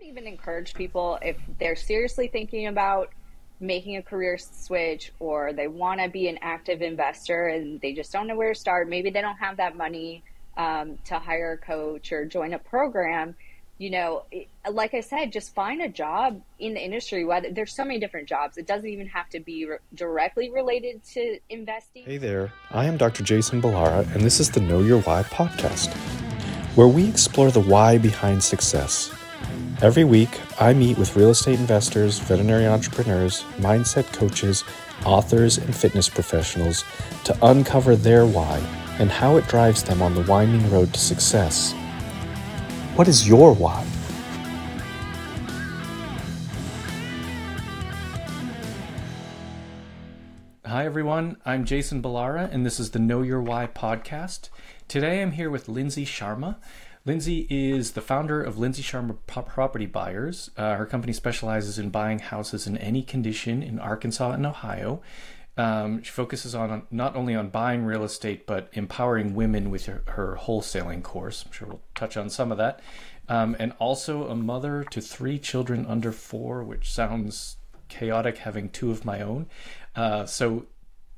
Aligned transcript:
would 0.00 0.08
even 0.08 0.26
encourage 0.26 0.74
people 0.74 1.18
if 1.22 1.36
they're 1.58 1.76
seriously 1.76 2.28
thinking 2.28 2.66
about 2.66 3.10
making 3.60 3.96
a 3.96 4.02
career 4.02 4.38
switch 4.38 5.12
or 5.18 5.52
they 5.52 5.68
want 5.68 6.00
to 6.00 6.08
be 6.08 6.28
an 6.28 6.38
active 6.40 6.80
investor 6.80 7.48
and 7.48 7.80
they 7.80 7.92
just 7.92 8.10
don't 8.12 8.26
know 8.26 8.36
where 8.36 8.54
to 8.54 8.58
start. 8.58 8.88
Maybe 8.88 9.10
they 9.10 9.20
don't 9.20 9.36
have 9.36 9.58
that 9.58 9.76
money 9.76 10.22
um, 10.56 10.98
to 11.06 11.18
hire 11.18 11.52
a 11.52 11.58
coach 11.58 12.12
or 12.12 12.24
join 12.24 12.54
a 12.54 12.58
program. 12.58 13.34
You 13.76 13.90
know, 13.90 14.24
like 14.70 14.92
I 14.94 15.00
said, 15.00 15.32
just 15.32 15.54
find 15.54 15.80
a 15.80 15.88
job 15.88 16.40
in 16.58 16.74
the 16.74 16.80
industry. 16.80 17.26
There's 17.52 17.74
so 17.74 17.84
many 17.84 17.98
different 17.98 18.28
jobs, 18.28 18.56
it 18.58 18.66
doesn't 18.66 18.88
even 18.88 19.06
have 19.08 19.28
to 19.30 19.40
be 19.40 19.66
re- 19.66 19.78
directly 19.94 20.50
related 20.50 21.02
to 21.12 21.38
investing. 21.48 22.04
Hey 22.04 22.18
there, 22.18 22.52
I 22.70 22.84
am 22.86 22.96
Dr. 22.98 23.22
Jason 23.22 23.60
Ballara, 23.62 24.10
and 24.14 24.22
this 24.22 24.38
is 24.38 24.50
the 24.50 24.60
Know 24.60 24.80
Your 24.80 25.00
Why 25.02 25.22
podcast, 25.22 25.94
where 26.76 26.88
we 26.88 27.08
explore 27.08 27.50
the 27.50 27.60
why 27.60 27.96
behind 27.96 28.42
success 28.42 29.10
Every 29.82 30.04
week, 30.04 30.40
I 30.60 30.74
meet 30.74 30.98
with 30.98 31.16
real 31.16 31.30
estate 31.30 31.58
investors, 31.58 32.18
veterinary 32.18 32.66
entrepreneurs, 32.66 33.44
mindset 33.56 34.12
coaches, 34.12 34.62
authors, 35.06 35.56
and 35.56 35.74
fitness 35.74 36.08
professionals 36.08 36.84
to 37.24 37.36
uncover 37.42 37.96
their 37.96 38.26
why 38.26 38.58
and 38.98 39.10
how 39.10 39.38
it 39.38 39.48
drives 39.48 39.82
them 39.82 40.02
on 40.02 40.14
the 40.14 40.22
winding 40.22 40.70
road 40.70 40.92
to 40.92 41.00
success. 41.00 41.72
What 42.94 43.08
is 43.08 43.26
your 43.26 43.54
why? 43.54 43.86
Hi, 50.66 50.84
everyone. 50.84 51.38
I'm 51.44 51.64
Jason 51.64 52.02
Ballara, 52.02 52.52
and 52.52 52.64
this 52.64 52.78
is 52.78 52.90
the 52.90 52.98
Know 52.98 53.22
Your 53.22 53.40
Why 53.40 53.66
podcast. 53.66 54.50
Today 54.86 55.22
I'm 55.22 55.32
here 55.32 55.50
with 55.50 55.68
Lindsay 55.68 56.04
Sharma. 56.04 56.56
Lindsay 57.06 57.46
is 57.48 57.92
the 57.92 58.02
founder 58.02 58.42
of 58.42 58.58
Lindsay 58.58 58.82
Sharma 58.82 59.16
Property 59.26 59.86
Buyers. 59.86 60.50
Uh, 60.56 60.76
her 60.76 60.84
company 60.84 61.14
specializes 61.14 61.78
in 61.78 61.88
buying 61.88 62.18
houses 62.18 62.66
in 62.66 62.76
any 62.76 63.02
condition 63.02 63.62
in 63.62 63.78
Arkansas 63.78 64.32
and 64.32 64.44
Ohio. 64.44 65.00
Um, 65.56 66.02
she 66.02 66.10
focuses 66.10 66.54
on 66.54 66.82
not 66.90 67.16
only 67.16 67.34
on 67.34 67.48
buying 67.48 67.84
real 67.84 68.04
estate 68.04 68.46
but 68.46 68.68
empowering 68.72 69.34
women 69.34 69.70
with 69.70 69.86
her, 69.86 70.02
her 70.08 70.38
wholesaling 70.42 71.02
course. 71.02 71.44
I'm 71.44 71.52
sure 71.52 71.68
we'll 71.68 71.82
touch 71.94 72.16
on 72.16 72.28
some 72.28 72.52
of 72.52 72.58
that. 72.58 72.80
Um, 73.28 73.56
and 73.58 73.72
also 73.78 74.28
a 74.28 74.34
mother 74.34 74.84
to 74.90 75.00
three 75.00 75.38
children 75.38 75.86
under 75.86 76.12
four, 76.12 76.62
which 76.62 76.92
sounds 76.92 77.56
chaotic 77.88 78.38
having 78.38 78.68
two 78.68 78.90
of 78.90 79.04
my 79.04 79.20
own. 79.20 79.46
Uh, 79.96 80.26
so, 80.26 80.66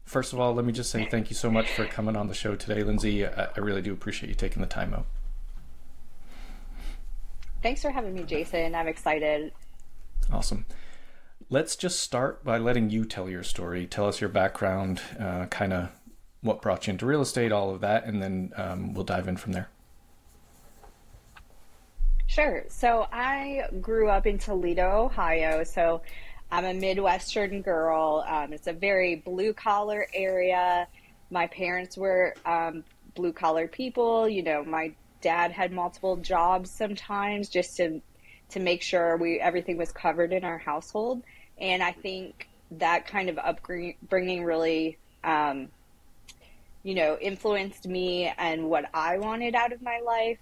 first 0.04 0.32
of 0.32 0.38
all, 0.38 0.54
let 0.54 0.64
me 0.64 0.72
just 0.72 0.90
say 0.90 1.06
thank 1.10 1.28
you 1.28 1.36
so 1.36 1.50
much 1.50 1.70
for 1.70 1.86
coming 1.86 2.16
on 2.16 2.28
the 2.28 2.34
show 2.34 2.54
today, 2.54 2.82
Lindsay. 2.82 3.26
I, 3.26 3.48
I 3.56 3.60
really 3.60 3.82
do 3.82 3.92
appreciate 3.92 4.28
you 4.28 4.34
taking 4.34 4.62
the 4.62 4.68
time 4.68 4.94
out. 4.94 5.06
Thanks 7.62 7.80
for 7.80 7.90
having 7.90 8.14
me, 8.14 8.24
Jason. 8.24 8.74
I'm 8.74 8.88
excited. 8.88 9.52
Awesome. 10.32 10.66
Let's 11.48 11.76
just 11.76 12.00
start 12.00 12.42
by 12.42 12.58
letting 12.58 12.90
you 12.90 13.04
tell 13.04 13.28
your 13.28 13.44
story. 13.44 13.86
Tell 13.86 14.08
us 14.08 14.20
your 14.20 14.30
background, 14.30 15.00
uh, 15.20 15.46
kind 15.46 15.72
of 15.72 15.90
what 16.40 16.60
brought 16.60 16.86
you 16.86 16.92
into 16.92 17.06
real 17.06 17.20
estate, 17.20 17.52
all 17.52 17.70
of 17.70 17.80
that, 17.82 18.04
and 18.04 18.20
then 18.20 18.52
um, 18.56 18.94
we'll 18.94 19.04
dive 19.04 19.28
in 19.28 19.36
from 19.36 19.52
there. 19.52 19.68
Sure. 22.26 22.64
So 22.68 23.06
I 23.12 23.64
grew 23.80 24.08
up 24.08 24.26
in 24.26 24.38
Toledo, 24.38 25.04
Ohio. 25.04 25.62
So 25.62 26.02
I'm 26.50 26.64
a 26.64 26.74
Midwestern 26.74 27.62
girl. 27.62 28.24
Um, 28.26 28.52
it's 28.52 28.66
a 28.66 28.72
very 28.72 29.16
blue 29.16 29.52
collar 29.52 30.06
area. 30.14 30.88
My 31.30 31.46
parents 31.46 31.96
were 31.96 32.34
um, 32.44 32.82
blue 33.14 33.32
collar 33.32 33.68
people. 33.68 34.28
You 34.28 34.42
know, 34.42 34.64
my 34.64 34.92
dad 35.22 35.52
had 35.52 35.72
multiple 35.72 36.16
jobs 36.16 36.70
sometimes 36.70 37.48
just 37.48 37.76
to 37.78 38.02
to 38.50 38.60
make 38.60 38.82
sure 38.82 39.16
we 39.16 39.40
everything 39.40 39.78
was 39.78 39.90
covered 39.92 40.32
in 40.32 40.44
our 40.44 40.58
household. 40.58 41.22
And 41.58 41.82
I 41.82 41.92
think 41.92 42.48
that 42.72 43.06
kind 43.06 43.30
of 43.30 43.38
upbringing 43.38 44.44
really, 44.44 44.98
um, 45.24 45.68
you 46.82 46.94
know, 46.94 47.16
influenced 47.18 47.86
me 47.86 48.32
and 48.36 48.68
what 48.68 48.86
I 48.92 49.18
wanted 49.18 49.54
out 49.54 49.72
of 49.72 49.80
my 49.80 50.00
life. 50.00 50.38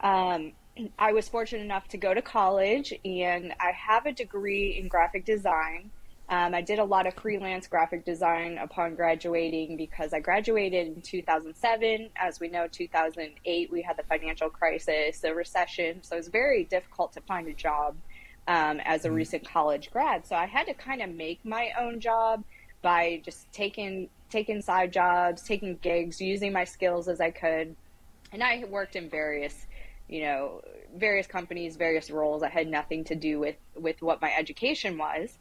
Um, 0.00 0.52
I 0.98 1.12
was 1.12 1.28
fortunate 1.28 1.62
enough 1.62 1.88
to 1.88 1.96
go 1.96 2.12
to 2.12 2.20
college, 2.20 2.92
and 3.04 3.54
I 3.58 3.72
have 3.72 4.04
a 4.04 4.12
degree 4.12 4.78
in 4.78 4.88
graphic 4.88 5.24
design. 5.24 5.90
Um, 6.28 6.54
I 6.54 6.60
did 6.60 6.80
a 6.80 6.84
lot 6.84 7.06
of 7.06 7.14
freelance 7.14 7.68
graphic 7.68 8.04
design 8.04 8.58
upon 8.58 8.96
graduating 8.96 9.76
because 9.76 10.12
I 10.12 10.18
graduated 10.18 10.88
in 10.88 11.00
2007. 11.00 12.10
As 12.16 12.40
we 12.40 12.48
know, 12.48 12.66
2008, 12.66 13.70
we 13.70 13.82
had 13.82 13.96
the 13.96 14.02
financial 14.02 14.50
crisis, 14.50 15.20
the 15.20 15.32
recession. 15.34 16.02
So 16.02 16.16
it 16.16 16.18
was 16.18 16.28
very 16.28 16.64
difficult 16.64 17.12
to 17.12 17.20
find 17.20 17.46
a 17.46 17.52
job 17.52 17.94
um, 18.48 18.80
as 18.84 19.04
a 19.04 19.08
mm-hmm. 19.08 19.16
recent 19.16 19.48
college 19.48 19.90
grad. 19.92 20.26
So 20.26 20.34
I 20.34 20.46
had 20.46 20.66
to 20.66 20.74
kind 20.74 21.00
of 21.00 21.10
make 21.10 21.44
my 21.44 21.70
own 21.78 22.00
job 22.00 22.42
by 22.82 23.20
just 23.24 23.50
taking 23.52 24.08
taking 24.28 24.60
side 24.60 24.92
jobs, 24.92 25.42
taking 25.42 25.76
gigs, 25.76 26.20
using 26.20 26.52
my 26.52 26.64
skills 26.64 27.06
as 27.06 27.20
I 27.20 27.30
could. 27.30 27.76
And 28.32 28.42
I 28.42 28.64
worked 28.68 28.96
in 28.96 29.08
various, 29.08 29.66
you 30.08 30.22
know, 30.22 30.60
various 30.96 31.28
companies, 31.28 31.76
various 31.76 32.10
roles. 32.10 32.42
I 32.42 32.48
had 32.48 32.66
nothing 32.66 33.04
to 33.04 33.14
do 33.14 33.38
with 33.38 33.56
with 33.76 34.02
what 34.02 34.20
my 34.20 34.32
education 34.36 34.98
was. 34.98 35.38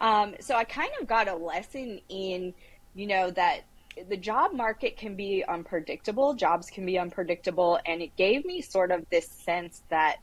Um, 0.00 0.34
so 0.40 0.54
I 0.54 0.64
kind 0.64 0.90
of 1.00 1.06
got 1.06 1.28
a 1.28 1.34
lesson 1.34 2.00
in, 2.08 2.54
you 2.94 3.06
know, 3.06 3.30
that 3.32 3.62
the 4.08 4.16
job 4.16 4.52
market 4.52 4.96
can 4.96 5.16
be 5.16 5.44
unpredictable, 5.44 6.34
jobs 6.34 6.70
can 6.70 6.86
be 6.86 6.98
unpredictable, 6.98 7.80
and 7.84 8.00
it 8.00 8.14
gave 8.16 8.44
me 8.44 8.60
sort 8.60 8.90
of 8.92 9.04
this 9.10 9.26
sense 9.26 9.82
that, 9.88 10.18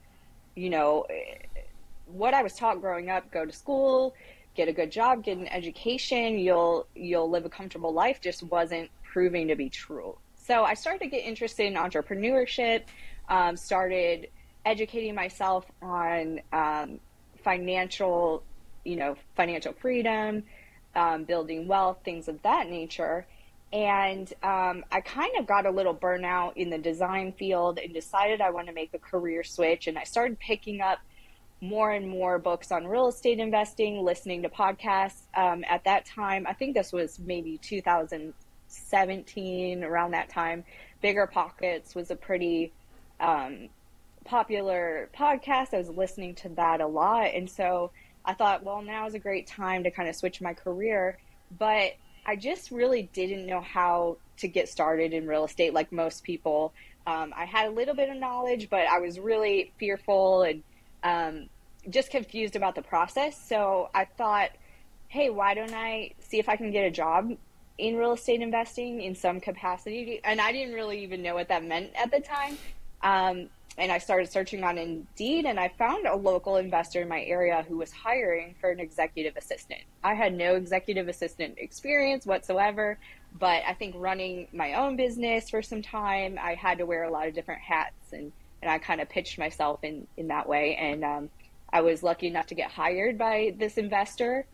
you 0.56 0.70
know, 0.70 1.06
what 2.08 2.34
I 2.34 2.44
was 2.44 2.54
taught 2.54 2.80
growing 2.80 3.10
up, 3.10 3.32
go 3.32 3.46
to 3.46 3.52
school, 3.52 4.16
get 4.56 4.70
a 4.70 4.74
good 4.74 4.92
job, 4.92 5.24
get 5.24 5.38
an 5.38 5.48
education, 5.48 6.40
you'll 6.40 6.88
you'll 6.96 7.30
live 7.30 7.46
a 7.46 7.50
comfortable 7.50 7.94
life 7.94 8.22
just 8.22 8.44
wasn't 8.44 8.90
proving 9.04 9.50
to 9.50 9.56
be 9.56 9.70
true. 9.70 10.18
So 10.36 10.64
I 10.64 10.76
started 10.76 11.00
to 11.00 11.08
get 11.08 11.26
interested 11.26 11.66
in 11.66 11.74
entrepreneurship, 11.74 12.84
um, 13.28 13.58
started 13.58 14.30
educating 14.64 15.16
myself 15.16 15.66
on 15.82 16.40
um, 16.54 17.00
financial 17.44 18.44
you 18.86 18.96
know, 18.96 19.18
financial 19.36 19.74
freedom, 19.74 20.44
um, 20.96 21.26
building 21.26 21.68
wealth, 21.68 21.98
things 22.06 22.30
of 22.30 22.42
that 22.44 22.70
nature. 22.70 23.28
And 23.74 24.32
um, 24.42 24.86
I 24.92 25.02
kind 25.02 25.38
of 25.38 25.48
got 25.48 25.66
a 25.66 25.72
little 25.72 25.94
burnout 25.94 26.56
in 26.56 26.70
the 26.70 26.78
design 26.78 27.34
field 27.34 27.78
and 27.80 27.94
decided 27.94 28.40
I 28.40 28.52
want 28.52 28.68
to 28.68 28.74
make 28.74 28.94
a 28.94 29.00
career 29.00 29.44
switch. 29.44 29.88
And 29.88 29.98
I 29.98 30.04
started 30.04 30.40
picking 30.40 30.80
up 30.80 31.00
more 31.62 31.92
and 31.92 32.08
more 32.08 32.40
books 32.40 32.72
on 32.72 32.88
real 32.88 33.08
estate 33.08 33.40
investing, 33.40 34.04
listening 34.04 34.44
to 34.44 34.50
podcasts. 34.50 35.22
Um, 35.36 35.66
at 35.68 35.84
that 35.86 36.06
time, 36.06 36.46
I 36.48 36.54
think 36.54 36.76
this 36.76 36.94
was 36.94 37.18
maybe 37.20 37.58
2017, 37.58 39.84
around 39.84 40.12
that 40.12 40.30
time. 40.30 40.64
Bigger 41.02 41.26
Pockets 41.28 41.96
was 41.96 42.12
a 42.12 42.16
pretty 42.16 42.72
um, 43.20 43.70
popular 44.26 45.10
podcast. 45.18 45.74
I 45.74 45.80
was 45.80 45.90
listening 45.90 46.36
to 46.36 46.50
that 46.50 46.82
a 46.82 46.88
lot. 46.88 47.34
And 47.34 47.50
so 47.50 47.90
I 48.26 48.34
thought, 48.34 48.64
well, 48.64 48.82
now 48.82 49.06
is 49.08 49.14
a 49.14 49.20
great 49.20 49.48
time 49.48 49.84
to 49.84 49.92
kind 49.92 50.10
of 50.10 50.16
switch 50.16 50.42
my 50.42 50.54
career. 50.54 51.18
But 51.58 51.94
I 52.26 52.36
just 52.36 52.72
really 52.72 53.04
didn't 53.14 53.46
know 53.46 53.62
how 53.62 54.18
to 54.38 54.48
get 54.48 54.68
started 54.68 55.14
in 55.14 55.28
real 55.28 55.46
estate 55.46 55.74
like 55.74 55.92
most 55.92 56.24
people. 56.24 56.74
Um, 57.08 57.34
I 57.36 57.46
had 57.46 57.68
a 57.68 57.72
little 57.72 57.94
bit 57.94 58.10
of 58.10 58.18
knowledge, 58.18 58.70
but 58.70 58.88
I 58.88 59.00
was 59.00 59.20
really 59.20 59.72
fearful 59.78 60.42
and 60.42 60.64
um, 61.04 61.50
just 61.90 62.10
confused 62.10 62.56
about 62.56 62.76
the 62.76 62.82
process. 62.82 63.40
So 63.48 63.90
I 63.94 64.06
thought, 64.06 64.50
hey, 65.08 65.30
why 65.30 65.54
don't 65.54 65.74
I 65.74 66.12
see 66.20 66.40
if 66.40 66.50
I 66.50 66.56
can 66.56 66.72
get 66.72 66.84
a 66.84 66.92
job 66.92 67.32
in 67.78 67.96
real 67.96 68.14
estate 68.14 68.42
investing 68.42 69.02
in 69.02 69.14
some 69.14 69.40
capacity? 69.40 70.20
And 70.24 70.42
I 70.42 70.52
didn't 70.52 70.74
really 70.74 71.04
even 71.04 71.22
know 71.22 71.36
what 71.36 71.50
that 71.50 71.64
meant 71.64 71.92
at 71.96 72.10
the 72.10 72.20
time. 72.20 72.58
Um, 73.04 73.50
and 73.78 73.92
I 73.92 73.98
started 73.98 74.32
searching 74.32 74.64
on 74.64 74.78
Indeed 74.78 75.46
and 75.46 75.60
I 75.60 75.68
found 75.78 76.08
a 76.08 76.16
local 76.16 76.58
investor 76.58 77.02
in 77.02 77.10
my 77.10 77.22
area 77.24 77.66
who 77.68 77.78
was 77.78 77.92
hiring 77.92 78.56
for 78.62 78.72
an 78.72 78.80
executive 78.80 79.36
assistant. 79.36 79.82
I 80.04 80.14
had 80.14 80.34
no 80.34 80.56
executive 80.56 81.10
assistant 81.10 81.56
experience 81.58 82.26
whatsoever, 82.26 82.98
but 83.38 83.64
I 83.68 83.74
think 83.74 83.96
running 83.98 84.48
my 84.54 84.76
own 84.76 84.96
business 84.96 85.50
for 85.50 85.62
some 85.62 85.82
time, 85.82 86.40
I 86.42 86.56
had 86.56 86.78
to 86.78 86.86
wear 86.86 87.04
a 87.04 87.12
lot 87.12 87.28
of 87.28 87.34
different 87.34 87.62
hats 87.62 88.14
and, 88.14 88.32
and 88.62 88.72
I 88.72 88.78
kind 88.78 89.02
of 89.02 89.10
pitched 89.10 89.38
myself 89.38 89.84
in, 89.84 90.08
in 90.16 90.30
that 90.30 90.48
way. 90.48 90.78
And 90.78 91.04
um, 91.04 91.30
I 91.72 91.82
was 91.82 92.02
lucky 92.02 92.28
enough 92.28 92.48
to 92.48 92.56
get 92.56 92.72
hired 92.72 93.18
by 93.18 93.54
this 93.58 93.78
investor, 93.78 94.46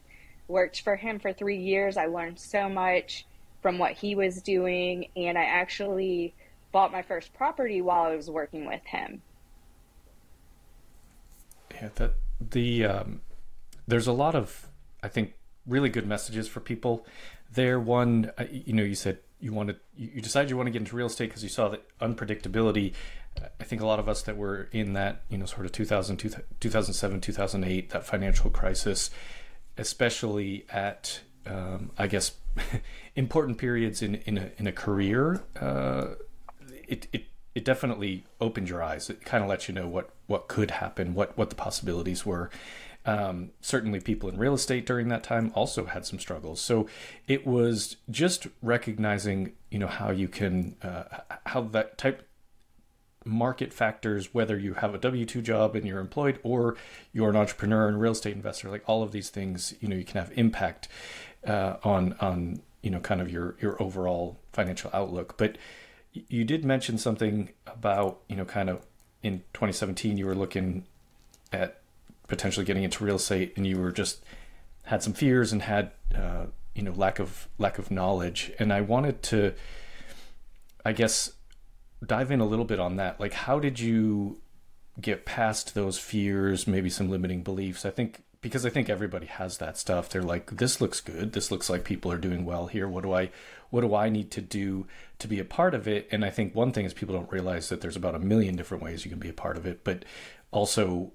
worked 0.47 0.81
for 0.81 0.95
him 0.95 1.19
for 1.19 1.31
three 1.31 1.59
years. 1.59 1.95
I 1.95 2.07
learned 2.07 2.39
so 2.39 2.67
much 2.67 3.27
from 3.61 3.77
what 3.77 3.91
he 3.91 4.15
was 4.15 4.41
doing, 4.41 5.07
and 5.15 5.37
I 5.37 5.43
actually 5.43 6.33
bought 6.71 6.91
my 6.91 7.01
first 7.01 7.33
property 7.33 7.81
while 7.81 8.03
I 8.03 8.15
was 8.15 8.29
working 8.29 8.65
with 8.65 8.83
him. 8.85 9.21
Yeah, 11.73 11.89
that 11.95 12.13
the 12.39 12.85
um, 12.85 13.21
there's 13.87 14.07
a 14.07 14.13
lot 14.13 14.35
of 14.35 14.67
I 15.03 15.07
think 15.07 15.33
really 15.65 15.89
good 15.89 16.07
messages 16.07 16.47
for 16.47 16.59
people. 16.59 17.05
There, 17.53 17.79
one, 17.79 18.31
uh, 18.37 18.45
you 18.51 18.73
know, 18.73 18.83
you 18.83 18.95
said 18.95 19.19
you 19.39 19.53
wanted 19.53 19.77
you 19.95 20.21
decided 20.21 20.49
you 20.49 20.57
want 20.57 20.67
to 20.67 20.71
get 20.71 20.79
into 20.79 20.95
real 20.95 21.07
estate 21.07 21.29
because 21.29 21.43
you 21.43 21.49
saw 21.49 21.69
the 21.69 21.79
unpredictability. 22.01 22.93
I 23.59 23.63
think 23.63 23.81
a 23.81 23.85
lot 23.85 23.99
of 23.99 24.09
us 24.09 24.21
that 24.23 24.37
were 24.37 24.67
in 24.71 24.93
that, 24.93 25.23
you 25.29 25.37
know, 25.37 25.45
sort 25.45 25.65
of 25.65 25.71
2000, 25.71 26.17
2007, 26.59 27.21
2008, 27.21 27.89
that 27.91 28.05
financial 28.05 28.49
crisis, 28.49 29.09
especially 29.77 30.65
at, 30.69 31.21
um, 31.45 31.91
I 31.97 32.07
guess, 32.07 32.33
important 33.15 33.57
periods 33.57 34.01
in, 34.01 34.15
in, 34.15 34.37
a, 34.37 34.51
in 34.57 34.67
a 34.67 34.71
career, 34.71 35.41
uh, 35.59 36.15
it, 36.91 37.07
it, 37.13 37.25
it 37.55 37.65
definitely 37.65 38.25
opened 38.39 38.69
your 38.69 38.83
eyes. 38.83 39.09
It 39.09 39.25
kind 39.25 39.43
of 39.43 39.49
lets 39.49 39.67
you 39.67 39.73
know 39.73 39.87
what, 39.87 40.09
what 40.27 40.47
could 40.47 40.71
happen, 40.71 41.13
what, 41.13 41.37
what 41.37 41.49
the 41.49 41.55
possibilities 41.55 42.25
were. 42.25 42.49
Um, 43.03 43.51
certainly, 43.61 43.99
people 43.99 44.29
in 44.29 44.37
real 44.37 44.53
estate 44.53 44.85
during 44.85 45.07
that 45.07 45.23
time 45.23 45.51
also 45.55 45.85
had 45.85 46.05
some 46.05 46.19
struggles. 46.19 46.61
So 46.61 46.87
it 47.27 47.47
was 47.47 47.97
just 48.11 48.45
recognizing, 48.61 49.53
you 49.71 49.79
know, 49.79 49.87
how 49.87 50.11
you 50.11 50.27
can, 50.27 50.75
uh, 50.83 51.03
how 51.47 51.61
that 51.61 51.97
type 51.97 52.27
market 53.25 53.73
factors, 53.73 54.33
whether 54.33 54.57
you 54.57 54.75
have 54.75 54.93
a 54.93 54.97
W 54.97 55.25
2 55.25 55.41
job 55.41 55.75
and 55.75 55.85
you're 55.85 55.99
employed 55.99 56.39
or 56.43 56.75
you're 57.11 57.29
an 57.29 57.35
entrepreneur 57.35 57.87
and 57.87 57.99
real 57.99 58.11
estate 58.11 58.35
investor, 58.35 58.69
like 58.69 58.83
all 58.85 59.01
of 59.01 59.11
these 59.11 59.29
things, 59.29 59.73
you 59.79 59.87
know, 59.87 59.95
you 59.95 60.03
can 60.03 60.19
have 60.19 60.31
impact 60.37 60.87
uh, 61.47 61.77
on, 61.83 62.13
on, 62.19 62.61
you 62.83 62.91
know, 62.91 62.99
kind 62.99 63.21
of 63.21 63.31
your, 63.31 63.55
your 63.61 63.81
overall 63.81 64.39
financial 64.53 64.91
outlook. 64.93 65.37
But 65.37 65.57
you 66.13 66.43
did 66.43 66.65
mention 66.65 66.97
something 66.97 67.49
about, 67.67 68.21
you 68.27 68.35
know, 68.35 68.45
kind 68.45 68.69
of 68.69 68.85
in 69.23 69.39
2017, 69.53 70.17
you 70.17 70.25
were 70.25 70.35
looking 70.35 70.85
at 71.51 71.81
potentially 72.27 72.65
getting 72.65 72.83
into 72.83 73.03
real 73.03 73.15
estate 73.15 73.53
and 73.55 73.67
you 73.67 73.79
were 73.79 73.91
just 73.91 74.23
had 74.83 75.03
some 75.03 75.13
fears 75.13 75.51
and 75.51 75.61
had, 75.61 75.91
uh, 76.15 76.45
you 76.75 76.83
know, 76.83 76.91
lack 76.91 77.19
of, 77.19 77.47
lack 77.57 77.77
of 77.77 77.91
knowledge. 77.91 78.51
And 78.59 78.73
I 78.73 78.81
wanted 78.81 79.21
to, 79.23 79.53
I 80.85 80.91
guess, 80.93 81.33
dive 82.05 82.31
in 82.31 82.39
a 82.39 82.45
little 82.45 82.65
bit 82.65 82.79
on 82.79 82.95
that. 82.97 83.19
Like, 83.19 83.33
how 83.33 83.59
did 83.59 83.79
you 83.79 84.39
get 84.99 85.25
past 85.25 85.75
those 85.75 85.97
fears, 85.97 86.67
maybe 86.67 86.89
some 86.89 87.09
limiting 87.09 87.43
beliefs? 87.43 87.85
I 87.85 87.91
think 87.91 88.23
because 88.41 88.65
I 88.65 88.69
think 88.69 88.89
everybody 88.89 89.27
has 89.27 89.59
that 89.59 89.77
stuff. 89.77 90.09
They're 90.09 90.23
like, 90.23 90.57
this 90.57 90.81
looks 90.81 90.99
good. 90.99 91.33
This 91.33 91.51
looks 91.51 91.69
like 91.69 91.83
people 91.83 92.11
are 92.11 92.17
doing 92.17 92.43
well 92.43 92.67
here. 92.67 92.87
What 92.87 93.03
do 93.03 93.13
I, 93.13 93.29
what 93.69 93.81
do 93.81 93.93
I 93.93 94.09
need 94.09 94.31
to 94.31 94.41
do 94.41 94.87
to 95.19 95.27
be 95.27 95.39
a 95.39 95.45
part 95.45 95.75
of 95.75 95.87
it? 95.87 96.07
And 96.11 96.25
I 96.25 96.31
think 96.31 96.55
one 96.55 96.71
thing 96.71 96.85
is 96.85 96.93
people 96.93 97.15
don't 97.15 97.31
realize 97.31 97.69
that 97.69 97.81
there's 97.81 97.95
about 97.95 98.15
a 98.15 98.19
million 98.19 98.55
different 98.55 98.83
ways 98.83 99.05
you 99.05 99.11
can 99.11 99.19
be 99.19 99.29
a 99.29 99.33
part 99.33 99.57
of 99.57 99.67
it, 99.67 99.83
but 99.83 100.05
also, 100.49 101.11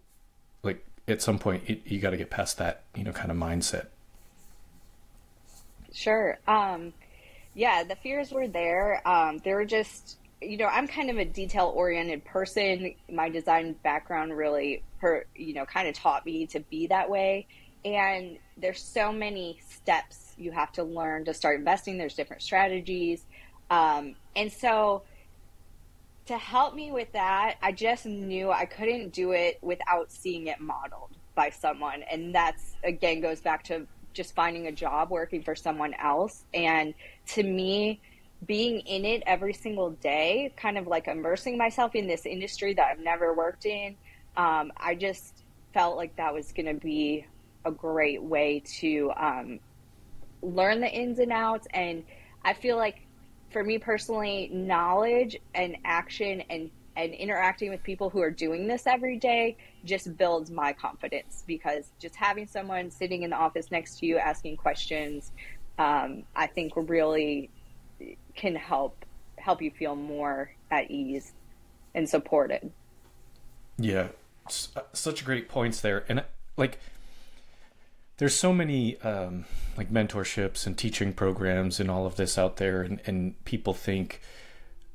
like 0.62 0.86
at 1.08 1.20
some 1.20 1.38
point, 1.38 1.64
it, 1.66 1.82
you 1.84 1.98
got 1.98 2.10
to 2.10 2.16
get 2.16 2.30
past 2.30 2.58
that, 2.58 2.84
you 2.94 3.02
know, 3.02 3.12
kind 3.12 3.32
of 3.32 3.36
mindset. 3.36 3.86
Sure. 5.92 6.38
Um, 6.46 6.92
yeah, 7.54 7.82
the 7.82 7.96
fears 7.96 8.30
were 8.30 8.46
there. 8.46 9.06
Um, 9.08 9.40
they 9.42 9.52
were 9.52 9.64
just 9.64 10.18
you 10.40 10.56
know, 10.56 10.66
I'm 10.66 10.86
kind 10.86 11.10
of 11.10 11.16
a 11.16 11.24
detail 11.24 11.72
oriented 11.74 12.24
person. 12.24 12.94
My 13.10 13.28
design 13.28 13.74
background 13.82 14.36
really, 14.36 14.82
per, 15.00 15.24
you 15.34 15.54
know, 15.54 15.64
kind 15.64 15.88
of 15.88 15.94
taught 15.94 16.26
me 16.26 16.46
to 16.48 16.60
be 16.60 16.88
that 16.88 17.08
way. 17.08 17.46
And 17.84 18.38
there's 18.56 18.82
so 18.82 19.12
many 19.12 19.60
steps 19.68 20.34
you 20.36 20.50
have 20.52 20.72
to 20.72 20.82
learn 20.82 21.24
to 21.26 21.34
start 21.34 21.58
investing. 21.58 21.96
There's 21.96 22.14
different 22.14 22.42
strategies. 22.42 23.24
Um, 23.70 24.16
and 24.34 24.52
so 24.52 25.04
to 26.26 26.36
help 26.36 26.74
me 26.74 26.90
with 26.90 27.12
that, 27.12 27.56
I 27.62 27.72
just 27.72 28.04
knew 28.04 28.50
I 28.50 28.66
couldn't 28.66 29.12
do 29.12 29.32
it 29.32 29.58
without 29.62 30.10
seeing 30.10 30.48
it 30.48 30.60
modeled 30.60 31.16
by 31.34 31.50
someone. 31.50 32.02
And 32.02 32.34
that's, 32.34 32.76
again, 32.84 33.20
goes 33.20 33.40
back 33.40 33.64
to 33.64 33.86
just 34.12 34.34
finding 34.34 34.66
a 34.66 34.72
job 34.72 35.10
working 35.10 35.42
for 35.42 35.54
someone 35.54 35.94
else. 35.94 36.44
And 36.52 36.94
to 37.28 37.42
me, 37.42 38.00
being 38.44 38.80
in 38.80 39.04
it 39.04 39.22
every 39.26 39.54
single 39.54 39.90
day, 39.90 40.52
kind 40.56 40.76
of 40.76 40.86
like 40.86 41.08
immersing 41.08 41.56
myself 41.56 41.94
in 41.94 42.06
this 42.06 42.26
industry 42.26 42.74
that 42.74 42.86
I've 42.92 43.02
never 43.02 43.32
worked 43.32 43.64
in, 43.64 43.96
um, 44.36 44.72
I 44.76 44.94
just 44.94 45.44
felt 45.72 45.96
like 45.96 46.16
that 46.16 46.34
was 46.34 46.52
going 46.52 46.66
to 46.66 46.74
be 46.74 47.26
a 47.64 47.70
great 47.70 48.22
way 48.22 48.62
to 48.78 49.12
um, 49.16 49.60
learn 50.42 50.80
the 50.80 50.88
ins 50.88 51.18
and 51.18 51.32
outs. 51.32 51.66
And 51.72 52.04
I 52.44 52.52
feel 52.52 52.76
like 52.76 53.06
for 53.50 53.64
me 53.64 53.78
personally, 53.78 54.50
knowledge 54.52 55.36
and 55.54 55.76
action 55.84 56.42
and 56.50 56.70
and 56.96 57.12
interacting 57.12 57.68
with 57.70 57.82
people 57.82 58.08
who 58.08 58.22
are 58.22 58.30
doing 58.30 58.66
this 58.66 58.86
every 58.86 59.18
day 59.18 59.54
just 59.84 60.16
builds 60.16 60.50
my 60.50 60.72
confidence 60.72 61.44
because 61.46 61.90
just 61.98 62.16
having 62.16 62.46
someone 62.46 62.90
sitting 62.90 63.22
in 63.22 63.28
the 63.28 63.36
office 63.36 63.70
next 63.70 63.98
to 63.98 64.06
you 64.06 64.16
asking 64.16 64.56
questions, 64.56 65.30
um, 65.78 66.22
I 66.34 66.46
think 66.46 66.72
really 66.74 67.50
can 68.36 68.54
help 68.54 69.04
help 69.36 69.62
you 69.62 69.70
feel 69.70 69.94
more 69.94 70.50
at 70.70 70.90
ease 70.90 71.32
and 71.94 72.08
supported. 72.08 72.72
Yeah, 73.78 74.08
uh, 74.76 74.80
such 74.92 75.24
great 75.24 75.48
points 75.48 75.80
there, 75.80 76.04
and 76.08 76.24
like 76.56 76.78
there's 78.18 78.34
so 78.34 78.52
many 78.52 78.98
um, 79.00 79.44
like 79.76 79.90
mentorships 79.90 80.66
and 80.66 80.76
teaching 80.76 81.12
programs 81.12 81.80
and 81.80 81.90
all 81.90 82.06
of 82.06 82.16
this 82.16 82.38
out 82.38 82.56
there, 82.56 82.82
and, 82.82 83.00
and 83.06 83.44
people 83.44 83.74
think 83.74 84.20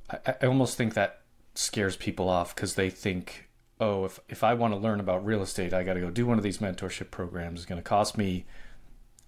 I, 0.09 0.35
I 0.41 0.45
almost 0.45 0.77
think 0.77 0.94
that 0.94 1.21
scares 1.55 1.95
people 1.95 2.29
off 2.29 2.55
because 2.55 2.75
they 2.75 2.89
think, 2.89 3.49
oh, 3.79 4.05
if 4.05 4.19
if 4.29 4.44
I 4.44 4.53
want 4.53 4.73
to 4.73 4.79
learn 4.79 4.99
about 4.99 5.25
real 5.25 5.41
estate, 5.41 5.73
I 5.73 5.83
got 5.83 5.94
to 5.94 6.01
go 6.01 6.09
do 6.09 6.25
one 6.25 6.37
of 6.37 6.44
these 6.44 6.59
mentorship 6.59 7.11
programs. 7.11 7.61
It's 7.61 7.65
going 7.69 7.81
to 7.81 7.87
cost 7.87 8.17
me 8.17 8.45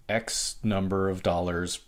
X 0.08 0.56
number 0.62 1.08
of 1.08 1.22
dollars 1.22 1.80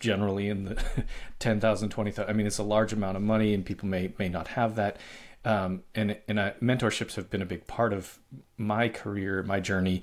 generally 0.00 0.48
in 0.48 0.64
the 0.64 0.82
10,000, 1.38 1.88
20,000. 1.88 2.30
I 2.30 2.32
mean, 2.32 2.46
it's 2.46 2.58
a 2.58 2.62
large 2.62 2.92
amount 2.92 3.16
of 3.16 3.22
money 3.22 3.54
and 3.54 3.64
people 3.64 3.88
may, 3.88 4.12
may 4.18 4.28
not 4.28 4.48
have 4.48 4.76
that. 4.76 4.98
Um, 5.44 5.84
and 5.94 6.18
and 6.26 6.40
uh, 6.40 6.52
mentorships 6.60 7.14
have 7.14 7.30
been 7.30 7.40
a 7.40 7.46
big 7.46 7.68
part 7.68 7.92
of 7.92 8.18
my 8.56 8.88
career, 8.88 9.44
my 9.44 9.60
journey, 9.60 10.02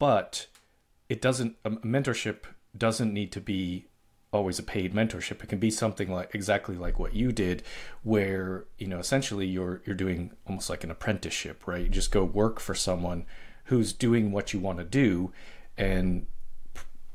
but 0.00 0.48
it 1.08 1.20
doesn't, 1.22 1.54
a 1.64 1.70
mentorship 1.70 2.38
doesn't 2.76 3.14
need 3.14 3.30
to 3.30 3.40
be 3.40 3.86
always 4.32 4.58
a 4.58 4.62
paid 4.62 4.94
mentorship. 4.94 5.42
It 5.42 5.48
can 5.48 5.58
be 5.58 5.70
something 5.70 6.10
like 6.10 6.34
exactly 6.34 6.76
like 6.76 6.98
what 6.98 7.14
you 7.14 7.32
did, 7.32 7.62
where 8.02 8.64
you 8.78 8.86
know 8.86 8.98
essentially 8.98 9.46
you're 9.46 9.82
you're 9.86 9.96
doing 9.96 10.32
almost 10.46 10.70
like 10.70 10.84
an 10.84 10.90
apprenticeship, 10.90 11.66
right? 11.66 11.82
You 11.82 11.88
just 11.88 12.10
go 12.10 12.24
work 12.24 12.60
for 12.60 12.74
someone 12.74 13.26
who's 13.64 13.92
doing 13.92 14.32
what 14.32 14.52
you 14.52 14.60
want 14.60 14.78
to 14.78 14.84
do, 14.84 15.32
and 15.76 16.26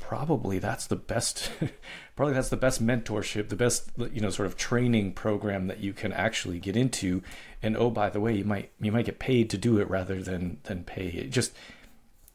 probably 0.07 0.60
that's 0.60 0.86
the 0.86 0.96
best 0.96 1.52
probably 2.16 2.36
that's 2.36 2.50
the 2.50 2.57
best 2.57 2.86
mentorship 2.86 3.50
the 3.50 3.56
best 3.56 3.90
you 4.13 4.22
know 4.22 4.30
sort 4.30 4.46
of 4.46 4.56
training 4.56 5.12
program 5.12 5.66
that 5.66 5.80
you 5.80 5.94
can 5.94 6.13
actually 6.13 6.60
get 6.60 6.78
into. 6.78 7.24
And 7.63 7.75
oh 7.75 7.90
by 7.90 8.12
the 8.12 8.19
way 8.19 8.36
you 8.36 8.46
might 8.46 8.69
you 8.80 8.92
might 8.92 9.06
get 9.06 9.18
paid 9.18 9.50
to 9.50 9.57
do 9.57 9.80
it 9.80 9.90
rather 9.90 10.22
than 10.22 10.60
than 10.66 10.84
pay. 10.84 11.07
It 11.07 11.31
just 11.31 11.54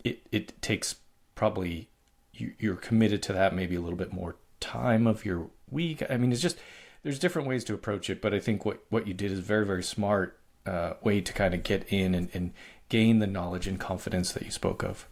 it 0.02 0.20
it 0.32 0.60
takes 0.60 0.96
probably 1.36 1.88
you, 2.32 2.54
you're 2.58 2.74
committed 2.74 3.22
to 3.24 3.32
that 3.34 3.54
maybe 3.54 3.76
a 3.76 3.80
little 3.80 3.96
bit 3.98 4.12
more 4.12 4.34
time 4.58 5.06
of 5.06 5.24
your 5.24 5.50
week. 5.70 6.02
I 6.10 6.16
mean 6.16 6.32
it's 6.32 6.42
just 6.42 6.58
there's 7.04 7.20
different 7.20 7.46
ways 7.46 7.62
to 7.64 7.72
approach 7.72 8.10
it 8.10 8.20
but 8.20 8.34
i 8.34 8.38
think 8.38 8.66
what 8.66 8.84
what 8.90 9.06
you 9.06 9.14
did 9.14 9.32
is 9.32 9.38
very 9.38 9.64
very 9.64 9.82
smart 9.82 10.38
uh, 10.66 10.92
way 11.02 11.22
to 11.22 11.32
kind 11.32 11.54
of 11.54 11.62
get 11.62 11.90
in 11.90 12.14
and, 12.14 12.28
and 12.34 12.52
gain 12.90 13.18
the 13.18 13.26
knowledge 13.26 13.66
and 13.66 13.80
confidence 13.80 14.32
that 14.32 14.42
you 14.42 14.50
spoke 14.50 14.82
of 14.82 15.06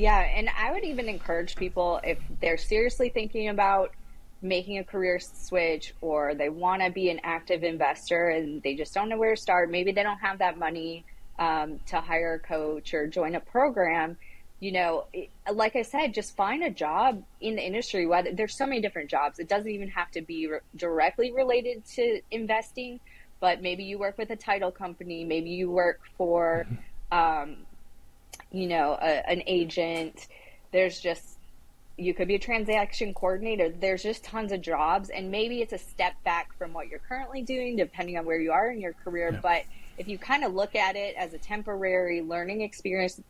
yeah, 0.00 0.20
and 0.20 0.48
I 0.48 0.72
would 0.72 0.84
even 0.84 1.08
encourage 1.08 1.56
people 1.56 2.00
if 2.02 2.18
they're 2.40 2.56
seriously 2.56 3.10
thinking 3.10 3.48
about 3.48 3.92
making 4.40 4.78
a 4.78 4.84
career 4.84 5.20
switch 5.20 5.94
or 6.00 6.34
they 6.34 6.48
want 6.48 6.82
to 6.82 6.90
be 6.90 7.10
an 7.10 7.20
active 7.22 7.62
investor 7.62 8.30
and 8.30 8.62
they 8.62 8.74
just 8.74 8.94
don't 8.94 9.10
know 9.10 9.18
where 9.18 9.34
to 9.34 9.40
start. 9.40 9.70
Maybe 9.70 9.92
they 9.92 10.02
don't 10.02 10.18
have 10.18 10.38
that 10.38 10.58
money 10.58 11.04
um, 11.38 11.80
to 11.88 12.00
hire 12.00 12.34
a 12.34 12.38
coach 12.38 12.94
or 12.94 13.06
join 13.06 13.34
a 13.34 13.40
program. 13.40 14.16
You 14.58 14.72
know, 14.72 15.04
like 15.52 15.76
I 15.76 15.82
said, 15.82 16.14
just 16.14 16.34
find 16.34 16.62
a 16.62 16.70
job 16.70 17.22
in 17.42 17.56
the 17.56 17.62
industry. 17.62 18.06
Whether 18.06 18.32
there's 18.32 18.56
so 18.56 18.66
many 18.66 18.80
different 18.80 19.10
jobs, 19.10 19.38
it 19.38 19.48
doesn't 19.48 19.70
even 19.70 19.88
have 19.88 20.10
to 20.12 20.22
be 20.22 20.46
re- 20.46 20.60
directly 20.76 21.32
related 21.32 21.84
to 21.96 22.20
investing. 22.30 23.00
But 23.38 23.60
maybe 23.60 23.84
you 23.84 23.98
work 23.98 24.16
with 24.16 24.30
a 24.30 24.36
title 24.36 24.70
company. 24.70 25.24
Maybe 25.24 25.50
you 25.50 25.70
work 25.70 26.00
for 26.16 26.66
mm-hmm. 27.12 27.52
um, 27.52 27.56
you 28.52 28.66
know, 28.66 28.98
a, 29.00 29.28
an 29.28 29.42
agent. 29.46 30.28
There's 30.72 31.00
just 31.00 31.38
you 32.00 32.14
could 32.14 32.28
be 32.28 32.36
a 32.36 32.38
transaction 32.38 33.12
coordinator. 33.12 33.68
There's 33.68 34.02
just 34.02 34.24
tons 34.24 34.52
of 34.52 34.62
jobs, 34.62 35.10
and 35.10 35.30
maybe 35.30 35.60
it's 35.60 35.72
a 35.72 35.78
step 35.78 36.14
back 36.24 36.56
from 36.56 36.72
what 36.72 36.88
you're 36.88 37.00
currently 37.00 37.42
doing, 37.42 37.76
depending 37.76 38.16
on 38.16 38.24
where 38.24 38.40
you 38.40 38.52
are 38.52 38.70
in 38.70 38.80
your 38.80 38.94
career. 38.94 39.30
Yeah. 39.32 39.40
But 39.42 39.64
if 39.98 40.08
you 40.08 40.16
kind 40.16 40.44
of 40.44 40.54
look 40.54 40.74
at 40.74 40.96
it 40.96 41.14
as 41.16 41.34
a 41.34 41.38
temporary 41.38 42.22
learning 42.22 42.62
experience, 42.62 43.20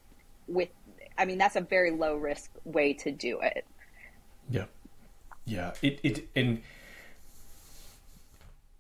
with, 0.47 0.69
I 1.19 1.25
mean, 1.25 1.37
that's 1.37 1.57
a 1.57 1.61
very 1.61 1.91
low 1.91 2.17
risk 2.17 2.51
way 2.65 2.93
to 2.95 3.11
do 3.11 3.41
it. 3.41 3.65
Yeah, 4.49 4.67
yeah. 5.45 5.73
It 5.83 5.99
it 6.03 6.29
and 6.37 6.63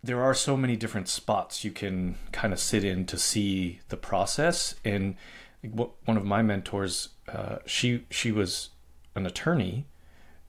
there 0.02 0.22
are 0.22 0.34
so 0.34 0.56
many 0.56 0.76
different 0.76 1.08
spots 1.08 1.64
you 1.64 1.70
can 1.70 2.14
kind 2.32 2.52
of 2.52 2.60
sit 2.60 2.84
in 2.84 3.04
to 3.06 3.18
see 3.18 3.80
the 3.88 3.96
process 3.96 4.76
and 4.84 5.16
one 5.62 6.16
of 6.16 6.24
my 6.24 6.42
mentors, 6.42 7.10
uh, 7.28 7.58
she 7.66 8.06
she 8.10 8.32
was 8.32 8.70
an 9.14 9.26
attorney, 9.26 9.86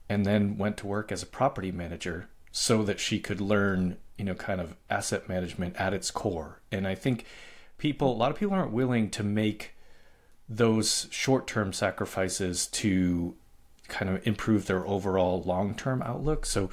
and 0.09 0.25
then 0.25 0.57
went 0.57 0.77
to 0.77 0.87
work 0.87 1.11
as 1.11 1.23
a 1.23 1.25
property 1.25 1.71
manager 1.71 2.29
so 2.51 2.83
that 2.83 2.99
she 2.99 3.19
could 3.19 3.41
learn, 3.41 3.97
you 4.17 4.25
know, 4.25 4.35
kind 4.35 4.59
of 4.59 4.75
asset 4.89 5.29
management 5.29 5.75
at 5.77 5.93
its 5.93 6.11
core. 6.11 6.61
And 6.71 6.87
I 6.87 6.95
think 6.95 7.25
people, 7.77 8.11
a 8.11 8.17
lot 8.17 8.31
of 8.31 8.37
people 8.37 8.53
aren't 8.53 8.71
willing 8.71 9.09
to 9.11 9.23
make 9.23 9.73
those 10.49 11.07
short 11.11 11.47
term 11.47 11.71
sacrifices 11.71 12.67
to 12.67 13.35
kind 13.87 14.09
of 14.09 14.25
improve 14.25 14.67
their 14.67 14.85
overall 14.85 15.41
long 15.43 15.75
term 15.75 16.01
outlook. 16.01 16.45
So 16.45 16.69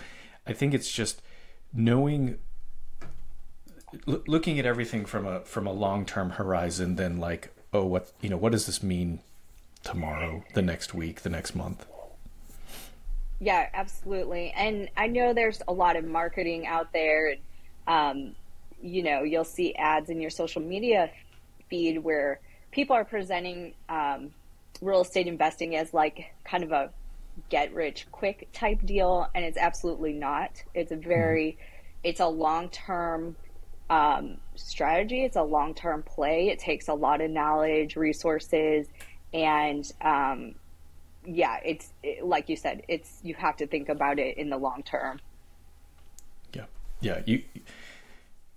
I 0.46 0.52
think 0.52 0.74
it's 0.74 0.90
just 0.90 1.22
knowing 1.72 2.38
looking 4.06 4.58
at 4.58 4.66
everything 4.66 5.04
from 5.04 5.26
a 5.26 5.40
from 5.40 5.66
a 5.66 5.72
long 5.72 6.04
term 6.04 6.30
horizon 6.30 6.96
then 6.96 7.18
like 7.18 7.54
oh 7.72 7.84
what 7.84 8.12
you 8.20 8.28
know 8.28 8.36
what 8.36 8.52
does 8.52 8.66
this 8.66 8.82
mean 8.82 9.20
tomorrow 9.82 10.44
the 10.54 10.62
next 10.62 10.94
week 10.94 11.22
the 11.22 11.30
next 11.30 11.54
month? 11.54 11.86
Yeah 13.40 13.68
absolutely. 13.72 14.52
And 14.56 14.88
i 14.96 15.06
know 15.06 15.32
there's 15.32 15.62
a 15.68 15.72
lot 15.72 15.96
of 15.96 16.04
marketing 16.04 16.66
out 16.66 16.92
there. 16.92 17.36
Um, 17.86 18.34
you 18.80 19.02
know 19.02 19.22
you'll 19.22 19.44
see 19.44 19.74
ads 19.74 20.08
in 20.08 20.20
your 20.20 20.30
social 20.30 20.62
media 20.62 21.10
feed 21.68 21.98
where 21.98 22.40
people 22.70 22.94
are 22.94 23.04
presenting 23.04 23.74
um, 23.88 24.30
real 24.80 25.00
estate 25.00 25.26
investing 25.26 25.74
as 25.76 25.92
like 25.92 26.32
kind 26.44 26.62
of 26.62 26.72
a 26.72 26.90
get 27.50 27.72
rich 27.72 28.06
quick 28.10 28.48
type 28.52 28.84
deal 28.84 29.28
and 29.34 29.44
it's 29.44 29.58
absolutely 29.58 30.12
not. 30.12 30.50
It's 30.74 30.92
a 30.92 30.96
very 30.96 31.52
mm-hmm. 31.52 31.98
it's 32.04 32.20
a 32.20 32.26
long 32.26 32.68
term 32.68 33.36
um, 33.90 34.38
strategy. 34.54 35.24
It's 35.24 35.36
a 35.36 35.42
long 35.42 35.74
term 35.74 36.02
play. 36.02 36.48
It 36.48 36.58
takes 36.58 36.88
a 36.88 36.94
lot 36.94 37.20
of 37.20 37.30
knowledge 37.30 37.96
resources 37.96 38.86
and 39.32 39.90
um, 40.00 40.54
yeah 41.24 41.58
it's 41.64 41.92
it, 42.02 42.24
like 42.24 42.48
you 42.48 42.56
said 42.56 42.82
it's 42.88 43.18
you 43.22 43.34
have 43.34 43.56
to 43.56 43.66
think 43.66 43.88
about 43.88 44.18
it 44.18 44.36
in 44.38 44.50
the 44.50 44.56
long 44.56 44.82
term. 44.82 45.20
Yeah. 46.54 46.64
Yeah 47.00 47.22
you 47.26 47.42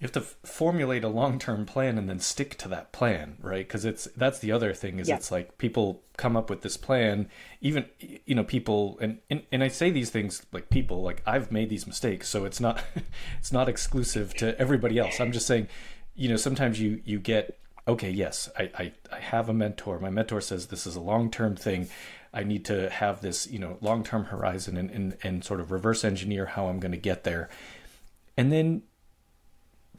you 0.02 0.06
have 0.06 0.12
to 0.14 0.22
f- 0.22 0.36
formulate 0.44 1.04
a 1.04 1.08
long-term 1.08 1.64
plan 1.68 2.00
and 2.00 2.10
then 2.10 2.20
stick 2.20 2.58
to 2.58 2.68
that 2.68 2.92
plan 2.92 3.38
right? 3.40 3.68
Because 3.68 3.86
it's 3.86 4.06
that's 4.18 4.40
the 4.40 4.52
other 4.52 4.74
thing 4.74 4.98
is 4.98 5.08
yeah. 5.08 5.16
it's 5.16 5.32
like 5.32 5.60
people 5.60 6.02
come 6.18 6.36
up 6.36 6.50
with 6.50 6.62
this 6.62 6.76
plan 6.76 7.30
even 7.62 7.86
you 8.00 8.34
know 8.36 8.44
people 8.44 8.98
and, 9.02 9.20
and 9.30 9.44
and 9.52 9.64
i 9.64 9.68
say 9.68 9.90
these 9.90 10.12
things 10.12 10.46
like 10.52 10.70
people 10.70 11.02
like 11.02 11.24
i've 11.26 11.52
made 11.52 11.68
these 11.68 11.88
mistakes 11.88 12.30
so 12.30 12.46
it's 12.46 12.60
not 12.60 12.84
it's 13.40 13.52
not 13.52 13.68
exclusive 13.68 14.34
to 14.36 14.58
everybody 14.60 15.00
else. 15.00 15.20
I'm 15.20 15.32
just 15.32 15.48
saying 15.48 15.68
you 16.16 16.30
know 16.30 16.36
sometimes 16.36 16.80
you 16.80 17.02
you 17.06 17.20
get 17.20 17.60
okay 17.88 18.10
yes 18.10 18.50
i 18.58 18.70
i, 18.78 18.94
I 19.12 19.20
have 19.20 19.50
a 19.50 19.54
mentor. 19.54 20.00
My 20.00 20.10
mentor 20.10 20.42
says 20.42 20.68
this 20.68 20.88
is 20.88 20.96
a 20.96 21.02
long-term 21.02 21.56
thing. 21.56 21.90
I 22.34 22.44
need 22.44 22.66
to 22.66 22.90
have 22.90 23.22
this 23.22 23.48
you 23.48 23.60
know 23.60 23.78
long-term 23.82 24.26
horizon 24.26 24.78
and 24.78 24.90
and, 24.90 25.18
and 25.22 25.44
sort 25.44 25.60
of 25.60 25.72
reverse 25.72 26.04
engineer 26.04 26.48
how 26.48 26.68
i'm 26.68 26.80
going 26.80 26.92
to 26.92 26.98
get 26.98 27.24
there. 27.24 27.50
And 28.38 28.52
then 28.52 28.84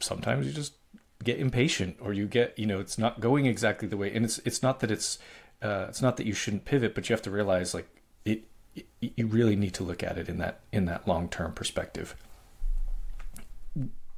sometimes 0.03 0.47
you 0.47 0.53
just 0.53 0.75
get 1.23 1.39
impatient 1.39 1.97
or 2.01 2.13
you 2.13 2.27
get 2.27 2.59
you 2.59 2.67
know 2.67 2.81
it's 2.81 2.99
not 2.99 3.21
going 3.21 3.47
exactly 3.47 3.87
the 3.87 3.97
way 3.97 4.13
and 4.13 4.25
it's 4.25 4.39
it's 4.39 4.63
not 4.63 4.81
that 4.81 4.91
it's 4.91 5.19
uh, 5.63 5.87
it's 5.89 6.03
not 6.03 6.17
that 6.17 6.27
you 6.27 6.33
shouldn't 6.33 6.65
pivot 6.65 6.95
but 6.95 7.09
you 7.09 7.13
have 7.13 7.23
to 7.23 7.31
realize 7.31 7.73
like 7.73 7.89
it, 8.25 8.43
it 8.75 8.87
you 9.01 9.27
really 9.27 9.57
need 9.57 9.75
to 9.75 9.83
look 9.83 10.03
at 10.03 10.19
it 10.19 10.29
in 10.29 10.39
that 10.39 10.61
in 10.73 10.87
that 10.87 11.07
long 11.07 11.29
term 11.29 11.53
perspective. 11.53 12.17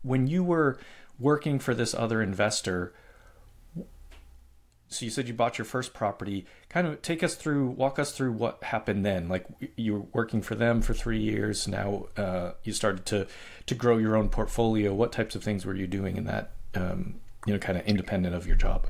When 0.02 0.26
you 0.26 0.44
were 0.44 0.78
working 1.18 1.58
for 1.58 1.74
this 1.74 1.94
other 1.94 2.22
investor 2.22 2.92
so 4.88 5.04
you 5.04 5.10
said 5.10 5.26
you 5.26 5.34
bought 5.34 5.58
your 5.58 5.64
first 5.64 5.92
property. 5.92 6.46
Kind 6.68 6.86
of 6.86 7.02
take 7.02 7.22
us 7.22 7.34
through 7.34 7.70
walk 7.70 7.98
us 7.98 8.12
through 8.12 8.32
what 8.32 8.62
happened 8.62 9.04
then. 9.04 9.28
Like 9.28 9.46
you 9.76 9.94
were 9.94 10.06
working 10.12 10.42
for 10.42 10.54
them 10.54 10.82
for 10.82 10.94
three 10.94 11.20
years. 11.20 11.66
Now 11.66 12.06
uh, 12.16 12.52
you 12.62 12.72
started 12.72 13.04
to 13.06 13.26
to 13.66 13.74
grow 13.74 13.98
your 13.98 14.16
own 14.16 14.28
portfolio. 14.28 14.94
What 14.94 15.12
types 15.12 15.34
of 15.34 15.42
things 15.42 15.66
were 15.66 15.74
you 15.74 15.86
doing 15.86 16.16
in 16.16 16.24
that 16.24 16.52
um, 16.74 17.16
you 17.46 17.52
know 17.52 17.58
kind 17.58 17.78
of 17.78 17.86
independent 17.86 18.34
of 18.34 18.46
your 18.46 18.56
job? 18.56 18.86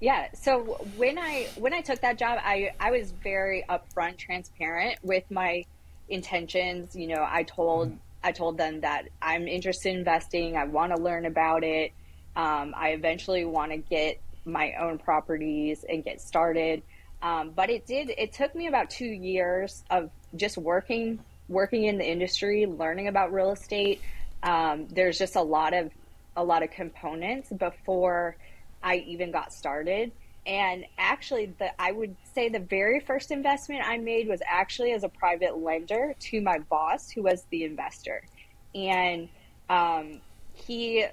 Yeah. 0.00 0.28
So 0.34 0.60
when 0.96 1.18
i 1.18 1.48
when 1.56 1.74
i 1.74 1.80
took 1.80 2.00
that 2.00 2.18
job 2.18 2.38
i 2.42 2.72
i 2.80 2.90
was 2.90 3.10
very 3.10 3.64
upfront 3.68 4.16
transparent 4.16 4.98
with 5.02 5.24
my 5.30 5.64
intentions. 6.08 6.96
You 6.96 7.08
know 7.08 7.26
i 7.28 7.42
told 7.44 7.90
mm. 7.90 7.98
i 8.24 8.32
told 8.32 8.58
them 8.58 8.80
that 8.80 9.08
i'm 9.22 9.46
interested 9.46 9.90
in 9.90 9.98
investing. 9.98 10.56
I 10.56 10.64
want 10.64 10.94
to 10.94 11.00
learn 11.00 11.26
about 11.26 11.62
it. 11.64 11.92
Um, 12.34 12.74
i 12.76 12.90
eventually 12.90 13.44
want 13.44 13.72
to 13.72 13.78
get 13.78 14.20
my 14.48 14.74
own 14.74 14.98
properties 14.98 15.84
and 15.88 16.04
get 16.04 16.20
started. 16.20 16.82
Um, 17.22 17.50
but 17.50 17.70
it 17.70 17.86
did. 17.86 18.10
It 18.16 18.32
took 18.32 18.54
me 18.54 18.66
about 18.66 18.90
two 18.90 19.06
years 19.06 19.82
of 19.90 20.10
just 20.36 20.56
working 20.56 21.20
working 21.48 21.84
in 21.84 21.98
the 21.98 22.06
industry, 22.06 22.66
learning 22.66 23.08
about 23.08 23.32
real 23.32 23.52
estate. 23.52 24.00
Um, 24.42 24.86
there's 24.88 25.18
just 25.18 25.36
a 25.36 25.42
lot 25.42 25.74
of 25.74 25.90
a 26.36 26.44
lot 26.44 26.62
of 26.62 26.70
components 26.70 27.50
before 27.50 28.36
I 28.82 28.96
even 28.98 29.32
got 29.32 29.52
started. 29.52 30.12
And 30.46 30.86
actually, 30.96 31.46
the 31.58 31.80
I 31.80 31.92
would 31.92 32.16
say 32.34 32.48
the 32.48 32.60
very 32.60 33.00
first 33.00 33.30
investment 33.30 33.82
I 33.84 33.98
made 33.98 34.28
was 34.28 34.40
actually 34.46 34.92
as 34.92 35.04
a 35.04 35.08
private 35.08 35.58
lender 35.58 36.14
to 36.18 36.40
my 36.40 36.58
boss, 36.58 37.10
who 37.10 37.22
was 37.22 37.44
the 37.50 37.64
investor, 37.64 38.22
and 38.74 39.28
um, 39.68 40.20
he 40.54 41.04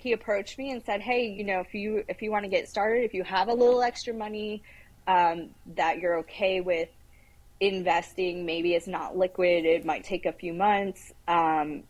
he 0.00 0.12
approached 0.12 0.58
me 0.58 0.70
and 0.70 0.82
said, 0.82 1.00
"Hey, 1.00 1.26
you 1.26 1.44
know, 1.44 1.60
if 1.60 1.74
you 1.74 2.04
if 2.08 2.22
you 2.22 2.30
want 2.30 2.44
to 2.44 2.48
get 2.50 2.68
started, 2.68 3.04
if 3.04 3.14
you 3.14 3.24
have 3.24 3.48
a 3.48 3.54
little 3.54 3.82
extra 3.82 4.14
money 4.14 4.62
um, 5.06 5.50
that 5.76 5.98
you're 5.98 6.18
okay 6.18 6.60
with 6.60 6.88
investing, 7.60 8.46
maybe 8.46 8.74
it's 8.74 8.86
not 8.86 9.16
liquid, 9.16 9.64
it 9.64 9.84
might 9.84 10.04
take 10.04 10.26
a 10.26 10.32
few 10.32 10.54
months. 10.54 11.12
Um, 11.28 11.84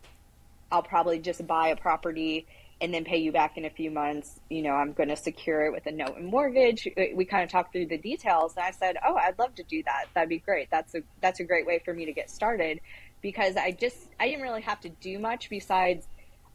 I'll 0.71 0.83
probably 0.83 1.19
just 1.19 1.45
buy 1.47 1.69
a 1.69 1.75
property 1.75 2.45
and 2.81 2.93
then 2.93 3.03
pay 3.03 3.17
you 3.17 3.31
back 3.31 3.57
in 3.57 3.65
a 3.65 3.69
few 3.69 3.91
months. 3.91 4.39
You 4.49 4.63
know, 4.63 4.71
I'm 4.71 4.93
going 4.93 5.09
to 5.09 5.15
secure 5.15 5.65
it 5.65 5.71
with 5.71 5.85
a 5.85 5.91
note 5.91 6.17
and 6.17 6.25
mortgage. 6.25 6.87
We 7.13 7.25
kind 7.25 7.43
of 7.43 7.49
talked 7.49 7.73
through 7.73 7.85
the 7.87 7.97
details, 7.97 8.55
and 8.57 8.65
I 8.65 8.71
said, 8.71 8.97
"Oh, 9.05 9.15
I'd 9.15 9.37
love 9.37 9.55
to 9.55 9.63
do 9.63 9.83
that. 9.83 10.05
That'd 10.13 10.29
be 10.29 10.39
great. 10.39 10.69
That's 10.71 10.95
a 10.95 11.03
that's 11.21 11.39
a 11.39 11.43
great 11.43 11.65
way 11.65 11.79
for 11.83 11.93
me 11.93 12.05
to 12.05 12.13
get 12.13 12.29
started." 12.29 12.81
Because 13.21 13.55
I 13.55 13.71
just 13.71 13.97
I 14.19 14.27
didn't 14.27 14.41
really 14.41 14.63
have 14.63 14.81
to 14.81 14.89
do 14.89 15.19
much 15.19 15.49
besides 15.49 16.07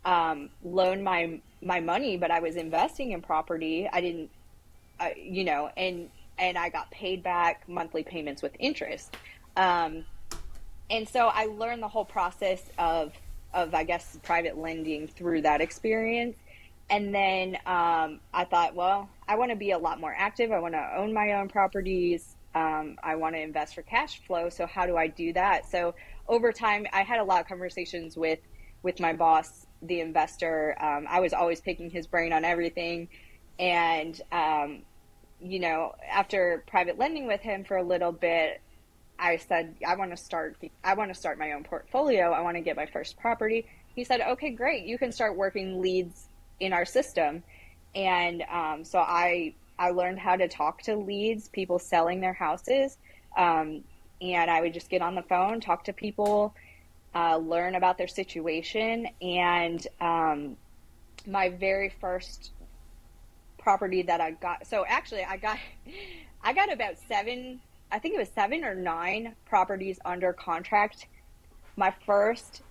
um, 0.07 0.49
loan 0.65 1.03
my 1.03 1.41
my 1.61 1.81
money, 1.81 2.17
but 2.17 2.31
I 2.31 2.39
was 2.41 2.57
investing 2.57 3.13
in 3.13 3.21
property. 3.21 3.89
I 3.93 4.01
didn't, 4.01 4.31
uh, 5.01 5.11
you 5.21 5.45
know, 5.45 5.69
and 5.77 6.09
and 6.39 6.57
I 6.57 6.71
got 6.71 6.91
paid 6.91 7.23
back 7.23 7.69
monthly 7.69 8.05
payments 8.05 8.41
with 8.41 8.53
interest. 8.59 9.17
Um, 9.57 10.05
and 10.91 11.09
so 11.09 11.27
I 11.27 11.47
learned 11.47 11.83
the 11.83 11.89
whole 11.89 12.05
process 12.05 12.63
of 12.79 13.13
of 13.53 13.75
I 13.75 13.85
guess 13.85 14.19
private 14.23 14.57
lending 14.57 15.09
through 15.09 15.43
that 15.43 15.61
experience. 15.61 16.37
And 16.89 17.13
then 17.13 17.57
um, 17.67 18.21
I 18.33 18.47
thought, 18.49 18.77
well, 18.77 19.09
I 19.27 19.35
want 19.35 19.51
to 19.51 19.57
be 19.57 19.73
a 19.73 19.79
lot 19.79 19.99
more 19.99 20.15
active. 20.17 20.53
I 20.53 20.61
want 20.61 20.75
to 20.75 20.93
own 20.97 21.13
my 21.13 21.33
own 21.33 21.49
properties. 21.49 22.37
Um, 22.55 22.97
I 23.03 23.17
want 23.17 23.35
to 23.35 23.41
invest 23.41 23.75
for 23.75 23.83
cash 23.83 24.21
flow. 24.25 24.51
So 24.51 24.67
how 24.67 24.87
do 24.87 24.97
I 24.97 25.09
do 25.09 25.33
that? 25.33 25.69
So 25.69 25.97
over 26.29 26.53
time, 26.53 26.87
I 26.93 27.03
had 27.03 27.19
a 27.19 27.25
lot 27.25 27.41
of 27.41 27.49
conversations 27.49 28.17
with 28.17 28.39
with 28.85 29.01
my 29.01 29.13
boss 29.13 29.66
the 29.83 30.01
investor. 30.01 30.77
Um, 30.81 31.07
I 31.09 31.21
was 31.21 31.33
always 31.33 31.61
picking 31.61 31.91
his 31.91 32.07
brain 32.07 32.33
on 32.33 32.45
everything. 32.45 33.09
And, 33.59 34.21
um, 34.33 34.83
you 35.41 35.61
know, 35.61 35.95
after 36.11 36.65
private 36.67 36.99
lending 36.99 37.27
with 37.27 37.41
him 37.41 37.65
for 37.65 37.77
a 37.77 37.83
little 37.83 38.13
bit, 38.13 38.61
I 39.19 39.37
said, 39.37 39.75
I 39.87 39.97
want 39.97 40.11
to 40.11 40.17
start, 40.17 40.57
I 40.85 40.95
want 40.95 41.13
to 41.13 41.19
start 41.19 41.39
my 41.39 41.53
own 41.53 41.65
portfolio. 41.65 42.33
I 42.33 42.41
want 42.43 42.57
to 42.57 42.61
get 42.61 42.77
my 42.77 42.87
first 42.87 43.19
property. 43.19 43.67
He 43.95 44.05
said, 44.05 44.21
okay, 44.21 44.51
great. 44.51 44.85
You 44.85 44.99
can 44.99 45.11
start 45.13 45.37
working 45.37 45.81
leads 45.81 46.29
in 46.61 46.73
our 46.73 46.85
system. 46.85 47.43
And 47.95 48.43
um, 48.51 48.85
so 48.85 48.99
I, 48.99 49.55
I 49.79 49.91
learned 49.91 50.19
how 50.19 50.37
to 50.37 50.49
talk 50.49 50.83
to 50.83 50.97
leads, 50.97 51.49
people 51.49 51.79
selling 51.79 52.21
their 52.21 52.35
houses. 52.35 52.99
Um, 53.37 53.85
and 54.21 54.51
I 54.51 54.61
would 54.61 54.75
just 54.75 54.89
get 54.89 55.03
on 55.03 55.15
the 55.15 55.23
phone, 55.23 55.61
talk 55.61 55.85
to 55.85 55.93
people, 55.93 56.55
uh, 57.17 57.39
learn 57.39 57.75
about 57.77 57.97
their 57.97 58.09
situation. 58.09 59.09
And 59.23 59.87
um, 60.01 60.57
my 61.27 61.49
very 61.49 61.89
first 62.01 62.51
property 63.59 64.03
that 64.03 64.21
I 64.21 64.33
got, 64.33 64.67
so 64.67 64.85
actually, 64.87 65.25
I 65.25 65.39
got, 65.39 65.59
I 66.43 66.53
got 66.53 66.71
about 66.71 66.97
seven, 67.09 67.61
I 67.91 67.99
think 67.99 68.15
it 68.15 68.19
was 68.19 68.29
seven 68.35 68.65
or 68.65 68.75
nine 68.75 69.35
properties 69.47 69.99
under 70.05 70.33
contract. 70.35 71.07
My 71.77 71.93
first 72.05 72.63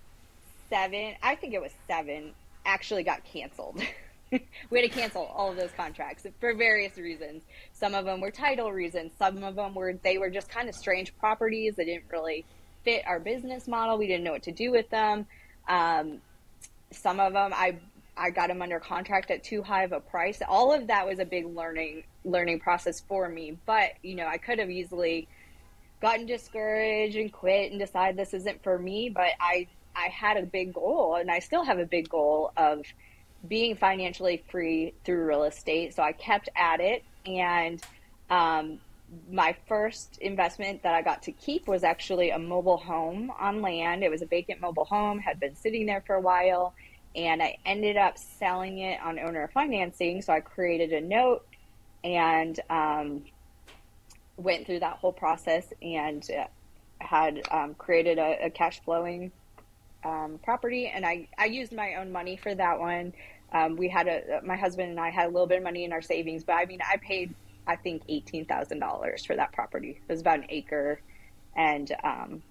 seven, 0.69 1.15
I 1.23 1.35
think 1.35 1.53
it 1.53 1.61
was 1.61 1.71
seven, 1.87 2.33
actually 2.65 3.03
got 3.03 3.23
canceled. 3.23 3.81
we 4.31 4.39
had 4.71 4.81
to 4.81 4.89
cancel 4.89 5.23
all 5.23 5.49
of 5.49 5.57
those 5.57 5.71
contracts 5.75 6.25
for 6.39 6.53
various 6.53 6.97
reasons. 6.97 7.43
Some 7.73 7.95
of 7.95 8.05
them 8.05 8.21
were 8.21 8.31
title 8.31 8.71
reasons. 8.71 9.11
Some 9.17 9.43
of 9.43 9.55
them 9.55 9.73
were 9.73 9.93
they 10.03 10.17
were 10.17 10.29
just 10.29 10.49
kind 10.49 10.69
of 10.69 10.75
strange 10.75 11.15
properties. 11.17 11.75
They 11.75 11.85
didn't 11.85 12.05
really 12.11 12.45
fit 12.85 13.03
our 13.05 13.19
business 13.19 13.67
model. 13.67 13.97
We 13.97 14.07
didn't 14.07 14.23
know 14.23 14.31
what 14.31 14.43
to 14.43 14.51
do 14.51 14.71
with 14.71 14.89
them. 14.89 15.25
Um, 15.67 16.21
some 16.91 17.19
of 17.19 17.33
them, 17.33 17.51
I 17.53 17.79
I 18.17 18.29
got 18.29 18.47
them 18.47 18.61
under 18.61 18.79
contract 18.79 19.29
at 19.31 19.43
too 19.43 19.61
high 19.61 19.83
of 19.83 19.91
a 19.91 19.99
price. 19.99 20.39
All 20.47 20.71
of 20.71 20.87
that 20.87 21.05
was 21.05 21.19
a 21.19 21.25
big 21.25 21.45
learning 21.45 22.03
learning 22.23 22.59
process 22.61 23.01
for 23.01 23.27
me. 23.27 23.57
But 23.65 23.91
you 24.01 24.15
know, 24.15 24.27
I 24.27 24.37
could 24.37 24.59
have 24.59 24.69
easily 24.69 25.27
gotten 26.01 26.25
discouraged 26.25 27.17
and 27.17 27.31
quit 27.31 27.71
and 27.71 27.79
decide 27.79 28.15
this 28.15 28.33
isn't 28.33 28.63
for 28.63 28.77
me. 28.77 29.09
But 29.09 29.31
I 29.41 29.67
I 29.95 30.07
had 30.07 30.37
a 30.37 30.43
big 30.43 30.73
goal, 30.73 31.15
and 31.15 31.29
I 31.29 31.39
still 31.39 31.63
have 31.63 31.79
a 31.79 31.85
big 31.85 32.09
goal 32.09 32.51
of 32.55 32.85
being 33.47 33.75
financially 33.75 34.43
free 34.49 34.93
through 35.03 35.25
real 35.25 35.43
estate. 35.43 35.95
So 35.95 36.03
I 36.03 36.13
kept 36.13 36.49
at 36.55 36.79
it, 36.79 37.03
and 37.25 37.81
um, 38.29 38.79
my 39.29 39.55
first 39.67 40.17
investment 40.19 40.83
that 40.83 40.93
I 40.93 41.01
got 41.01 41.23
to 41.23 41.31
keep 41.31 41.67
was 41.67 41.83
actually 41.83 42.31
a 42.31 42.39
mobile 42.39 42.77
home 42.77 43.31
on 43.39 43.61
land. 43.61 44.03
It 44.03 44.11
was 44.11 44.21
a 44.21 44.25
vacant 44.25 44.61
mobile 44.61 44.85
home, 44.85 45.19
had 45.19 45.39
been 45.39 45.55
sitting 45.55 45.85
there 45.85 46.03
for 46.05 46.15
a 46.15 46.21
while, 46.21 46.73
and 47.15 47.41
I 47.41 47.57
ended 47.65 47.97
up 47.97 48.17
selling 48.17 48.79
it 48.79 48.99
on 49.01 49.19
owner 49.19 49.49
financing. 49.53 50.21
So 50.21 50.33
I 50.33 50.39
created 50.39 50.91
a 50.91 51.01
note 51.01 51.45
and 52.03 52.59
um, 52.69 53.23
went 54.37 54.65
through 54.65 54.79
that 54.79 54.97
whole 54.97 55.13
process 55.13 55.65
and 55.81 56.25
uh, 56.31 56.45
had 56.99 57.41
um, 57.51 57.73
created 57.75 58.19
a, 58.19 58.45
a, 58.45 58.49
cash 58.49 58.81
flowing 58.83 59.31
um, 60.03 60.39
property. 60.43 60.87
And 60.87 61.05
I, 61.05 61.27
I 61.37 61.45
used 61.45 61.73
my 61.73 61.95
own 61.95 62.11
money 62.11 62.37
for 62.37 62.53
that 62.53 62.79
one. 62.79 63.13
Um, 63.51 63.75
we 63.75 63.87
had 63.87 64.07
a, 64.07 64.41
my 64.43 64.55
husband 64.55 64.89
and 64.89 64.99
I 64.99 65.09
had 65.09 65.27
a 65.27 65.29
little 65.29 65.47
bit 65.47 65.59
of 65.59 65.63
money 65.63 65.83
in 65.83 65.93
our 65.93 66.01
savings, 66.01 66.43
but 66.43 66.53
I 66.53 66.65
mean, 66.65 66.79
I 66.81 66.97
paid 66.97 67.33
I 67.67 67.75
think 67.75 68.07
$18,000 68.07 69.25
for 69.25 69.35
that 69.35 69.51
property. 69.51 69.99
It 70.07 70.11
was 70.11 70.21
about 70.21 70.39
an 70.39 70.45
acre. 70.49 70.99
And 71.55 71.91
um, 72.03 72.43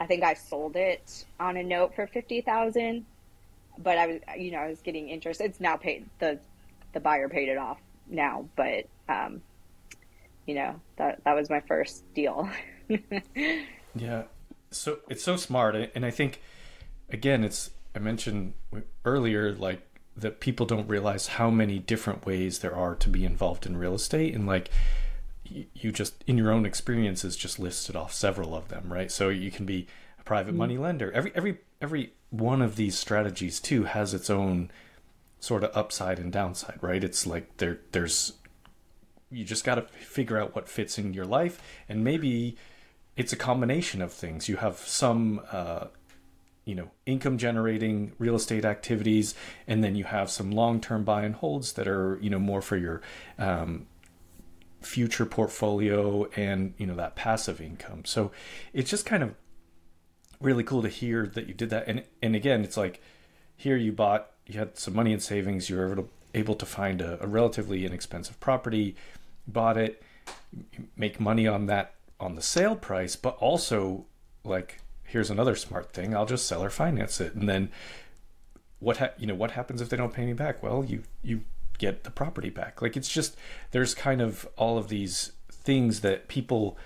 I 0.00 0.06
think 0.06 0.22
I 0.22 0.34
sold 0.34 0.76
it 0.76 1.24
on 1.38 1.56
a 1.56 1.62
note 1.62 1.94
for 1.94 2.06
50000 2.06 3.04
but 3.78 3.98
I 3.98 4.06
was, 4.06 4.20
you 4.36 4.52
know, 4.52 4.58
I 4.58 4.68
was 4.68 4.80
getting 4.80 5.08
interest. 5.08 5.40
It's 5.40 5.60
now 5.60 5.76
paid, 5.76 6.06
the, 6.18 6.38
the 6.92 7.00
buyer 7.00 7.28
paid 7.28 7.48
it 7.48 7.58
off 7.58 7.78
now, 8.08 8.48
but, 8.56 8.86
um, 9.08 9.42
you 10.46 10.54
know, 10.54 10.80
that, 10.96 11.22
that 11.24 11.34
was 11.34 11.48
my 11.48 11.60
first 11.60 12.04
deal. 12.14 12.48
yeah. 13.94 14.24
So 14.70 14.98
it's 15.08 15.22
so 15.22 15.36
smart. 15.36 15.76
And 15.94 16.04
I 16.04 16.10
think, 16.10 16.40
again, 17.10 17.44
it's, 17.44 17.70
I 17.94 17.98
mentioned 17.98 18.54
earlier, 19.04 19.54
like 19.54 19.82
that 20.16 20.40
people 20.40 20.66
don't 20.66 20.88
realize 20.88 21.28
how 21.28 21.50
many 21.50 21.78
different 21.78 22.26
ways 22.26 22.58
there 22.58 22.74
are 22.74 22.94
to 22.94 23.08
be 23.08 23.24
involved 23.24 23.64
in 23.64 23.76
real 23.76 23.94
estate 23.94 24.34
and 24.34 24.46
like 24.46 24.70
you 25.74 25.92
just 25.92 26.22
in 26.26 26.38
your 26.38 26.50
own 26.50 26.64
experiences 26.64 27.36
just 27.36 27.58
listed 27.58 27.96
off 27.96 28.12
several 28.12 28.54
of 28.54 28.68
them 28.68 28.92
right? 28.92 29.10
So 29.10 29.28
you 29.28 29.50
can 29.50 29.66
be 29.66 29.86
a 30.18 30.22
private 30.22 30.50
mm-hmm. 30.50 30.58
money 30.58 30.78
lender. 30.78 31.10
Every 31.12 31.32
every 31.34 31.58
every 31.80 32.12
one 32.30 32.62
of 32.62 32.76
these 32.76 32.98
strategies 32.98 33.60
too 33.60 33.84
has 33.84 34.14
its 34.14 34.30
own 34.30 34.70
sort 35.40 35.64
of 35.64 35.76
upside 35.76 36.18
and 36.18 36.32
downside 36.32 36.78
right? 36.80 37.02
It's 37.02 37.26
like 37.26 37.56
there 37.58 37.80
there's 37.92 38.34
you 39.30 39.44
just 39.44 39.64
got 39.64 39.76
to 39.76 39.82
figure 39.82 40.38
out 40.38 40.54
what 40.54 40.68
fits 40.68 40.98
in 40.98 41.14
your 41.14 41.24
life 41.24 41.62
and 41.88 42.04
maybe 42.04 42.56
it's 43.16 43.32
a 43.32 43.36
combination 43.36 44.00
of 44.00 44.12
things. 44.12 44.48
You 44.48 44.56
have 44.56 44.78
some 44.78 45.40
uh, 45.50 45.86
you 46.64 46.74
know 46.74 46.90
income 47.06 47.38
generating 47.38 48.12
real 48.18 48.36
estate 48.36 48.64
activities 48.64 49.34
and 49.66 49.82
then 49.82 49.96
you 49.96 50.04
have 50.04 50.30
some 50.30 50.50
long-term 50.50 51.02
buy 51.02 51.24
and 51.24 51.34
holds 51.36 51.72
that 51.72 51.88
are 51.88 52.18
you 52.20 52.30
know 52.30 52.38
more 52.38 52.62
for 52.62 52.76
your 52.76 53.02
um, 53.38 53.86
future 54.84 55.26
portfolio 55.26 56.28
and 56.36 56.74
you 56.76 56.86
know 56.86 56.94
that 56.94 57.16
passive 57.16 57.60
income. 57.60 58.04
So 58.04 58.32
it's 58.72 58.90
just 58.90 59.06
kind 59.06 59.22
of 59.22 59.34
really 60.40 60.64
cool 60.64 60.82
to 60.82 60.88
hear 60.88 61.26
that 61.26 61.46
you 61.46 61.54
did 61.54 61.70
that. 61.70 61.84
And 61.86 62.04
and 62.22 62.36
again 62.36 62.62
it's 62.64 62.76
like 62.76 63.00
here 63.56 63.76
you 63.76 63.92
bought 63.92 64.30
you 64.46 64.58
had 64.58 64.76
some 64.78 64.94
money 64.94 65.12
in 65.12 65.20
savings 65.20 65.70
you 65.70 65.76
were 65.76 65.92
able 65.92 66.02
to, 66.02 66.08
able 66.34 66.54
to 66.56 66.66
find 66.66 67.00
a, 67.00 67.22
a 67.22 67.26
relatively 67.26 67.86
inexpensive 67.86 68.38
property 68.40 68.96
bought 69.46 69.76
it 69.76 70.02
make 70.96 71.20
money 71.20 71.46
on 71.46 71.66
that 71.66 71.94
on 72.18 72.34
the 72.34 72.42
sale 72.42 72.76
price 72.76 73.16
but 73.16 73.36
also 73.36 74.04
like 74.44 74.80
here's 75.12 75.30
another 75.30 75.54
smart 75.54 75.92
thing 75.92 76.16
i'll 76.16 76.26
just 76.26 76.46
sell 76.46 76.62
or 76.64 76.70
finance 76.70 77.20
it. 77.20 77.34
And 77.34 77.48
then 77.48 77.70
what 78.82 78.96
ha- 78.96 79.10
you 79.16 79.26
know 79.26 79.34
what 79.34 79.52
happens 79.52 79.80
if 79.80 79.88
they 79.88 79.96
don't 79.96 80.12
pay 80.12 80.26
me 80.26 80.32
back? 80.32 80.62
Well 80.62 80.84
you 80.84 81.04
you 81.22 81.42
get 81.78 82.04
the 82.04 82.10
property 82.10 82.50
back. 82.50 82.82
Like 82.82 82.96
it's 82.96 83.08
just 83.08 83.36
there's 83.70 83.94
kind 83.94 84.20
of 84.20 84.46
all 84.56 84.76
of 84.76 84.88
these 84.88 85.32
things 85.50 86.00
that 86.00 86.28
people 86.28 86.76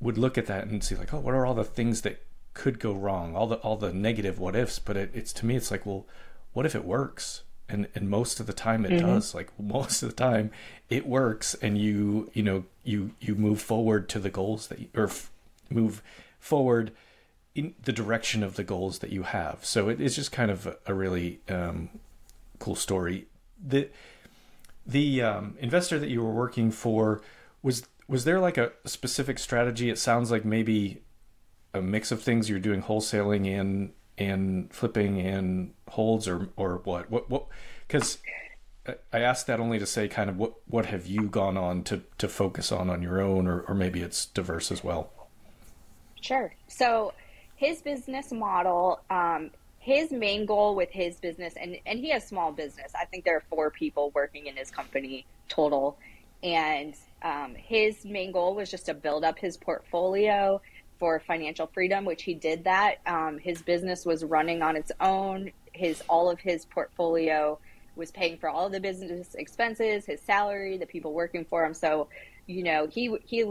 would 0.00 0.18
look 0.18 0.38
at 0.38 0.46
that 0.46 0.66
and 0.66 0.82
see 0.82 0.94
like 0.94 1.12
oh 1.12 1.18
what 1.18 1.34
are 1.34 1.44
all 1.44 1.54
the 1.54 1.64
things 1.64 2.02
that 2.02 2.22
could 2.54 2.78
go 2.78 2.92
wrong? 2.92 3.34
All 3.34 3.46
the 3.46 3.56
all 3.56 3.76
the 3.76 3.92
negative 3.92 4.38
what 4.38 4.54
ifs 4.54 4.78
but 4.78 4.96
it, 4.96 5.10
it's 5.12 5.32
to 5.34 5.46
me 5.46 5.56
it's 5.56 5.70
like 5.70 5.84
well 5.84 6.06
what 6.52 6.66
if 6.66 6.74
it 6.74 6.84
works? 6.84 7.42
And 7.68 7.88
and 7.94 8.08
most 8.08 8.38
of 8.38 8.46
the 8.46 8.52
time 8.52 8.84
it 8.84 8.92
mm-hmm. 8.92 9.06
does. 9.06 9.34
Like 9.34 9.50
most 9.58 10.02
of 10.02 10.10
the 10.10 10.14
time 10.14 10.52
it 10.88 11.06
works 11.06 11.54
and 11.54 11.76
you 11.76 12.30
you 12.34 12.42
know 12.44 12.64
you 12.84 13.12
you 13.20 13.34
move 13.34 13.60
forward 13.60 14.08
to 14.10 14.20
the 14.20 14.30
goals 14.30 14.68
that 14.68 14.78
you, 14.78 14.88
or 14.94 15.06
f- 15.06 15.30
move 15.70 16.02
forward 16.38 16.92
in 17.54 17.74
the 17.82 17.92
direction 17.92 18.42
of 18.42 18.56
the 18.56 18.64
goals 18.64 18.98
that 18.98 19.10
you 19.10 19.22
have. 19.22 19.64
So 19.64 19.88
it 19.88 20.00
is 20.00 20.16
just 20.16 20.32
kind 20.32 20.50
of 20.50 20.76
a, 20.86 20.94
really 20.94 21.40
um, 21.48 21.88
cool 22.58 22.74
story. 22.74 23.26
The 23.64 23.88
the 24.86 25.22
um, 25.22 25.56
investor 25.60 25.98
that 25.98 26.10
you 26.10 26.22
were 26.22 26.32
working 26.32 26.70
for 26.70 27.22
was 27.62 27.86
was 28.08 28.24
there 28.24 28.40
like 28.40 28.58
a 28.58 28.72
specific 28.84 29.38
strategy? 29.38 29.88
It 29.88 29.98
sounds 29.98 30.30
like 30.30 30.44
maybe 30.44 31.02
a 31.72 31.80
mix 31.80 32.12
of 32.12 32.22
things. 32.22 32.50
You're 32.50 32.58
doing 32.58 32.82
wholesaling 32.82 33.46
and 33.58 33.92
and 34.18 34.72
flipping 34.72 35.20
and 35.20 35.72
holds, 35.88 36.28
or 36.28 36.48
or 36.56 36.80
what? 36.84 37.10
What 37.10 37.30
what? 37.30 37.46
Because 37.86 38.18
I 39.12 39.20
asked 39.20 39.46
that 39.46 39.60
only 39.60 39.78
to 39.78 39.86
say 39.86 40.08
kind 40.08 40.28
of 40.28 40.36
what 40.36 40.54
what 40.66 40.86
have 40.86 41.06
you 41.06 41.22
gone 41.28 41.56
on 41.56 41.84
to 41.84 42.02
to 42.18 42.28
focus 42.28 42.70
on 42.72 42.90
on 42.90 43.00
your 43.00 43.20
own, 43.20 43.46
or 43.46 43.60
or 43.62 43.74
maybe 43.74 44.02
it's 44.02 44.26
diverse 44.26 44.70
as 44.70 44.84
well. 44.84 45.10
Sure. 46.20 46.54
So 46.68 47.12
his 47.56 47.82
business 47.82 48.32
model, 48.32 49.00
um, 49.10 49.50
his 49.78 50.10
main 50.10 50.46
goal 50.46 50.74
with 50.74 50.90
his 50.90 51.16
business, 51.16 51.54
and, 51.60 51.76
and 51.86 51.98
he 51.98 52.10
has 52.10 52.26
small 52.26 52.52
business. 52.52 52.92
I 52.98 53.04
think 53.04 53.24
there 53.24 53.36
are 53.36 53.44
four 53.50 53.70
people 53.70 54.10
working 54.14 54.46
in 54.46 54.56
his 54.56 54.70
company 54.70 55.26
total. 55.48 55.98
And 56.42 56.94
um, 57.22 57.54
his 57.54 58.04
main 58.04 58.32
goal 58.32 58.54
was 58.54 58.70
just 58.70 58.86
to 58.86 58.94
build 58.94 59.24
up 59.24 59.38
his 59.38 59.56
portfolio 59.56 60.60
for 60.98 61.20
financial 61.20 61.66
freedom, 61.66 62.04
which 62.04 62.22
he 62.22 62.34
did 62.34 62.64
that. 62.64 62.96
Um, 63.06 63.38
his 63.38 63.62
business 63.62 64.04
was 64.04 64.24
running 64.24 64.62
on 64.62 64.76
its 64.76 64.92
own. 65.00 65.52
His 65.72 66.02
all 66.08 66.30
of 66.30 66.40
his 66.40 66.66
portfolio 66.66 67.58
was 67.96 68.10
paying 68.10 68.38
for 68.38 68.48
all 68.48 68.66
of 68.66 68.72
the 68.72 68.80
business 68.80 69.34
expenses, 69.34 70.06
his 70.06 70.20
salary, 70.20 70.76
the 70.76 70.86
people 70.86 71.12
working 71.12 71.44
for 71.44 71.64
him. 71.64 71.74
So, 71.74 72.08
you 72.46 72.62
know, 72.62 72.86
he 72.86 73.16
he 73.24 73.44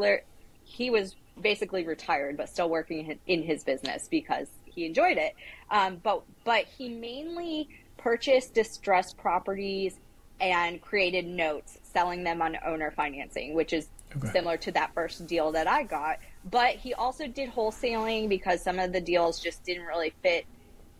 he 0.63 0.89
was 0.89 1.15
basically 1.41 1.85
retired, 1.85 2.37
but 2.37 2.49
still 2.49 2.69
working 2.69 3.19
in 3.27 3.43
his 3.43 3.63
business 3.63 4.07
because 4.09 4.47
he 4.65 4.85
enjoyed 4.85 5.17
it. 5.17 5.35
Um, 5.69 5.97
but 6.01 6.23
but 6.43 6.65
he 6.65 6.89
mainly 6.89 7.69
purchased 7.97 8.53
distressed 8.53 9.17
properties 9.17 9.99
and 10.39 10.81
created 10.81 11.25
notes, 11.25 11.77
selling 11.83 12.23
them 12.23 12.41
on 12.41 12.57
owner 12.65 12.91
financing, 12.91 13.53
which 13.53 13.71
is 13.71 13.87
okay. 14.17 14.27
similar 14.29 14.57
to 14.57 14.71
that 14.73 14.93
first 14.93 15.25
deal 15.27 15.51
that 15.53 15.67
I 15.67 15.83
got. 15.83 16.19
But 16.49 16.75
he 16.75 16.93
also 16.93 17.27
did 17.27 17.51
wholesaling 17.51 18.27
because 18.27 18.61
some 18.61 18.79
of 18.79 18.91
the 18.91 18.99
deals 18.99 19.39
just 19.39 19.63
didn't 19.63 19.85
really 19.85 20.13
fit 20.21 20.45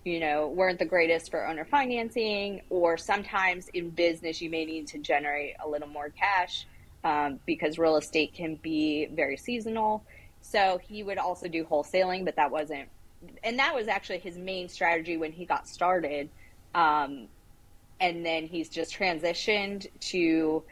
you 0.05 0.19
know, 0.19 0.47
weren't 0.47 0.79
the 0.79 0.85
greatest 0.85 1.31
for 1.31 1.47
owner 1.47 1.65
financing, 1.65 2.61
or 2.69 2.97
sometimes 2.97 3.69
in 3.73 3.89
business 3.89 4.41
you 4.41 4.49
may 4.49 4.65
need 4.65 4.87
to 4.87 4.97
generate 4.99 5.55
a 5.63 5.67
little 5.67 5.87
more 5.87 6.09
cash 6.09 6.67
um, 7.03 7.39
because 7.45 7.77
real 7.77 7.95
estate 7.95 8.33
can 8.33 8.55
be 8.55 9.07
very 9.13 9.37
seasonal. 9.37 10.03
So 10.43 10.79
he 10.87 11.01
would 11.03 11.17
also 11.17 11.47
do 11.47 11.63
wholesaling, 11.65 12.25
but 12.25 12.35
that 12.35 12.51
wasn't, 12.51 12.89
and 13.43 13.57
that 13.57 13.73
was 13.73 13.87
actually 13.87 14.19
his 14.19 14.37
main 14.37 14.69
strategy 14.69 15.17
when 15.17 15.31
he 15.31 15.45
got 15.45 15.67
started. 15.67 16.29
Um, 16.75 17.27
and 17.99 18.25
then 18.25 18.45
he's 18.45 18.69
just 18.69 18.93
transitioned 18.93 19.87
to 20.11 20.63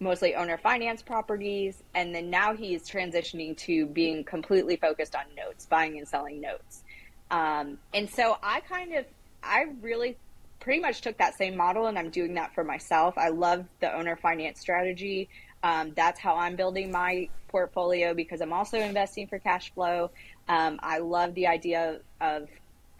mostly 0.00 0.34
owner 0.34 0.56
finance 0.56 1.02
properties. 1.02 1.82
And 1.94 2.14
then 2.14 2.30
now 2.30 2.54
he's 2.54 2.88
transitioning 2.88 3.56
to 3.58 3.86
being 3.86 4.24
completely 4.24 4.76
focused 4.76 5.14
on 5.14 5.24
notes, 5.36 5.66
buying 5.66 5.98
and 5.98 6.08
selling 6.08 6.40
notes. 6.40 6.82
Um, 7.30 7.78
and 7.92 8.08
so 8.08 8.38
I 8.42 8.60
kind 8.60 8.94
of, 8.94 9.04
I 9.42 9.66
really 9.82 10.16
pretty 10.58 10.80
much 10.80 11.02
took 11.02 11.18
that 11.18 11.36
same 11.36 11.56
model 11.56 11.86
and 11.86 11.98
I'm 11.98 12.10
doing 12.10 12.34
that 12.34 12.54
for 12.54 12.64
myself. 12.64 13.18
I 13.18 13.28
love 13.28 13.66
the 13.80 13.94
owner 13.94 14.16
finance 14.16 14.60
strategy. 14.60 15.28
Um, 15.62 15.92
that's 15.94 16.18
how 16.18 16.36
I'm 16.36 16.56
building 16.56 16.90
my 16.90 17.28
portfolio 17.48 18.14
because 18.14 18.40
I'm 18.40 18.52
also 18.52 18.78
investing 18.78 19.26
for 19.26 19.38
cash 19.38 19.72
flow. 19.74 20.10
Um, 20.48 20.78
I 20.82 20.98
love 20.98 21.34
the 21.34 21.46
idea 21.46 22.00
of, 22.20 22.48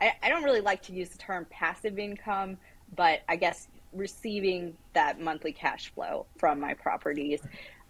I, 0.00 0.12
I, 0.22 0.28
don't 0.28 0.42
really 0.42 0.60
like 0.60 0.82
to 0.82 0.92
use 0.92 1.08
the 1.08 1.18
term 1.18 1.46
passive 1.50 1.98
income, 1.98 2.58
but 2.96 3.20
I 3.28 3.36
guess 3.36 3.68
receiving 3.92 4.76
that 4.92 5.20
monthly 5.20 5.52
cash 5.52 5.92
flow 5.94 6.26
from 6.38 6.60
my 6.60 6.74
properties. 6.74 7.40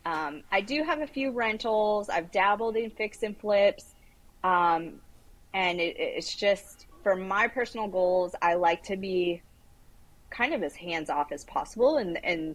Um, 0.06 0.42
I 0.50 0.60
do 0.60 0.82
have 0.82 1.00
a 1.00 1.06
few 1.06 1.30
rentals. 1.32 2.08
I've 2.08 2.30
dabbled 2.30 2.76
in 2.76 2.90
fix 2.90 3.22
and 3.22 3.36
flips. 3.36 3.94
Um, 4.44 5.00
and 5.52 5.80
it, 5.80 5.96
it's 5.98 6.34
just 6.34 6.86
for 7.02 7.16
my 7.16 7.48
personal 7.48 7.88
goals, 7.88 8.34
I 8.40 8.54
like 8.54 8.82
to 8.84 8.96
be 8.96 9.42
kind 10.30 10.54
of 10.54 10.62
as 10.62 10.74
hands 10.74 11.10
off 11.10 11.32
as 11.32 11.44
possible 11.44 11.96
and, 11.96 12.24
and 12.24 12.54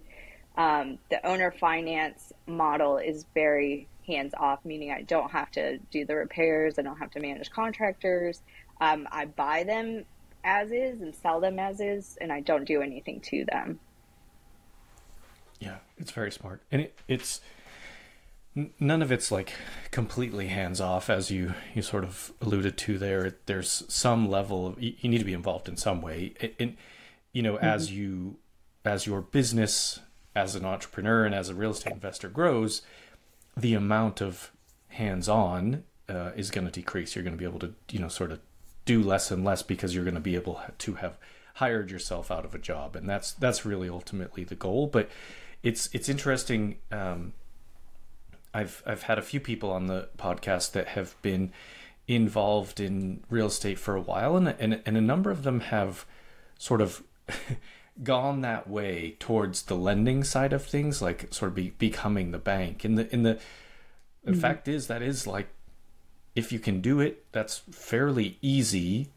um, 0.58 0.98
the 1.10 1.26
owner 1.26 1.52
finance 1.52 2.32
model 2.48 2.98
is 2.98 3.26
very 3.34 3.88
hands 4.08 4.34
off, 4.38 4.64
meaning 4.64 4.92
I 4.92 5.02
don't 5.02 5.32
have 5.32 5.52
to 5.52 5.78
do 5.92 6.06
the 6.06 6.16
repairs, 6.16 6.80
I 6.80 6.84
don't 6.84 6.98
have 6.98 7.12
to 7.12 7.20
manage 7.20 7.50
contractors. 7.52 8.42
Um, 8.80 9.08
I 9.12 9.26
buy 9.26 9.64
them 9.64 10.06
as 10.44 10.72
is 10.72 11.02
and 11.02 11.14
sell 11.16 11.40
them 11.40 11.60
as 11.60 11.80
is, 11.80 12.18
and 12.22 12.32
I 12.32 12.40
don't 12.40 12.66
do 12.66 12.82
anything 12.82 13.20
to 13.22 13.46
them. 13.46 13.80
Yeah, 15.60 15.78
it's 15.98 16.12
very 16.12 16.32
smart, 16.32 16.62
and 16.72 16.82
it, 16.84 16.98
it's 17.08 17.42
none 18.80 19.02
of 19.02 19.12
it's 19.12 19.32
like 19.32 19.54
completely 19.92 20.48
hands 20.48 20.80
off, 20.80 21.10
as 21.10 21.32
you 21.32 21.54
you 21.74 21.82
sort 21.82 22.04
of 22.04 22.32
alluded 22.42 22.78
to 22.78 22.98
there. 22.98 23.36
There's 23.46 23.84
some 23.88 24.30
level 24.30 24.68
of 24.68 24.82
you, 24.82 24.94
need 25.04 25.18
to 25.18 25.26
be 25.26 25.34
involved 25.34 25.68
in 25.68 25.78
some 25.78 26.02
way, 26.02 26.34
and 26.60 26.78
you 27.32 27.42
know, 27.42 27.56
mm-hmm. 27.56 27.66
as 27.66 27.92
you 27.92 28.38
as 28.84 29.08
your 29.08 29.22
business 29.22 30.00
as 30.36 30.56
an 30.56 30.66
entrepreneur 30.66 31.26
and 31.26 31.34
as 31.34 31.50
a 31.50 31.56
real 31.56 31.72
estate 31.72 31.94
investor 31.94 32.28
grows, 32.28 32.82
the 33.56 33.74
amount 33.74 34.22
of 34.22 34.52
hands 34.90 35.30
on 35.30 35.84
uh, 36.10 36.32
is 36.36 36.52
going 36.52 36.66
to 36.66 36.72
decrease. 36.72 37.16
You're 37.16 37.24
going 37.24 37.36
to 37.36 37.40
be 37.40 37.46
able 37.46 37.60
to 37.60 37.74
you 37.90 38.00
know 38.00 38.08
sort 38.08 38.32
of 38.32 38.40
do 38.86 39.02
less 39.02 39.32
and 39.32 39.44
less 39.44 39.64
because 39.64 39.96
you're 39.96 40.04
going 40.04 40.16
to 40.16 40.22
be 40.22 40.36
able 40.36 40.62
to 40.78 40.94
have 40.96 41.18
hired 41.56 41.90
yourself 41.90 42.30
out 42.30 42.46
of 42.46 42.54
a 42.54 42.60
job, 42.60 42.96
and 42.96 43.10
that's 43.10 43.32
that's 43.34 43.66
really 43.66 43.90
ultimately 43.90 44.44
the 44.44 44.56
goal. 44.56 44.88
But 44.88 45.10
it's 45.64 45.90
it's 45.94 46.10
interesting. 46.10 46.78
Um, 46.92 47.34
I've 48.54 48.84
I've 48.86 49.04
had 49.04 49.18
a 49.18 49.24
few 49.24 49.40
people 49.40 49.72
on 49.72 49.88
the 49.88 50.10
podcast 50.18 50.72
that 50.74 50.90
have 50.90 51.16
been 51.22 51.52
involved 52.08 52.80
in 52.80 53.24
real 53.30 53.48
estate 53.48 53.80
for 53.80 53.96
a 53.96 54.02
while, 54.02 54.36
and 54.36 54.50
and, 54.60 54.82
and 54.86 54.98
a 54.98 55.02
number 55.02 55.32
of 55.32 55.44
them 55.44 55.62
have 55.62 56.06
sort 56.60 56.82
of 56.82 57.04
gone 58.04 58.42
that 58.42 58.70
way 58.70 59.16
towards 59.20 59.64
the 59.64 59.76
lending 59.76 60.24
side 60.24 60.54
of 60.54 60.66
things, 60.66 61.02
like 61.02 61.34
sort 61.34 61.50
of 61.50 61.56
be, 61.56 61.70
becoming 61.72 62.32
the 62.32 62.38
bank. 62.38 62.84
And 62.84 62.98
the 62.98 63.14
in 63.14 63.24
the 63.24 63.40
the 64.24 64.32
mm-hmm. 64.32 64.40
fact 64.40 64.68
is 64.68 64.88
that 64.88 65.02
is 65.02 65.28
like 65.28 65.50
if 66.36 66.52
you 66.52 66.60
can 66.60 66.82
do 66.82 67.00
it, 67.00 67.26
that's 67.32 67.60
fairly 67.72 68.38
easy. 68.42 69.10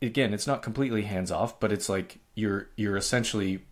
again, 0.00 0.32
it's 0.32 0.46
not 0.46 0.62
completely 0.62 1.02
hands 1.02 1.30
off, 1.30 1.60
but 1.60 1.72
it's 1.72 1.88
like 1.88 2.18
you're 2.34 2.68
you're 2.76 2.96
essentially 2.96 3.62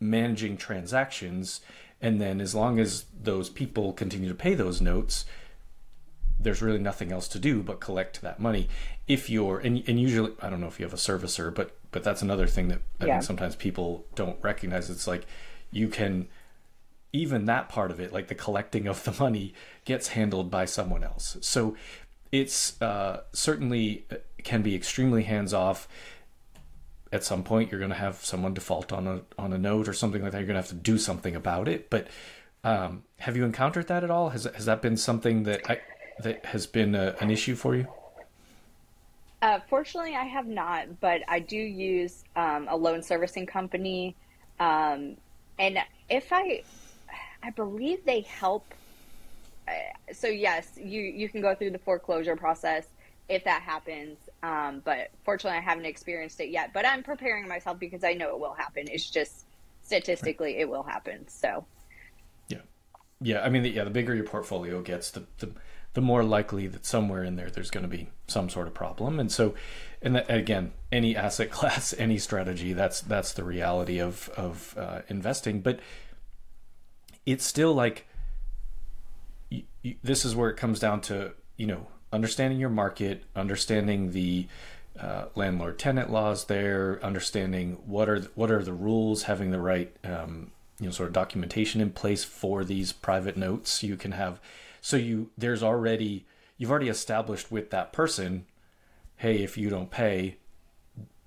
managing 0.00 0.56
transactions 0.56 1.60
and 2.00 2.20
then 2.20 2.40
as 2.40 2.54
long 2.54 2.78
as 2.78 3.06
those 3.18 3.48
people 3.48 3.92
continue 3.92 4.28
to 4.28 4.34
pay 4.34 4.54
those 4.54 4.80
notes 4.80 5.24
there's 6.38 6.60
really 6.60 6.78
nothing 6.78 7.10
else 7.12 7.28
to 7.28 7.38
do 7.38 7.62
but 7.62 7.80
collect 7.80 8.20
that 8.20 8.40
money 8.40 8.68
if 9.06 9.30
you're 9.30 9.58
and, 9.60 9.82
and 9.86 10.00
usually 10.00 10.32
i 10.42 10.50
don't 10.50 10.60
know 10.60 10.66
if 10.66 10.78
you 10.78 10.84
have 10.84 10.92
a 10.92 10.96
servicer 10.96 11.54
but 11.54 11.76
but 11.94 12.04
that's 12.04 12.20
another 12.20 12.46
thing 12.46 12.68
that 12.68 12.80
i 13.00 13.06
yeah. 13.06 13.14
think 13.14 13.24
sometimes 13.24 13.56
people 13.56 14.04
don't 14.14 14.36
recognize 14.42 14.90
it's 14.90 15.06
like 15.06 15.26
you 15.70 15.88
can 15.88 16.28
even 17.12 17.46
that 17.46 17.68
part 17.68 17.90
of 17.90 18.00
it 18.00 18.12
like 18.12 18.28
the 18.28 18.34
collecting 18.34 18.86
of 18.86 19.02
the 19.04 19.14
money 19.18 19.54
gets 19.86 20.08
handled 20.08 20.50
by 20.50 20.66
someone 20.66 21.02
else 21.02 21.38
so 21.40 21.74
it's 22.32 22.82
uh, 22.82 23.22
certainly 23.32 24.04
uh, 24.10 24.16
can 24.42 24.60
be 24.60 24.74
extremely 24.74 25.22
hands 25.22 25.54
off 25.54 25.88
at 27.14 27.22
some 27.22 27.44
point 27.44 27.70
you're 27.70 27.78
going 27.78 27.92
to 27.92 27.96
have 27.96 28.16
someone 28.24 28.52
default 28.52 28.92
on 28.92 29.06
a 29.06 29.20
on 29.38 29.52
a 29.52 29.58
note 29.58 29.88
or 29.88 29.92
something 29.92 30.20
like 30.20 30.32
that. 30.32 30.38
You're 30.38 30.48
going 30.48 30.60
to 30.60 30.60
have 30.60 30.68
to 30.68 30.74
do 30.74 30.98
something 30.98 31.36
about 31.36 31.68
it. 31.68 31.88
But 31.88 32.08
um, 32.64 33.04
have 33.20 33.36
you 33.36 33.44
encountered 33.44 33.86
that 33.86 34.02
at 34.02 34.10
all? 34.10 34.30
Has 34.30 34.44
has 34.44 34.66
that 34.66 34.82
been 34.82 34.96
something 34.96 35.44
that 35.44 35.70
I, 35.70 35.80
that 36.18 36.44
has 36.46 36.66
been 36.66 36.96
a, 36.96 37.14
an 37.20 37.30
issue 37.30 37.54
for 37.54 37.76
you? 37.76 37.86
Uh, 39.44 39.60
fortunately, 39.68 40.16
I 40.16 40.24
have 40.24 40.46
not, 40.46 41.00
but 41.00 41.20
I 41.28 41.38
do 41.38 41.58
use 41.58 42.24
um, 42.34 42.66
a 42.70 42.74
loan 42.74 43.02
servicing 43.02 43.44
company, 43.44 44.16
um, 44.58 45.18
and 45.58 45.78
if 46.08 46.32
I, 46.32 46.62
I 47.42 47.50
believe 47.50 48.06
they 48.06 48.22
help. 48.22 48.64
Uh, 49.68 49.72
so 50.14 50.28
yes, 50.28 50.66
you 50.82 51.02
you 51.02 51.28
can 51.28 51.42
go 51.42 51.54
through 51.54 51.72
the 51.72 51.78
foreclosure 51.78 52.36
process 52.36 52.86
if 53.28 53.44
that 53.44 53.60
happens. 53.60 54.16
Um, 54.42 54.80
but 54.82 55.10
fortunately, 55.26 55.58
I 55.58 55.62
haven't 55.62 55.84
experienced 55.84 56.40
it 56.40 56.48
yet. 56.48 56.70
But 56.72 56.86
I'm 56.86 57.02
preparing 57.02 57.46
myself 57.46 57.78
because 57.78 58.02
I 58.02 58.14
know 58.14 58.30
it 58.30 58.40
will 58.40 58.54
happen. 58.54 58.86
It's 58.90 59.10
just 59.10 59.44
statistically, 59.82 60.56
it 60.56 60.70
will 60.70 60.82
happen. 60.84 61.28
So, 61.28 61.66
yeah, 62.48 62.62
yeah. 63.20 63.42
I 63.42 63.50
mean, 63.50 63.66
yeah, 63.66 63.84
the 63.84 63.90
bigger 63.90 64.14
your 64.14 64.24
portfolio 64.24 64.80
gets, 64.80 65.10
the, 65.10 65.24
the 65.36 65.52
the 65.94 66.00
more 66.00 66.22
likely 66.22 66.66
that 66.66 66.84
somewhere 66.84 67.24
in 67.24 67.36
there 67.36 67.50
there's 67.50 67.70
going 67.70 67.88
to 67.88 67.88
be 67.88 68.08
some 68.26 68.50
sort 68.50 68.66
of 68.66 68.74
problem. 68.74 69.18
And 69.18 69.30
so, 69.30 69.54
and 70.02 70.16
again, 70.28 70.72
any 70.92 71.16
asset 71.16 71.50
class, 71.50 71.94
any 71.96 72.18
strategy, 72.18 72.72
that's 72.72 73.00
that's 73.00 73.32
the 73.32 73.44
reality 73.44 74.00
of 74.00 74.28
of 74.36 74.74
uh, 74.76 75.00
investing. 75.08 75.60
But 75.60 75.80
it's 77.24 77.44
still 77.44 77.74
like 77.74 78.06
this 80.02 80.24
is 80.24 80.34
where 80.34 80.50
it 80.50 80.56
comes 80.56 80.78
down 80.78 81.00
to 81.02 81.32
you 81.56 81.66
know 81.66 81.86
understanding 82.12 82.58
your 82.58 82.70
market, 82.70 83.24
understanding 83.34 84.12
the 84.12 84.46
uh, 84.98 85.26
landlord 85.34 85.78
tenant 85.78 86.10
laws 86.10 86.44
there, 86.46 87.02
understanding 87.02 87.78
what 87.86 88.08
are 88.08 88.20
what 88.34 88.50
are 88.50 88.62
the 88.62 88.72
rules, 88.72 89.24
having 89.24 89.50
the 89.50 89.60
right 89.60 89.94
um, 90.04 90.50
you 90.80 90.86
know 90.86 90.92
sort 90.92 91.08
of 91.08 91.12
documentation 91.12 91.80
in 91.80 91.90
place 91.90 92.24
for 92.24 92.64
these 92.64 92.92
private 92.92 93.36
notes. 93.36 93.82
You 93.82 93.96
can 93.96 94.12
have 94.12 94.40
so 94.84 94.98
you 94.98 95.30
there's 95.38 95.62
already 95.62 96.26
you've 96.58 96.70
already 96.70 96.90
established 96.90 97.50
with 97.50 97.70
that 97.70 97.90
person, 97.90 98.44
hey, 99.16 99.42
if 99.42 99.56
you 99.56 99.70
don't 99.70 99.90
pay, 99.90 100.36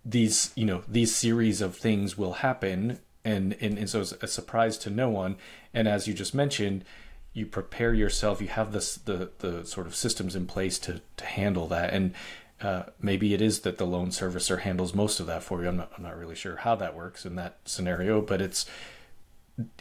these 0.06 0.52
you 0.54 0.64
know 0.64 0.84
these 0.88 1.16
series 1.16 1.60
of 1.60 1.76
things 1.76 2.16
will 2.16 2.34
happen, 2.34 3.00
and 3.26 3.58
and, 3.60 3.80
and 3.80 3.90
so 3.90 4.02
it's 4.02 4.12
a 4.22 4.28
surprise 4.28 4.78
to 4.78 4.92
no 4.92 5.10
one. 5.10 5.38
And 5.74 5.88
as 5.88 6.08
you 6.08 6.14
just 6.14 6.36
mentioned, 6.36 6.86
you 7.34 7.48
prepare 7.48 7.96
yourself 7.96 8.42
you 8.42 8.48
have 8.48 8.74
this 8.74 8.94
the 8.94 9.32
the 9.40 9.66
sort 9.66 9.88
of 9.88 9.96
systems 9.96 10.36
in 10.36 10.46
place 10.46 10.78
to 10.78 11.02
to 11.16 11.26
handle 11.26 11.68
that. 11.70 11.92
And 11.92 12.14
uh, 12.62 12.84
maybe 13.02 13.34
it 13.34 13.42
is 13.42 13.62
that 13.62 13.80
the 13.80 13.88
loan 13.88 14.10
servicer 14.10 14.60
handles 14.60 14.94
most 14.94 15.20
of 15.20 15.26
that 15.26 15.42
for 15.42 15.64
you. 15.64 15.68
I'm 15.68 15.78
not, 15.78 15.92
I'm 15.98 16.04
not 16.04 16.18
really 16.18 16.36
sure 16.36 16.58
how 16.58 16.76
that 16.76 16.96
works 16.96 17.26
in 17.26 17.36
that 17.38 17.58
scenario 17.66 18.22
but 18.22 18.40
it's 18.40 18.68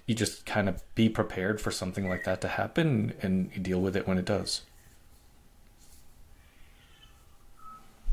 you 0.06 0.14
just 0.14 0.46
kind 0.46 0.68
of 0.68 0.82
be 0.94 1.08
prepared 1.08 1.60
for 1.60 1.70
something 1.70 2.08
like 2.08 2.24
that 2.24 2.40
to 2.40 2.48
happen 2.48 3.12
and 3.22 3.50
you 3.54 3.60
deal 3.60 3.80
with 3.80 3.96
it 3.96 4.06
when 4.06 4.18
it 4.18 4.24
does 4.24 4.62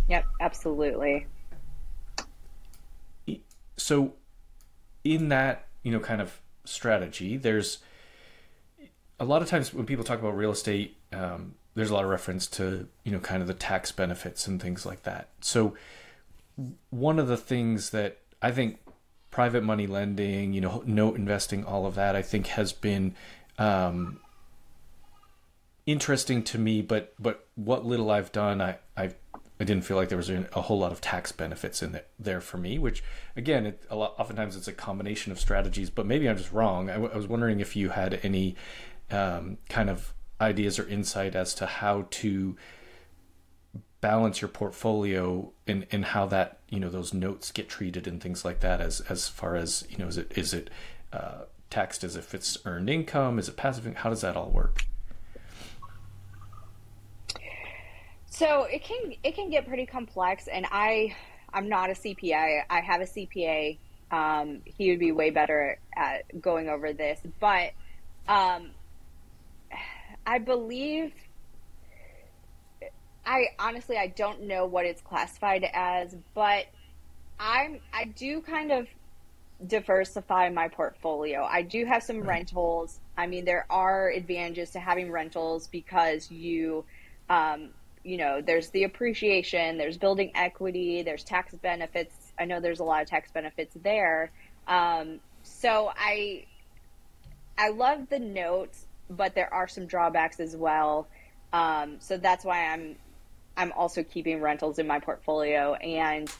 yep 0.07 0.25
absolutely 0.41 1.25
so 3.77 4.13
in 5.03 5.29
that 5.29 5.67
you 5.83 5.91
know 5.91 5.99
kind 5.99 6.21
of 6.21 6.41
strategy 6.65 7.37
there's 7.37 7.79
a 9.19 9.25
lot 9.25 9.41
of 9.41 9.47
times 9.47 9.73
when 9.73 9.85
people 9.85 10.03
talk 10.03 10.19
about 10.19 10.35
real 10.35 10.51
estate, 10.51 10.97
um, 11.11 11.55
there's 11.75 11.89
a 11.89 11.93
lot 11.93 12.03
of 12.03 12.09
reference 12.09 12.45
to 12.47 12.87
you 13.03 13.11
know 13.11 13.19
kind 13.19 13.41
of 13.41 13.47
the 13.47 13.53
tax 13.53 13.91
benefits 13.91 14.47
and 14.47 14.61
things 14.61 14.85
like 14.85 15.03
that. 15.03 15.29
So 15.41 15.75
one 16.89 17.19
of 17.19 17.27
the 17.27 17.37
things 17.37 17.91
that 17.91 18.19
I 18.41 18.51
think 18.51 18.79
private 19.33 19.63
money 19.63 19.87
lending, 19.87 20.53
you 20.53 20.61
know, 20.61 20.83
note 20.85 21.15
investing, 21.15 21.65
all 21.65 21.87
of 21.87 21.95
that, 21.95 22.15
I 22.15 22.21
think 22.21 22.45
has 22.47 22.71
been 22.71 23.15
um, 23.57 24.19
interesting 25.87 26.43
to 26.43 26.59
me. 26.59 26.83
But 26.83 27.15
but 27.19 27.47
what 27.55 27.83
little 27.83 28.11
I've 28.11 28.31
done, 28.31 28.61
I 28.61 28.77
I 28.95 29.15
I 29.59 29.63
didn't 29.63 29.85
feel 29.85 29.97
like 29.97 30.09
there 30.09 30.19
was 30.19 30.29
a, 30.29 30.61
whole 30.61 30.77
lot 30.77 30.91
of 30.91 31.01
tax 31.01 31.31
benefits 31.31 31.81
in 31.81 31.93
there, 31.93 32.05
there 32.19 32.41
for 32.41 32.57
me. 32.57 32.77
Which 32.77 33.03
again, 33.35 33.65
it, 33.65 33.83
a 33.89 33.95
lot 33.95 34.13
oftentimes 34.19 34.55
it's 34.55 34.67
a 34.67 34.71
combination 34.71 35.31
of 35.31 35.39
strategies. 35.39 35.89
But 35.89 36.05
maybe 36.05 36.29
I'm 36.29 36.37
just 36.37 36.51
wrong. 36.51 36.91
I, 36.91 36.93
w- 36.93 37.11
I 37.11 37.17
was 37.17 37.27
wondering 37.27 37.59
if 37.59 37.75
you 37.75 37.89
had 37.89 38.19
any 38.21 38.55
um, 39.09 39.57
kind 39.67 39.89
of 39.89 40.13
ideas 40.39 40.77
or 40.77 40.87
insight 40.87 41.35
as 41.35 41.55
to 41.55 41.65
how 41.65 42.05
to 42.11 42.55
balance 44.03 44.41
your 44.41 44.49
portfolio 44.49 45.49
and, 45.65 45.87
and 45.89 46.03
how 46.03 46.25
that 46.25 46.59
you 46.67 46.77
know 46.77 46.89
those 46.89 47.13
notes 47.13 47.53
get 47.53 47.69
treated 47.69 48.05
and 48.05 48.21
things 48.21 48.43
like 48.43 48.59
that 48.59 48.81
as 48.81 48.99
as 49.07 49.29
far 49.29 49.55
as 49.55 49.85
you 49.89 49.97
know 49.97 50.07
is 50.07 50.17
it 50.17 50.29
is 50.37 50.53
it 50.53 50.69
uh, 51.13 51.43
taxed 51.69 52.03
as 52.03 52.17
if 52.17 52.33
it's 52.33 52.57
earned 52.65 52.89
income? 52.89 53.39
Is 53.39 53.47
it 53.47 53.55
passive 53.55 53.85
how 53.95 54.09
does 54.09 54.19
that 54.19 54.35
all 54.35 54.49
work? 54.49 54.83
So 58.25 58.63
it 58.63 58.83
can 58.83 59.13
it 59.23 59.35
can 59.35 59.49
get 59.49 59.65
pretty 59.65 59.85
complex 59.85 60.47
and 60.47 60.65
i 60.69 61.15
i'm 61.53 61.69
not 61.69 61.89
a 61.89 61.93
cpa 61.93 62.63
i 62.69 62.81
have 62.81 62.99
a 62.99 63.05
cpa 63.05 63.77
um, 64.11 64.61
he 64.65 64.89
would 64.89 64.99
be 64.99 65.11
way 65.11 65.29
better 65.29 65.79
at 65.95 66.41
going 66.41 66.67
over 66.67 66.91
this 66.91 67.19
but 67.39 67.71
um, 68.27 68.71
I 70.25 70.39
believe 70.39 71.13
I 73.25 73.47
honestly 73.59 73.97
I 73.97 74.07
don't 74.07 74.43
know 74.43 74.65
what 74.65 74.85
it's 74.85 75.01
classified 75.01 75.65
as, 75.73 76.15
but 76.33 76.65
I'm 77.39 77.79
I 77.93 78.05
do 78.05 78.41
kind 78.41 78.71
of 78.71 78.87
diversify 79.65 80.49
my 80.49 80.67
portfolio. 80.67 81.43
I 81.43 81.61
do 81.61 81.85
have 81.85 82.03
some 82.03 82.21
rentals. 82.21 82.99
I 83.17 83.27
mean, 83.27 83.45
there 83.45 83.65
are 83.69 84.09
advantages 84.09 84.71
to 84.71 84.79
having 84.79 85.11
rentals 85.11 85.67
because 85.67 86.29
you 86.29 86.85
um, 87.29 87.69
you 88.03 88.17
know, 88.17 88.41
there's 88.41 88.69
the 88.71 88.83
appreciation, 88.83 89.77
there's 89.77 89.97
building 89.97 90.31
equity, 90.35 91.03
there's 91.03 91.23
tax 91.23 91.53
benefits. 91.55 92.33
I 92.37 92.45
know 92.45 92.59
there's 92.59 92.81
a 92.81 92.83
lot 92.83 93.01
of 93.01 93.07
tax 93.07 93.31
benefits 93.31 93.75
there. 93.81 94.31
Um, 94.67 95.19
so 95.43 95.91
I 95.97 96.45
I 97.57 97.69
love 97.69 98.09
the 98.09 98.19
notes 98.19 98.87
but 99.09 99.35
there 99.35 99.53
are 99.53 99.67
some 99.67 99.85
drawbacks 99.85 100.39
as 100.39 100.55
well. 100.55 101.07
Um, 101.51 101.97
so 101.99 102.17
that's 102.17 102.43
why 102.43 102.67
I'm 102.67 102.95
I'm 103.55 103.71
also 103.73 104.03
keeping 104.03 104.41
rentals 104.41 104.79
in 104.79 104.87
my 104.87 104.99
portfolio. 104.99 105.73
And 105.75 106.31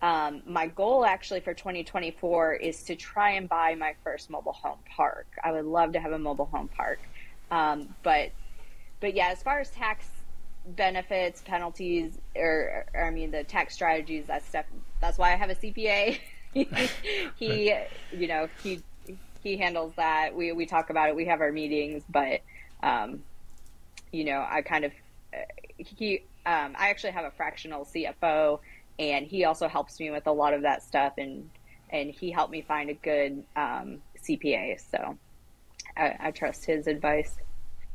um, 0.00 0.42
my 0.46 0.66
goal 0.66 1.04
actually 1.04 1.40
for 1.40 1.54
2024 1.54 2.54
is 2.54 2.82
to 2.84 2.96
try 2.96 3.32
and 3.32 3.48
buy 3.48 3.74
my 3.74 3.94
first 4.02 4.30
mobile 4.30 4.52
home 4.52 4.78
park. 4.96 5.26
I 5.42 5.52
would 5.52 5.64
love 5.64 5.92
to 5.92 6.00
have 6.00 6.12
a 6.12 6.18
mobile 6.18 6.46
home 6.46 6.68
park. 6.68 6.98
Um, 7.50 7.94
but, 8.02 8.30
but 9.00 9.14
yeah, 9.14 9.28
as 9.30 9.42
far 9.42 9.60
as 9.60 9.70
tax 9.70 10.06
benefits, 10.66 11.42
penalties, 11.42 12.18
or, 12.34 12.86
or, 12.94 13.04
I 13.04 13.10
mean, 13.10 13.30
the 13.30 13.44
tax 13.44 13.74
strategies, 13.74 14.26
that 14.26 14.44
stuff, 14.44 14.64
that's 15.00 15.18
why 15.18 15.32
I 15.32 15.36
have 15.36 15.50
a 15.50 15.54
CPA. 15.54 16.18
he, 17.36 17.74
you 18.12 18.26
know, 18.26 18.48
he, 18.62 18.82
he 19.42 19.56
handles 19.56 19.92
that. 19.96 20.34
We, 20.34 20.52
we 20.52 20.66
talk 20.66 20.90
about 20.90 21.08
it. 21.08 21.16
We 21.16 21.26
have 21.26 21.40
our 21.40 21.52
meetings, 21.52 22.02
but, 22.08 22.40
um, 22.82 23.22
you 24.10 24.24
know, 24.24 24.44
I 24.48 24.62
kind 24.62 24.84
of, 24.84 24.92
he, 25.78 26.24
um, 26.46 26.74
I 26.78 26.90
actually 26.90 27.12
have 27.12 27.24
a 27.24 27.30
fractional 27.30 27.84
CFO 27.84 28.60
and 28.98 29.26
he 29.26 29.44
also 29.44 29.68
helps 29.68 29.98
me 29.98 30.10
with 30.10 30.26
a 30.26 30.32
lot 30.32 30.54
of 30.54 30.62
that 30.62 30.82
stuff 30.82 31.14
and, 31.18 31.48
and 31.90 32.10
he 32.10 32.30
helped 32.30 32.52
me 32.52 32.62
find 32.62 32.90
a 32.90 32.94
good, 32.94 33.42
um, 33.56 34.02
CPA. 34.22 34.80
So 34.90 35.18
I, 35.96 36.16
I, 36.20 36.30
trust 36.30 36.64
his 36.64 36.86
advice. 36.86 37.36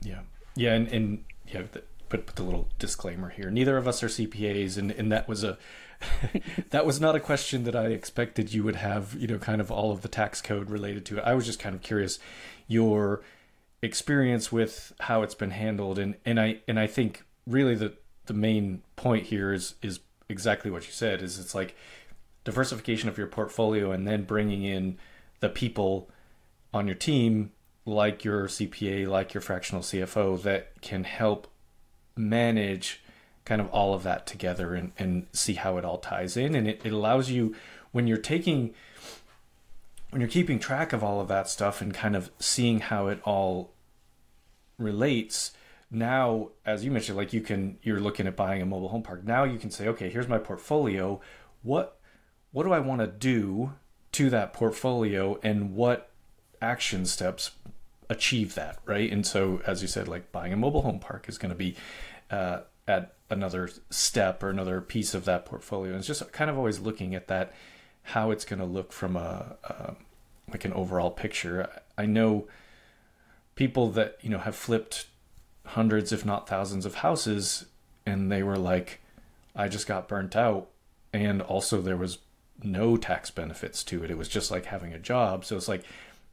Yeah. 0.01 0.19
Yeah. 0.55 0.73
And, 0.73 0.87
and 0.89 1.23
yeah, 1.47 1.63
the, 1.71 1.83
put, 2.09 2.25
put 2.25 2.35
the 2.35 2.43
little 2.43 2.67
disclaimer 2.79 3.29
here. 3.29 3.49
Neither 3.49 3.77
of 3.77 3.87
us 3.87 4.03
are 4.03 4.07
CPAs 4.07 4.77
and, 4.77 4.91
and 4.91 5.11
that 5.11 5.27
was 5.27 5.43
a, 5.43 5.57
that 6.69 6.85
was 6.85 6.99
not 6.99 7.15
a 7.15 7.19
question 7.19 7.63
that 7.63 7.75
I 7.75 7.87
expected 7.87 8.53
you 8.53 8.63
would 8.63 8.75
have, 8.75 9.15
you 9.17 9.27
know, 9.27 9.37
kind 9.37 9.61
of 9.61 9.71
all 9.71 9.91
of 9.91 10.01
the 10.01 10.07
tax 10.07 10.41
code 10.41 10.69
related 10.69 11.05
to 11.07 11.17
it. 11.17 11.23
I 11.23 11.33
was 11.33 11.45
just 11.45 11.59
kind 11.59 11.75
of 11.75 11.81
curious 11.81 12.19
your 12.67 13.21
experience 13.81 14.51
with 14.51 14.93
how 15.01 15.21
it's 15.21 15.35
been 15.35 15.51
handled 15.51 15.99
and 15.99 16.15
and 16.25 16.39
I 16.39 16.59
and 16.67 16.79
I 16.79 16.87
think 16.87 17.23
really 17.47 17.75
the 17.75 17.93
the 18.25 18.33
main 18.33 18.83
point 18.95 19.27
here 19.27 19.53
is 19.53 19.75
is 19.81 19.99
exactly 20.29 20.69
what 20.69 20.85
you 20.85 20.91
said 20.91 21.21
is 21.21 21.39
it's 21.39 21.55
like 21.55 21.75
diversification 22.43 23.07
of 23.07 23.17
your 23.17 23.27
portfolio 23.27 23.91
and 23.91 24.07
then 24.07 24.23
bringing 24.23 24.63
in 24.63 24.97
the 25.39 25.49
people 25.49 26.09
on 26.73 26.85
your 26.85 26.95
team 26.95 27.51
like 27.85 28.25
your 28.25 28.47
CPA 28.47 29.07
like 29.07 29.33
your 29.33 29.41
fractional 29.41 29.81
CFO 29.81 30.41
that 30.41 30.81
can 30.81 31.05
help 31.05 31.47
manage 32.17 33.01
kind 33.47 33.61
of 33.61 33.69
all 33.69 33.93
of 33.93 34.03
that 34.03 34.27
together 34.27 34.75
and, 34.75 34.91
and 34.97 35.25
see 35.31 35.53
how 35.53 35.77
it 35.77 35.85
all 35.85 35.99
ties 35.99 36.35
in. 36.35 36.53
And 36.53 36.67
it, 36.67 36.81
it 36.83 36.91
allows 36.91 37.29
you, 37.29 37.55
when 37.93 38.05
you're 38.05 38.17
taking, 38.17 38.73
when 40.09 40.19
you're 40.19 40.29
keeping 40.29 40.59
track 40.59 40.91
of 40.91 41.01
all 41.01 41.21
of 41.21 41.29
that 41.29 41.47
stuff 41.47 41.81
and 41.81 41.93
kind 41.93 42.15
of 42.15 42.29
seeing 42.39 42.81
how 42.81 43.07
it 43.07 43.21
all 43.23 43.71
relates, 44.77 45.53
now, 45.89 46.49
as 46.65 46.83
you 46.83 46.91
mentioned, 46.91 47.17
like 47.17 47.33
you 47.33 47.41
can, 47.41 47.77
you're 47.81 47.99
looking 47.99 48.27
at 48.27 48.35
buying 48.35 48.61
a 48.61 48.65
mobile 48.65 48.89
home 48.89 49.03
park. 49.03 49.23
Now 49.23 49.43
you 49.43 49.57
can 49.57 49.71
say, 49.71 49.87
okay, 49.87 50.09
here's 50.09 50.27
my 50.27 50.37
portfolio. 50.37 51.21
What, 51.63 51.99
what 52.51 52.63
do 52.63 52.73
I 52.73 52.79
want 52.79 53.01
to 53.01 53.07
do 53.07 53.73
to 54.13 54.29
that 54.29 54.53
portfolio 54.53 55.39
and 55.43 55.75
what 55.75 56.09
action 56.61 57.05
steps 57.05 57.51
achieve 58.09 58.55
that, 58.55 58.79
right? 58.85 59.11
And 59.11 59.25
so, 59.25 59.61
as 59.65 59.81
you 59.81 59.87
said, 59.87 60.07
like 60.07 60.31
buying 60.31 60.53
a 60.53 60.57
mobile 60.57 60.81
home 60.81 60.99
park 60.99 61.29
is 61.29 61.37
going 61.37 61.51
to 61.51 61.57
be 61.57 61.75
uh, 62.31 62.61
at 62.87 63.15
another 63.29 63.69
step 63.89 64.43
or 64.43 64.49
another 64.49 64.81
piece 64.81 65.13
of 65.13 65.25
that 65.25 65.45
portfolio. 65.45 65.91
And 65.91 65.99
it's 65.99 66.07
just 66.07 66.31
kind 66.31 66.49
of 66.49 66.57
always 66.57 66.79
looking 66.79 67.15
at 67.15 67.27
that, 67.27 67.53
how 68.03 68.31
it's 68.31 68.45
going 68.45 68.59
to 68.59 68.65
look 68.65 68.91
from 68.91 69.15
a, 69.15 69.57
a 69.63 69.95
like 70.49 70.65
an 70.65 70.73
overall 70.73 71.11
picture. 71.11 71.69
I 71.97 72.05
know 72.05 72.47
people 73.55 73.89
that 73.91 74.17
you 74.21 74.29
know 74.29 74.39
have 74.39 74.55
flipped 74.55 75.07
hundreds, 75.67 76.11
if 76.11 76.25
not 76.25 76.47
thousands, 76.47 76.85
of 76.85 76.95
houses, 76.95 77.65
and 78.05 78.31
they 78.31 78.43
were 78.43 78.57
like, 78.57 79.01
"I 79.55 79.67
just 79.67 79.87
got 79.87 80.07
burnt 80.07 80.35
out," 80.35 80.69
and 81.13 81.41
also 81.41 81.81
there 81.81 81.97
was 81.97 82.19
no 82.63 82.97
tax 82.97 83.29
benefits 83.29 83.83
to 83.85 84.03
it. 84.03 84.11
It 84.11 84.17
was 84.17 84.29
just 84.29 84.51
like 84.51 84.65
having 84.65 84.93
a 84.93 84.99
job. 84.99 85.45
So 85.45 85.55
it's 85.55 85.67
like 85.67 85.83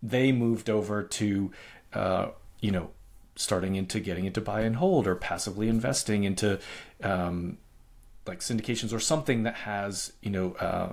they 0.03 0.33
moved 0.33 0.71
over 0.71 1.03
to, 1.03 1.51
uh, 1.93 2.29
you 2.61 2.71
know, 2.71 2.91
starting 3.37 3.75
into 3.75 4.01
getting 4.01 4.25
into 4.25 4.41
buy 4.41 4.63
and 4.63 4.77
hold 4.77 5.07
or 5.07 5.15
passively 5.15 5.69
investing 5.69 6.25
into 6.25 6.59
um, 7.03 7.59
like 8.27 8.41
syndications 8.41 8.93
or 8.93 9.01
something 9.01 9.43
that 9.43 9.55
has 9.55 10.13
you 10.23 10.31
know 10.31 10.53
uh, 10.55 10.93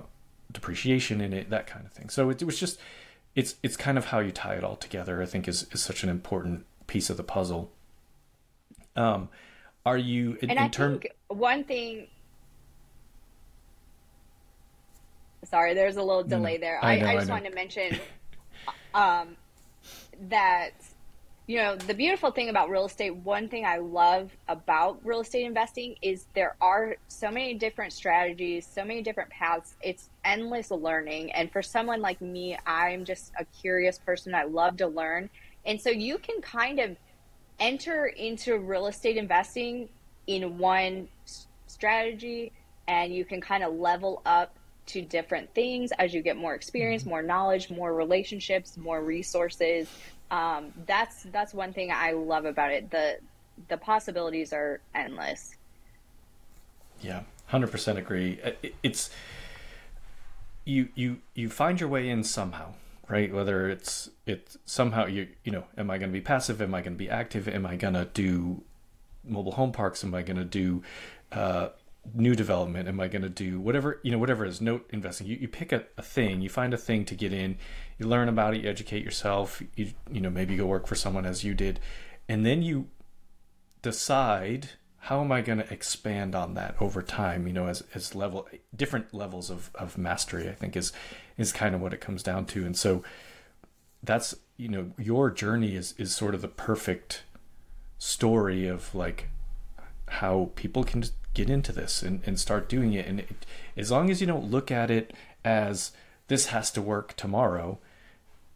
depreciation 0.50 1.20
in 1.20 1.32
it 1.32 1.50
that 1.50 1.66
kind 1.66 1.86
of 1.86 1.92
thing 1.92 2.08
so 2.08 2.30
it, 2.30 2.42
it, 2.42 2.44
was 2.44 2.58
just 2.58 2.78
it's 3.34 3.56
it's 3.62 3.76
kind 3.76 3.96
of 3.96 4.06
how 4.06 4.18
you 4.18 4.30
tie 4.30 4.54
it 4.54 4.64
all 4.64 4.76
together 4.76 5.22
i 5.22 5.26
think 5.26 5.48
is, 5.48 5.66
is 5.72 5.80
such 5.80 6.02
an 6.02 6.08
important 6.08 6.66
piece 6.86 7.08
of 7.08 7.16
the 7.16 7.22
puzzle 7.22 7.70
um 8.96 9.28
are 9.84 9.96
you 9.96 10.38
in, 10.42 10.50
and 10.50 10.58
I 10.58 10.68
term- 10.68 11.00
think 11.00 11.12
one 11.28 11.64
thing 11.64 12.06
sorry 15.44 15.74
there's 15.74 15.96
a 15.96 16.02
little 16.02 16.22
delay 16.22 16.56
there 16.56 16.78
i, 16.82 16.92
I, 16.92 17.00
know, 17.00 17.06
I 17.06 17.14
just 17.16 17.30
I 17.30 17.34
wanted 17.34 17.48
to 17.50 17.54
mention 17.54 18.00
um 18.94 19.36
that 20.28 20.72
you 21.46 21.56
know, 21.56 21.76
the 21.76 21.94
beautiful 21.94 22.30
thing 22.30 22.48
about 22.48 22.70
real 22.70 22.86
estate, 22.86 23.14
one 23.16 23.48
thing 23.48 23.64
I 23.66 23.78
love 23.78 24.30
about 24.48 25.00
real 25.04 25.20
estate 25.20 25.44
investing 25.44 25.96
is 26.00 26.26
there 26.34 26.54
are 26.60 26.96
so 27.08 27.30
many 27.30 27.54
different 27.54 27.92
strategies, 27.92 28.64
so 28.64 28.84
many 28.84 29.02
different 29.02 29.28
paths. 29.30 29.74
It's 29.82 30.08
endless 30.24 30.70
learning. 30.70 31.32
And 31.32 31.50
for 31.50 31.60
someone 31.60 32.00
like 32.00 32.20
me, 32.20 32.56
I'm 32.64 33.04
just 33.04 33.32
a 33.38 33.44
curious 33.60 33.98
person. 33.98 34.34
I 34.34 34.44
love 34.44 34.76
to 34.78 34.86
learn. 34.86 35.28
And 35.66 35.80
so 35.80 35.90
you 35.90 36.18
can 36.18 36.40
kind 36.40 36.78
of 36.78 36.96
enter 37.62 38.06
into 38.06 38.58
real 38.58 38.86
estate 38.86 39.16
investing 39.16 39.88
in 40.26 40.58
one 40.58 41.08
strategy 41.66 42.52
and 42.88 43.14
you 43.14 43.24
can 43.24 43.40
kind 43.40 43.62
of 43.62 43.74
level 43.74 44.20
up 44.26 44.56
to 44.84 45.00
different 45.00 45.54
things 45.54 45.92
as 45.98 46.12
you 46.12 46.20
get 46.20 46.36
more 46.36 46.54
experience, 46.54 47.02
mm-hmm. 47.02 47.10
more 47.10 47.22
knowledge, 47.22 47.70
more 47.70 47.94
relationships, 47.94 48.76
more 48.76 49.02
resources 49.02 49.88
um, 50.32 50.72
that's 50.86 51.24
that's 51.24 51.52
one 51.52 51.74
thing 51.74 51.92
I 51.92 52.12
love 52.12 52.46
about 52.46 52.72
it. 52.72 52.90
the 52.90 53.18
The 53.68 53.76
possibilities 53.76 54.52
are 54.52 54.80
endless. 54.94 55.54
Yeah, 57.02 57.22
hundred 57.46 57.70
percent 57.70 57.98
agree. 57.98 58.40
It's 58.82 59.10
you 60.64 60.88
you 60.94 61.18
you 61.34 61.50
find 61.50 61.78
your 61.78 61.90
way 61.90 62.08
in 62.08 62.24
somehow, 62.24 62.72
right? 63.08 63.32
Whether 63.32 63.68
it's 63.68 64.10
it's 64.26 64.58
somehow 64.64 65.06
you 65.06 65.28
you 65.44 65.52
know, 65.52 65.64
am 65.76 65.90
I 65.90 65.98
going 65.98 66.10
to 66.10 66.18
be 66.18 66.20
passive? 66.20 66.60
Am 66.62 66.74
I 66.74 66.80
going 66.80 66.94
to 66.94 66.98
be 66.98 67.10
active? 67.10 67.48
Am 67.48 67.66
I 67.66 67.76
going 67.76 67.94
to 67.94 68.06
do 68.12 68.62
mobile 69.24 69.52
home 69.52 69.72
parks? 69.72 70.02
Am 70.04 70.14
I 70.14 70.22
going 70.22 70.38
to 70.38 70.44
do 70.44 70.82
uh, 71.32 71.68
new 72.14 72.34
development? 72.34 72.88
Am 72.88 73.00
I 73.00 73.08
going 73.08 73.22
to 73.22 73.28
do 73.28 73.60
whatever 73.60 74.00
you 74.02 74.10
know, 74.10 74.18
whatever 74.18 74.44
it 74.44 74.48
is 74.48 74.60
note 74.60 74.88
investing? 74.90 75.26
You 75.26 75.36
you 75.36 75.48
pick 75.48 75.72
a, 75.72 75.84
a 75.96 76.02
thing, 76.02 76.40
you 76.40 76.48
find 76.48 76.74
a 76.74 76.78
thing 76.78 77.04
to 77.06 77.14
get 77.14 77.32
in 77.32 77.58
you 78.02 78.08
learn 78.08 78.28
about 78.28 78.54
it, 78.54 78.62
you 78.62 78.70
educate 78.70 79.04
yourself, 79.04 79.62
you 79.76 79.92
you 80.10 80.20
know 80.20 80.30
maybe 80.30 80.56
go 80.56 80.66
work 80.66 80.86
for 80.86 80.94
someone 80.94 81.24
as 81.24 81.44
you 81.44 81.54
did, 81.54 81.80
and 82.28 82.44
then 82.44 82.62
you 82.62 82.88
decide 83.80 84.70
how 85.06 85.20
am 85.20 85.32
I 85.32 85.40
going 85.40 85.58
to 85.58 85.72
expand 85.72 86.34
on 86.34 86.54
that 86.54 86.76
over 86.80 87.02
time? 87.02 87.46
You 87.46 87.52
know, 87.52 87.66
as 87.66 87.82
as 87.94 88.14
level 88.14 88.48
different 88.74 89.12
levels 89.12 89.50
of 89.50 89.70
of 89.74 89.98
mastery, 89.98 90.48
I 90.48 90.52
think 90.52 90.76
is 90.76 90.92
is 91.36 91.52
kind 91.52 91.74
of 91.74 91.80
what 91.80 91.92
it 91.92 92.00
comes 92.00 92.22
down 92.22 92.46
to, 92.46 92.64
and 92.64 92.76
so 92.76 93.02
that's 94.02 94.34
you 94.56 94.68
know 94.68 94.92
your 94.98 95.30
journey 95.30 95.74
is 95.74 95.94
is 95.98 96.14
sort 96.14 96.34
of 96.34 96.42
the 96.42 96.48
perfect 96.48 97.22
story 97.98 98.66
of 98.66 98.94
like 98.94 99.28
how 100.08 100.50
people 100.56 100.84
can 100.84 101.04
get 101.34 101.48
into 101.48 101.72
this 101.72 102.02
and, 102.02 102.20
and 102.26 102.38
start 102.38 102.68
doing 102.68 102.92
it 102.92 103.06
and 103.06 103.20
it, 103.20 103.46
as 103.76 103.90
long 103.90 104.10
as 104.10 104.20
you 104.20 104.26
don't 104.26 104.50
look 104.50 104.70
at 104.70 104.90
it 104.90 105.14
as 105.44 105.92
this 106.26 106.46
has 106.46 106.70
to 106.70 106.82
work 106.82 107.16
tomorrow 107.16 107.78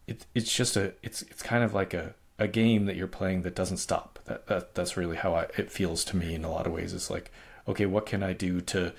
it, 0.07 0.27
it's 0.35 0.53
just 0.55 0.77
a 0.77 0.95
it's 1.03 1.23
it's 1.23 1.43
kind 1.43 1.65
of 1.65 1.75
like 1.75 1.93
a, 1.95 2.15
a 2.39 2.49
game 2.49 2.87
that 2.87 2.97
you're 2.97 3.07
playing 3.07 3.43
that 3.43 3.55
doesn't 3.55 3.79
stop. 3.79 4.16
That, 4.27 4.47
that 4.47 4.75
that's 4.75 4.97
really 4.97 5.17
how 5.17 5.35
I, 5.35 5.43
it 5.57 5.71
feels 5.71 6.05
to 6.07 6.17
me 6.17 6.35
in 6.35 6.45
a 6.45 6.51
lot 6.51 6.67
of 6.67 6.73
ways. 6.73 6.93
It's 6.93 7.11
like, 7.11 7.31
okay, 7.69 7.87
what 7.87 8.07
can 8.07 8.23
I 8.23 8.33
do 8.33 8.61
to, 8.63 8.93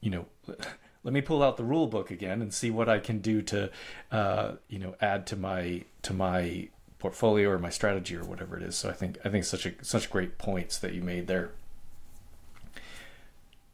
you 0.00 0.10
know, 0.10 0.26
let 1.04 1.12
me 1.12 1.20
pull 1.20 1.42
out 1.42 1.56
the 1.56 1.64
rule 1.64 1.86
book 1.86 2.10
again 2.10 2.42
and 2.42 2.52
see 2.52 2.70
what 2.70 2.88
I 2.88 2.98
can 2.98 3.20
do 3.20 3.42
to, 3.42 3.70
uh, 4.10 4.52
you 4.68 4.78
know, 4.78 4.94
add 5.00 5.26
to 5.28 5.36
my 5.36 5.84
to 6.02 6.12
my 6.12 6.68
portfolio 6.98 7.50
or 7.50 7.58
my 7.58 7.70
strategy 7.70 8.16
or 8.16 8.24
whatever 8.24 8.56
it 8.56 8.62
is. 8.62 8.76
So 8.76 8.88
I 8.88 8.92
think 8.92 9.18
I 9.24 9.28
think 9.28 9.44
such 9.44 9.66
a 9.66 9.72
such 9.82 10.10
great 10.10 10.38
points 10.38 10.78
that 10.78 10.92
you 10.92 11.02
made 11.02 11.26
there. 11.26 11.52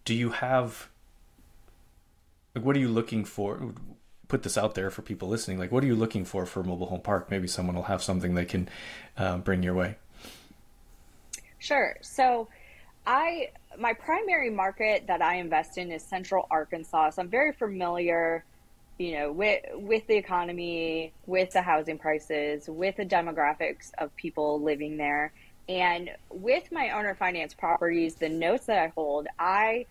Do 0.04 0.14
you 0.14 0.30
have 0.30 0.88
like 2.54 2.64
what 2.64 2.76
are 2.76 2.80
you 2.80 2.88
looking 2.88 3.24
for? 3.24 3.72
put 4.32 4.44
this 4.44 4.56
out 4.56 4.74
there 4.74 4.88
for 4.88 5.02
people 5.02 5.28
listening. 5.28 5.58
Like, 5.58 5.70
what 5.70 5.84
are 5.84 5.86
you 5.86 5.94
looking 5.94 6.24
for 6.24 6.46
for 6.46 6.64
mobile 6.64 6.86
home 6.86 7.02
park? 7.02 7.30
Maybe 7.30 7.46
someone 7.46 7.76
will 7.76 7.82
have 7.82 8.02
something 8.02 8.32
they 8.32 8.46
can 8.46 8.66
uh, 9.18 9.36
bring 9.36 9.62
your 9.62 9.74
way. 9.74 9.96
Sure. 11.62 11.96
So, 12.00 12.48
I 13.06 13.50
my 13.78 13.92
primary 13.94 14.50
market 14.50 15.06
that 15.06 15.22
I 15.22 15.36
invest 15.36 15.78
in 15.78 15.92
is 15.92 16.02
Central 16.02 16.46
Arkansas. 16.50 17.10
So 17.10 17.22
I'm 17.22 17.28
very 17.28 17.52
familiar, 17.52 18.44
you 18.98 19.12
know, 19.12 19.32
with 19.32 19.62
with 19.74 20.06
the 20.08 20.16
economy, 20.16 21.12
with 21.26 21.52
the 21.52 21.62
housing 21.62 21.98
prices, 21.98 22.64
with 22.68 22.96
the 22.96 23.06
demographics 23.06 23.92
of 23.98 24.14
people 24.16 24.60
living 24.60 24.96
there. 24.96 25.32
And 25.68 26.10
with 26.30 26.64
my 26.72 26.90
owner 26.90 27.14
finance 27.14 27.54
properties, 27.54 28.16
the 28.16 28.28
notes 28.28 28.66
that 28.66 28.78
I 28.78 28.88
hold, 28.88 29.28
I 29.38 29.86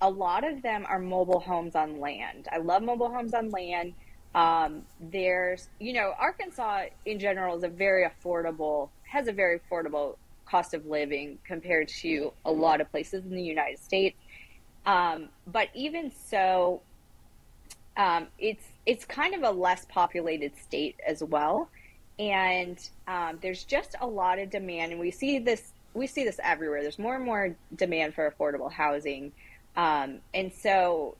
a 0.00 0.10
lot 0.10 0.42
of 0.44 0.62
them 0.62 0.84
are 0.88 0.98
mobile 0.98 1.40
homes 1.40 1.76
on 1.76 2.00
land. 2.00 2.48
I 2.50 2.58
love 2.58 2.82
mobile 2.82 3.08
homes 3.08 3.34
on 3.34 3.50
land. 3.50 3.94
Um, 4.34 4.82
there's, 5.00 5.68
you 5.78 5.92
know, 5.92 6.12
Arkansas 6.18 6.86
in 7.06 7.20
general 7.20 7.56
is 7.56 7.62
a 7.62 7.68
very 7.68 8.04
affordable, 8.04 8.90
has 9.04 9.28
a 9.28 9.32
very 9.32 9.60
affordable 9.60 10.16
cost 10.46 10.74
of 10.74 10.86
living 10.86 11.38
compared 11.44 11.88
to 11.88 12.32
a 12.44 12.52
lot 12.52 12.80
of 12.80 12.90
places 12.90 13.24
in 13.24 13.34
the 13.34 13.42
United 13.42 13.78
States. 13.78 14.16
Um, 14.86 15.28
but 15.46 15.68
even 15.74 16.10
so, 16.28 16.82
um, 17.96 18.26
it's 18.38 18.64
it's 18.86 19.04
kind 19.04 19.34
of 19.34 19.42
a 19.42 19.50
less 19.50 19.86
populated 19.88 20.56
state 20.58 20.96
as 21.06 21.22
well, 21.22 21.70
and 22.18 22.78
um, 23.08 23.38
there's 23.40 23.64
just 23.64 23.94
a 24.00 24.06
lot 24.06 24.38
of 24.38 24.50
demand, 24.50 24.92
and 24.92 25.00
we 25.00 25.10
see 25.10 25.38
this 25.38 25.72
we 25.94 26.06
see 26.06 26.24
this 26.24 26.40
everywhere. 26.42 26.82
There's 26.82 26.98
more 26.98 27.14
and 27.14 27.24
more 27.24 27.56
demand 27.74 28.14
for 28.14 28.30
affordable 28.30 28.70
housing, 28.70 29.32
um, 29.76 30.18
and 30.34 30.52
so 30.52 31.16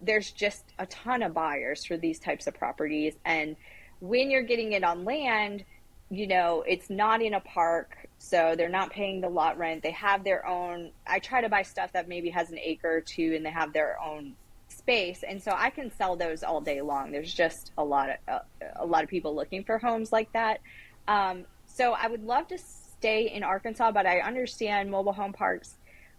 there's 0.00 0.30
just 0.32 0.64
a 0.78 0.86
ton 0.86 1.22
of 1.22 1.34
buyers 1.34 1.84
for 1.84 1.96
these 1.96 2.18
types 2.18 2.46
of 2.46 2.54
properties. 2.54 3.14
And 3.24 3.56
when 4.00 4.30
you're 4.30 4.42
getting 4.42 4.72
it 4.72 4.82
on 4.82 5.04
land, 5.04 5.64
you 6.10 6.26
know 6.26 6.62
it's 6.66 6.90
not 6.90 7.22
in 7.22 7.34
a 7.34 7.40
park 7.40 7.96
so 8.24 8.54
they're 8.56 8.68
not 8.68 8.92
paying 8.92 9.20
the 9.20 9.28
lot 9.28 9.58
rent. 9.58 9.82
They 9.82 9.90
have 9.90 10.22
their 10.22 10.46
own. 10.46 10.92
I 11.04 11.18
try 11.18 11.40
to 11.40 11.48
buy 11.48 11.62
stuff 11.62 11.92
that 11.92 12.06
maybe 12.06 12.30
has 12.30 12.52
an 12.52 12.58
acre 12.58 12.98
or 12.98 13.00
two, 13.00 13.32
and 13.34 13.44
they 13.44 13.50
have 13.50 13.72
their 13.72 14.00
own 14.00 14.36
space, 14.68 15.24
and 15.26 15.42
so 15.42 15.52
I 15.56 15.70
can 15.70 15.90
sell 15.90 16.14
those 16.14 16.44
all 16.44 16.60
day 16.60 16.80
long. 16.82 17.10
There's 17.10 17.34
just 17.34 17.72
a 17.76 17.84
lot 17.84 18.10
of 18.10 18.16
uh, 18.28 18.38
a 18.76 18.86
lot 18.86 19.02
of 19.02 19.10
people 19.10 19.34
looking 19.34 19.64
for 19.64 19.76
homes 19.76 20.12
like 20.12 20.32
that. 20.34 20.60
Um, 21.08 21.46
so 21.66 21.94
I 21.94 22.06
would 22.06 22.22
love 22.22 22.46
to 22.48 22.58
stay 22.58 23.28
in 23.28 23.42
Arkansas, 23.42 23.90
but 23.90 24.06
I 24.06 24.20
understand 24.20 24.88
mobile 24.88 25.12
home 25.12 25.32
parks. 25.32 25.74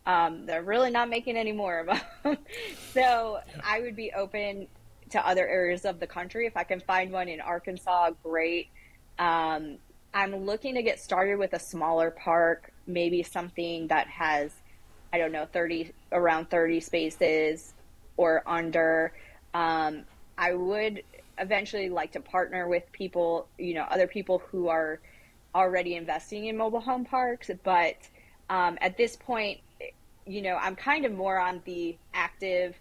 Um, 0.06 0.46
they're 0.46 0.62
really 0.62 0.92
not 0.92 1.10
making 1.10 1.38
any 1.38 1.54
more 1.54 1.80
of 1.80 1.88
them. 1.88 2.38
so 2.94 3.40
yeah. 3.48 3.62
I 3.64 3.80
would 3.80 3.96
be 3.96 4.12
open 4.12 4.68
to 5.12 5.26
other 5.26 5.48
areas 5.48 5.86
of 5.86 6.02
the 6.02 6.08
country 6.08 6.48
if 6.48 6.58
I 6.58 6.66
can 6.66 6.82
find 6.82 7.14
one 7.14 7.30
in 7.30 7.40
Arkansas. 7.40 8.12
Great. 8.24 8.68
Um, 9.18 9.78
I'm 10.14 10.46
looking 10.46 10.76
to 10.76 10.84
get 10.84 11.00
started 11.00 11.40
with 11.40 11.54
a 11.54 11.60
smaller 11.60 12.12
park, 12.12 12.72
maybe 12.86 13.24
something 13.24 13.88
that 13.88 14.08
has, 14.08 14.52
I 15.12 15.18
don't 15.18 15.32
know, 15.32 15.48
30 15.52 15.92
around 16.12 16.50
30 16.50 16.80
spaces 16.82 17.74
or 18.16 18.44
under. 18.46 19.14
Um, 19.54 20.04
I 20.38 20.54
would 20.54 21.04
eventually 21.40 21.90
like 21.90 22.12
to 22.12 22.20
partner 22.20 22.68
with 22.68 22.84
people, 22.92 23.48
you 23.58 23.74
know, 23.74 23.84
other 23.84 24.06
people 24.06 24.40
who 24.52 24.68
are 24.68 25.00
already 25.56 25.96
investing 25.96 26.46
in 26.46 26.58
mobile 26.58 26.80
home 26.80 27.06
parks. 27.06 27.50
But 27.64 27.98
um, 28.50 28.78
at 28.82 28.98
this 28.98 29.16
point, 29.16 29.62
you 30.28 30.44
know, 30.44 30.56
I'm 30.56 30.76
kind 30.76 31.06
of 31.06 31.12
more 31.12 31.40
on 31.40 31.62
the 31.66 31.98
active 32.14 32.76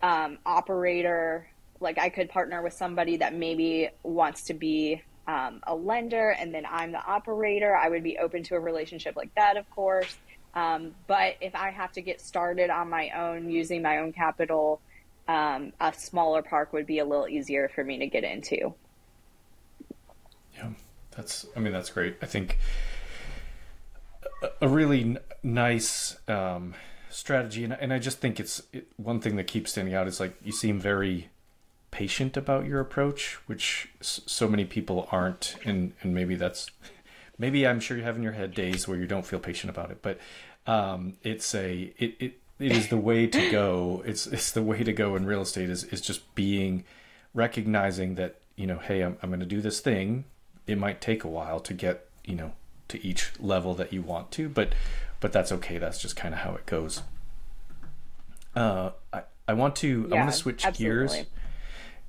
um, 0.00 0.38
operator. 0.46 1.46
Like 1.78 1.98
I 1.98 2.08
could 2.08 2.30
partner 2.30 2.62
with 2.62 2.72
somebody 2.72 3.18
that 3.18 3.34
maybe 3.34 3.90
wants 4.02 4.44
to 4.44 4.54
be 4.54 5.02
um, 5.26 5.60
a 5.66 5.74
lender 5.74 6.30
and 6.30 6.52
then 6.54 6.64
I'm 6.68 6.92
the 6.92 7.04
operator, 7.04 7.76
I 7.76 7.88
would 7.88 8.02
be 8.02 8.18
open 8.18 8.42
to 8.44 8.56
a 8.56 8.60
relationship 8.60 9.16
like 9.16 9.34
that, 9.36 9.56
of 9.56 9.68
course. 9.70 10.16
Um, 10.54 10.94
but 11.06 11.36
if 11.40 11.54
I 11.54 11.70
have 11.70 11.92
to 11.92 12.02
get 12.02 12.20
started 12.20 12.70
on 12.70 12.90
my 12.90 13.10
own 13.10 13.50
using 13.50 13.82
my 13.82 13.98
own 13.98 14.12
capital, 14.12 14.80
um, 15.28 15.72
a 15.80 15.92
smaller 15.94 16.42
park 16.42 16.72
would 16.72 16.86
be 16.86 16.98
a 16.98 17.04
little 17.04 17.28
easier 17.28 17.70
for 17.74 17.82
me 17.84 17.98
to 17.98 18.06
get 18.06 18.24
into. 18.24 18.74
Yeah, 20.54 20.70
that's, 21.16 21.46
I 21.56 21.60
mean, 21.60 21.72
that's 21.72 21.90
great. 21.90 22.16
I 22.20 22.26
think 22.26 22.58
a, 24.60 24.68
really 24.68 25.00
n- 25.02 25.18
nice 25.42 26.16
um, 26.28 26.74
strategy, 27.08 27.64
and, 27.64 27.72
and 27.72 27.92
I 27.92 27.98
just 27.98 28.18
think 28.18 28.40
it's 28.40 28.62
it, 28.72 28.88
one 28.96 29.20
thing 29.20 29.36
that 29.36 29.46
keeps 29.46 29.72
standing 29.72 29.94
out 29.94 30.06
is 30.06 30.20
like 30.20 30.34
you 30.42 30.52
seem 30.52 30.80
very 30.80 31.30
patient 31.92 32.36
about 32.36 32.66
your 32.66 32.80
approach, 32.80 33.38
which 33.46 33.90
so 34.00 34.48
many 34.48 34.64
people 34.64 35.06
aren't, 35.12 35.54
and 35.64 35.92
and 36.02 36.12
maybe 36.12 36.34
that's 36.34 36.68
maybe 37.38 37.64
I'm 37.64 37.78
sure 37.78 37.96
you 37.96 38.02
have 38.02 38.16
in 38.16 38.24
your 38.24 38.32
head 38.32 38.54
days 38.54 38.88
where 38.88 38.98
you 38.98 39.06
don't 39.06 39.24
feel 39.24 39.38
patient 39.38 39.70
about 39.70 39.92
it, 39.92 40.02
but 40.02 40.18
um, 40.66 41.14
it's 41.22 41.54
a 41.54 41.92
it, 41.98 42.16
it 42.18 42.32
it 42.58 42.72
is 42.72 42.88
the 42.88 42.96
way 42.96 43.28
to 43.28 43.50
go. 43.52 44.02
It's 44.04 44.26
it's 44.26 44.50
the 44.50 44.62
way 44.62 44.82
to 44.82 44.92
go 44.92 45.14
in 45.14 45.26
real 45.26 45.42
estate 45.42 45.70
is 45.70 45.84
is 45.84 46.00
just 46.00 46.34
being 46.34 46.84
recognizing 47.34 48.16
that 48.16 48.36
you 48.56 48.66
know, 48.66 48.78
hey, 48.78 49.02
I'm 49.02 49.16
I'm 49.22 49.30
going 49.30 49.40
to 49.40 49.46
do 49.46 49.60
this 49.60 49.78
thing. 49.78 50.24
It 50.66 50.78
might 50.78 51.00
take 51.00 51.22
a 51.22 51.28
while 51.28 51.60
to 51.60 51.74
get 51.74 52.08
you 52.24 52.34
know 52.34 52.52
to 52.88 53.04
each 53.06 53.32
level 53.38 53.74
that 53.74 53.92
you 53.92 54.02
want 54.02 54.30
to, 54.32 54.48
but 54.48 54.74
but 55.20 55.30
that's 55.30 55.52
okay. 55.52 55.78
That's 55.78 56.00
just 56.00 56.16
kind 56.16 56.34
of 56.34 56.40
how 56.40 56.54
it 56.54 56.66
goes. 56.66 57.02
Uh, 58.56 58.90
I 59.12 59.22
I 59.46 59.52
want 59.52 59.76
to 59.76 60.06
yeah, 60.08 60.16
I 60.16 60.18
want 60.20 60.30
to 60.30 60.36
switch 60.36 60.64
absolutely. 60.64 61.18
gears 61.18 61.26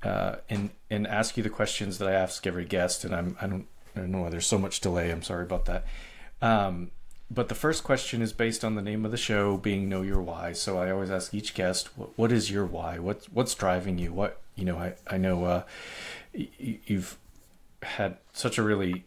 uh, 0.04 0.36
and 0.48 0.70
and 0.90 1.06
ask 1.06 1.36
you 1.36 1.42
the 1.42 1.50
questions 1.50 1.98
that 1.98 2.08
I 2.08 2.12
ask 2.12 2.46
every 2.46 2.64
guest. 2.64 3.04
And 3.04 3.14
I'm 3.14 3.36
I 3.40 3.46
don't 3.46 3.66
I 3.96 4.00
don't 4.00 4.10
know 4.10 4.22
why 4.22 4.28
there's 4.28 4.46
so 4.46 4.58
much 4.58 4.80
delay. 4.80 5.10
I'm 5.10 5.22
sorry 5.22 5.44
about 5.44 5.64
that. 5.66 5.84
Um, 6.42 6.90
but 7.30 7.48
the 7.48 7.54
first 7.54 7.84
question 7.84 8.20
is 8.20 8.32
based 8.32 8.64
on 8.64 8.74
the 8.74 8.82
name 8.82 9.04
of 9.04 9.10
the 9.10 9.16
show 9.16 9.56
being 9.56 9.88
know 9.88 10.02
your 10.02 10.20
why. 10.20 10.52
So 10.52 10.78
I 10.78 10.90
always 10.90 11.10
ask 11.10 11.32
each 11.32 11.54
guest, 11.54 11.96
what, 11.96 12.10
what 12.16 12.32
is 12.32 12.50
your 12.50 12.66
why? 12.66 12.98
What's 12.98 13.26
what's 13.26 13.54
driving 13.54 13.98
you? 13.98 14.12
What 14.12 14.40
you 14.54 14.64
know? 14.64 14.76
I 14.76 14.94
I 15.06 15.16
know 15.16 15.44
uh, 15.44 15.62
y- 16.36 16.48
you've 16.86 17.16
had 17.82 18.18
such 18.32 18.58
a 18.58 18.62
really 18.62 19.04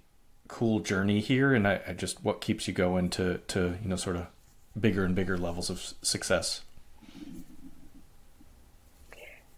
cool 0.48 0.80
journey 0.80 1.20
here, 1.20 1.54
and 1.54 1.68
I, 1.68 1.82
I 1.88 1.94
just 1.94 2.24
what 2.24 2.42
keeps 2.42 2.68
you 2.68 2.74
going 2.74 3.10
to 3.12 3.40
to 3.50 3.78
you 3.82 3.90
know 3.90 3.96
sort 3.96 4.16
of 4.16 4.28
bigger 4.80 5.04
and 5.04 5.16
bigger 5.16 5.38
levels 5.38 5.70
of 5.70 5.94
success. 6.02 6.62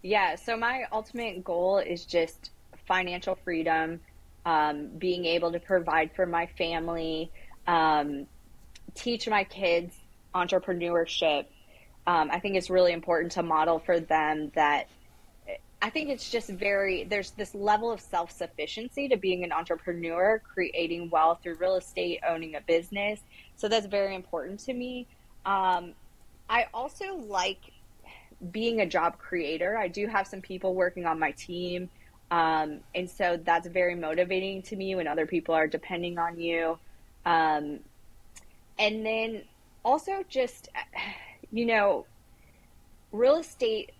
Yeah, 0.02 0.36
so 0.36 0.56
my 0.56 0.86
ultimate 0.92 1.44
goal 1.44 1.80
is 1.80 2.06
just 2.06 2.52
financial 2.88 3.36
freedom, 3.44 4.00
um, 4.46 4.88
being 4.98 5.26
able 5.26 5.52
to 5.52 5.60
provide 5.60 6.12
for 6.16 6.26
my 6.26 6.48
family, 6.58 7.32
um, 7.68 8.26
teach 8.96 9.28
my 9.28 9.44
kids 9.44 9.96
entrepreneurship. 10.34 11.46
Um, 12.08 12.30
I 12.32 12.40
think 12.40 12.56
it's 12.56 12.70
really 12.70 12.94
important 12.94 13.34
to 13.34 13.44
model 13.44 13.80
for 13.80 14.00
them 14.00 14.52
that 14.56 14.88
I 15.82 15.90
think 15.90 16.10
it's 16.10 16.30
just 16.30 16.50
very, 16.50 17.04
there's 17.04 17.32
this 17.32 17.56
level 17.56 17.92
of 17.92 18.02
self 18.02 18.32
sufficiency 18.32 19.08
to 19.10 19.18
being 19.18 19.44
an 19.44 19.52
entrepreneur, 19.52 20.42
creating 20.54 21.10
wealth 21.10 21.40
through 21.44 21.56
real 21.56 21.76
estate, 21.76 22.20
owning 22.28 22.56
a 22.56 22.62
business. 22.62 23.20
So 23.56 23.68
that's 23.68 23.86
very 23.86 24.16
important 24.16 24.60
to 24.62 24.74
me. 24.74 25.08
Um, 25.46 25.94
I 26.50 26.68
also 26.74 27.16
like 27.16 27.60
being 28.52 28.82
a 28.82 28.86
job 28.86 29.18
creator. 29.18 29.78
I 29.78 29.88
do 29.88 30.08
have 30.08 30.28
some 30.28 30.42
people 30.42 30.74
working 30.74 31.06
on 31.06 31.20
my 31.20 31.32
team. 31.32 31.90
Um, 32.32 32.80
and 32.94 33.10
so 33.10 33.40
that's 33.44 33.68
very 33.68 33.96
motivating 33.96 34.62
to 34.64 34.76
me 34.76 34.96
when 34.96 35.08
other 35.08 35.26
people 35.26 35.56
are 35.56 35.68
depending 35.68 36.18
on 36.18 36.40
you. 36.40 36.78
Um, 37.26 37.80
and 38.78 39.06
then 39.06 39.44
also 39.84 40.24
just, 40.30 40.70
you 41.52 41.66
know, 41.66 42.06
real 43.12 43.38
estate 43.38 43.92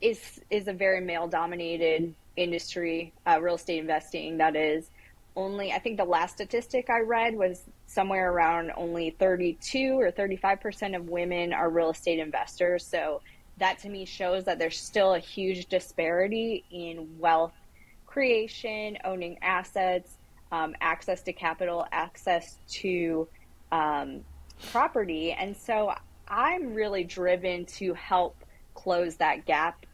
is, 0.00 0.40
is 0.50 0.68
a 0.68 0.72
very 0.72 1.00
male 1.00 1.28
dominated 1.28 2.14
industry, 2.36 3.12
uh, 3.26 3.40
real 3.40 3.54
estate 3.54 3.78
investing. 3.78 4.36
That 4.38 4.56
is 4.56 4.90
only, 5.36 5.72
I 5.72 5.78
think 5.78 5.96
the 5.96 6.04
last 6.04 6.34
statistic 6.34 6.90
I 6.90 7.00
read 7.00 7.34
was 7.34 7.62
somewhere 7.86 8.32
around 8.32 8.72
only 8.76 9.10
32 9.10 9.98
or 9.98 10.10
35% 10.10 10.96
of 10.96 11.08
women 11.08 11.52
are 11.52 11.70
real 11.70 11.90
estate 11.90 12.18
investors. 12.18 12.84
So 12.84 13.20
that 13.58 13.78
to 13.80 13.88
me 13.88 14.04
shows 14.04 14.44
that 14.44 14.58
there's 14.58 14.78
still 14.78 15.14
a 15.14 15.18
huge 15.18 15.66
disparity 15.66 16.64
in 16.70 17.18
wealth 17.18 17.54
creation, 18.06 18.98
owning 19.04 19.38
assets, 19.42 20.16
um, 20.52 20.74
access 20.80 21.22
to 21.22 21.32
capital, 21.32 21.86
access 21.92 22.56
to 22.68 23.28
um, 23.72 24.24
property. 24.70 25.32
And 25.32 25.56
so 25.56 25.92
I'm 26.28 26.74
really 26.74 27.04
driven 27.04 27.66
to 27.66 27.94
help 27.94 28.36
close 28.74 29.16
that 29.16 29.44
gap 29.46 29.86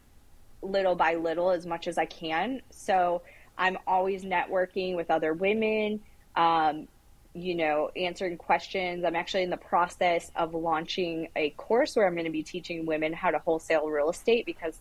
little 0.61 0.95
by 0.95 1.15
little 1.15 1.51
as 1.51 1.65
much 1.65 1.87
as 1.87 1.97
I 1.97 2.05
can. 2.05 2.61
So 2.69 3.21
I'm 3.57 3.77
always 3.85 4.23
networking 4.23 4.95
with 4.95 5.11
other 5.11 5.33
women, 5.33 5.99
um, 6.35 6.87
you 7.33 7.55
know, 7.55 7.89
answering 7.95 8.37
questions. 8.37 9.03
I'm 9.03 9.15
actually 9.15 9.43
in 9.43 9.49
the 9.49 9.57
process 9.57 10.31
of 10.35 10.53
launching 10.53 11.29
a 11.35 11.49
course 11.51 11.95
where 11.95 12.05
I'm 12.05 12.13
going 12.13 12.25
to 12.25 12.31
be 12.31 12.43
teaching 12.43 12.85
women 12.85 13.11
how 13.13 13.31
to 13.31 13.39
wholesale 13.39 13.87
real 13.87 14.09
estate 14.09 14.45
because 14.45 14.77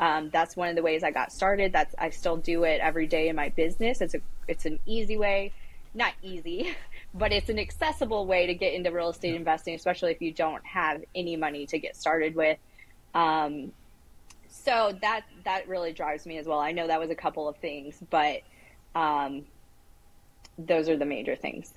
um, 0.00 0.28
that's 0.30 0.56
one 0.56 0.68
of 0.68 0.76
the 0.76 0.82
ways 0.82 1.02
I 1.02 1.10
got 1.10 1.32
started. 1.32 1.72
That's 1.72 1.94
I 1.98 2.10
still 2.10 2.36
do 2.36 2.64
it 2.64 2.80
every 2.80 3.06
day 3.06 3.28
in 3.28 3.36
my 3.36 3.48
business. 3.50 4.00
It's 4.00 4.14
a 4.14 4.20
it's 4.48 4.66
an 4.66 4.80
easy 4.84 5.16
way, 5.16 5.52
not 5.94 6.12
easy, 6.22 6.76
but 7.14 7.32
it's 7.32 7.48
an 7.48 7.58
accessible 7.58 8.26
way 8.26 8.46
to 8.46 8.54
get 8.54 8.74
into 8.74 8.90
real 8.90 9.10
estate 9.10 9.34
investing, 9.34 9.74
especially 9.74 10.12
if 10.12 10.20
you 10.20 10.32
don't 10.32 10.64
have 10.66 11.02
any 11.14 11.36
money 11.36 11.66
to 11.66 11.78
get 11.78 11.96
started 11.96 12.34
with. 12.34 12.58
Um, 13.14 13.72
so 14.48 14.96
that 15.00 15.22
that 15.44 15.68
really 15.68 15.92
drives 15.92 16.26
me 16.26 16.36
as 16.36 16.46
well. 16.46 16.60
I 16.60 16.72
know 16.72 16.86
that 16.86 17.00
was 17.00 17.10
a 17.10 17.14
couple 17.14 17.48
of 17.48 17.56
things, 17.56 17.98
but 18.10 18.42
um, 18.94 19.46
those 20.58 20.88
are 20.88 20.96
the 20.96 21.06
major 21.06 21.36
things. 21.36 21.72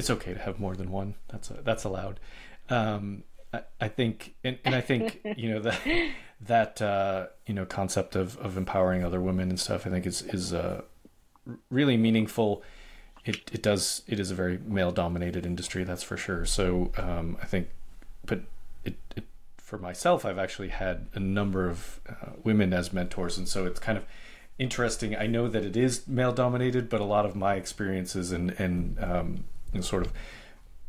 It's 0.00 0.08
okay 0.08 0.32
to 0.32 0.40
have 0.40 0.58
more 0.58 0.74
than 0.74 0.90
one. 0.90 1.14
That's 1.28 1.50
a, 1.50 1.58
that's 1.62 1.84
allowed. 1.84 2.18
Um, 2.70 3.22
I, 3.52 3.60
I 3.82 3.88
think, 3.88 4.34
and, 4.42 4.58
and 4.64 4.74
I 4.74 4.80
think 4.80 5.20
you 5.36 5.50
know 5.50 5.60
that 5.60 5.78
that 6.40 6.82
uh, 6.82 7.26
you 7.46 7.52
know 7.52 7.66
concept 7.66 8.16
of, 8.16 8.38
of 8.38 8.56
empowering 8.56 9.04
other 9.04 9.20
women 9.20 9.50
and 9.50 9.60
stuff. 9.60 9.86
I 9.86 9.90
think 9.90 10.06
is 10.06 10.22
is 10.22 10.54
uh, 10.54 10.80
really 11.70 11.98
meaningful. 11.98 12.62
It 13.26 13.50
it 13.52 13.62
does 13.62 14.02
it 14.06 14.18
is 14.18 14.30
a 14.30 14.34
very 14.34 14.58
male 14.64 14.90
dominated 14.90 15.44
industry, 15.44 15.84
that's 15.84 16.02
for 16.02 16.16
sure. 16.16 16.46
So 16.46 16.92
um, 16.96 17.36
I 17.42 17.44
think, 17.44 17.68
but 18.24 18.40
it, 18.82 18.96
it 19.14 19.24
for 19.58 19.76
myself, 19.76 20.24
I've 20.24 20.38
actually 20.38 20.68
had 20.68 21.08
a 21.12 21.20
number 21.20 21.68
of 21.68 22.00
uh, 22.08 22.30
women 22.42 22.72
as 22.72 22.90
mentors, 22.94 23.36
and 23.36 23.46
so 23.46 23.66
it's 23.66 23.78
kind 23.78 23.98
of 23.98 24.04
interesting. 24.58 25.14
I 25.14 25.26
know 25.26 25.46
that 25.46 25.62
it 25.62 25.76
is 25.76 26.08
male 26.08 26.32
dominated, 26.32 26.88
but 26.88 27.02
a 27.02 27.04
lot 27.04 27.26
of 27.26 27.36
my 27.36 27.56
experiences 27.56 28.32
and 28.32 28.52
and 28.58 28.98
um, 28.98 29.44
sort 29.84 30.04
of 30.04 30.12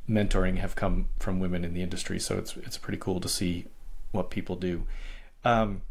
mentoring 0.10 0.58
have 0.58 0.76
come 0.76 1.10
from 1.20 1.40
women 1.40 1.64
in 1.64 1.74
the 1.74 1.82
industry. 1.82 2.20
So 2.20 2.38
it's 2.38 2.58
it's 2.58 2.78
pretty 2.78 2.98
cool 2.98 3.20
to 3.20 3.30
see 3.30 3.66
what 4.12 4.30
people 4.30 4.56
do. 4.56 4.86
Um, 5.44 5.82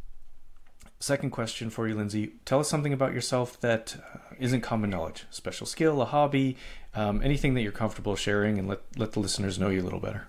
second 0.98 1.30
question 1.30 1.70
for 1.70 1.88
you, 1.88 1.94
Lindsay. 1.94 2.34
Tell 2.44 2.60
us 2.60 2.68
something 2.68 2.92
about 2.92 3.12
yourself 3.12 3.58
that 3.60 3.96
uh, 4.14 4.18
not 4.38 4.60
common 4.60 4.90
knowledge, 4.90 5.24
special 5.30 5.66
skill, 5.66 6.00
a 6.02 6.04
hobby, 6.04 6.56
um, 6.94 7.22
anything 7.22 7.54
that 7.54 7.62
you're 7.62 7.72
comfortable 7.72 8.16
sharing, 8.16 8.58
and 8.58 8.68
let 8.68 8.80
let 8.96 9.12
the 9.12 9.20
listeners 9.20 9.58
know 9.58 9.68
you 9.68 9.80
a 9.80 9.84
little 9.84 10.00
better. 10.00 10.28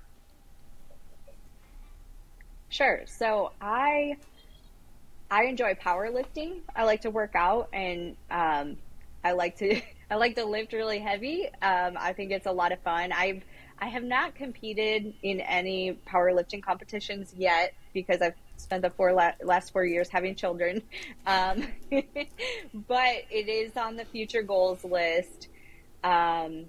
Sure. 2.70 3.02
So 3.06 3.52
I 3.60 4.16
I 5.30 5.44
enjoy 5.44 5.74
powerlifting. 5.76 6.60
I 6.76 6.84
like 6.86 7.02
to 7.02 7.10
work 7.10 7.36
out, 7.36 7.70
and 7.74 8.16
um, 8.30 8.78
I 9.24 9.34
like 9.34 9.58
to 9.58 9.82
I 10.12 10.16
like 10.16 10.36
to 10.36 10.44
lift 10.44 10.74
really 10.74 11.00
heavy. 11.00 11.46
Um, 11.62 11.96
I 11.98 12.12
think 12.12 12.32
it's 12.32 12.46
a 12.46 12.52
lot 12.52 12.74
of 12.74 12.82
fun. 12.82 13.14
I've 13.14 13.44
I 13.80 13.88
have 13.88 14.04
not 14.04 14.36
competed 14.36 15.14
in 15.24 15.40
any 15.40 15.98
powerlifting 16.08 16.62
competitions 16.62 17.34
yet 17.36 17.74
because 17.94 18.22
I've 18.22 18.36
spent 18.58 18.84
the 18.84 18.92
four 18.92 19.14
la- 19.14 19.32
last 19.42 19.72
four 19.72 19.86
years 19.86 20.10
having 20.10 20.36
children. 20.36 20.84
Um, 21.26 21.66
but 21.92 23.16
it 23.30 23.48
is 23.48 23.78
on 23.78 23.96
the 23.96 24.06
future 24.06 24.42
goals 24.42 24.84
list. 24.84 25.48
Um, 26.04 26.66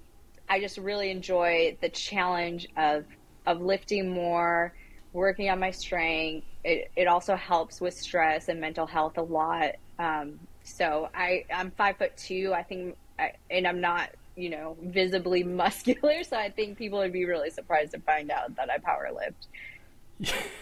I 0.49 0.61
just 0.61 0.78
really 0.78 1.11
enjoy 1.11 1.78
the 1.80 1.88
challenge 1.88 2.68
of 2.76 3.07
of 3.45 3.61
lifting 3.61 4.11
more, 4.11 4.72
working 5.12 5.51
on 5.51 5.59
my 5.59 5.70
strength, 5.72 6.47
it, 6.64 6.90
it 6.97 7.09
also 7.09 7.34
helps 7.34 7.80
with 7.80 7.95
stress 7.95 8.49
and 8.49 8.61
mental 8.61 8.86
health 8.86 9.18
a 9.18 9.22
lot. 9.22 9.72
Um, 9.99 10.38
so 10.62 11.09
I, 11.14 11.45
I'm 11.53 11.72
five 11.72 11.97
foot 11.99 12.16
two, 12.16 12.53
I 12.55 12.62
think, 12.62 12.97
I, 13.22 13.34
and 13.50 13.66
I'm 13.66 13.80
not, 13.80 14.10
you 14.36 14.50
know, 14.50 14.76
visibly 14.82 15.42
muscular. 15.62 16.24
So 16.24 16.36
I 16.36 16.50
think 16.50 16.78
people 16.78 16.98
would 16.98 17.12
be 17.12 17.24
really 17.24 17.50
surprised 17.50 17.92
to 17.92 18.00
find 18.00 18.30
out 18.30 18.54
that 18.56 18.70
I 18.70 18.78
power 18.78 19.10
lift. 19.14 20.34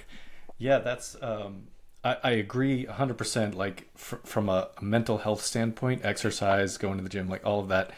Yeah, 0.60 0.80
that's, 0.80 1.16
um, 1.22 1.68
I, 2.04 2.18
I 2.22 2.30
agree 2.32 2.84
100%. 2.84 3.54
Like 3.54 3.88
fr- 3.96 4.16
from 4.24 4.48
a, 4.50 4.68
mental 4.80 5.18
health 5.18 5.42
standpoint, 5.42 6.04
exercise, 6.04 6.76
going 6.76 6.98
to 6.98 7.02
the 7.02 7.08
gym, 7.08 7.28
like 7.28 7.44
all 7.44 7.60
of 7.60 7.68
that 7.68 7.92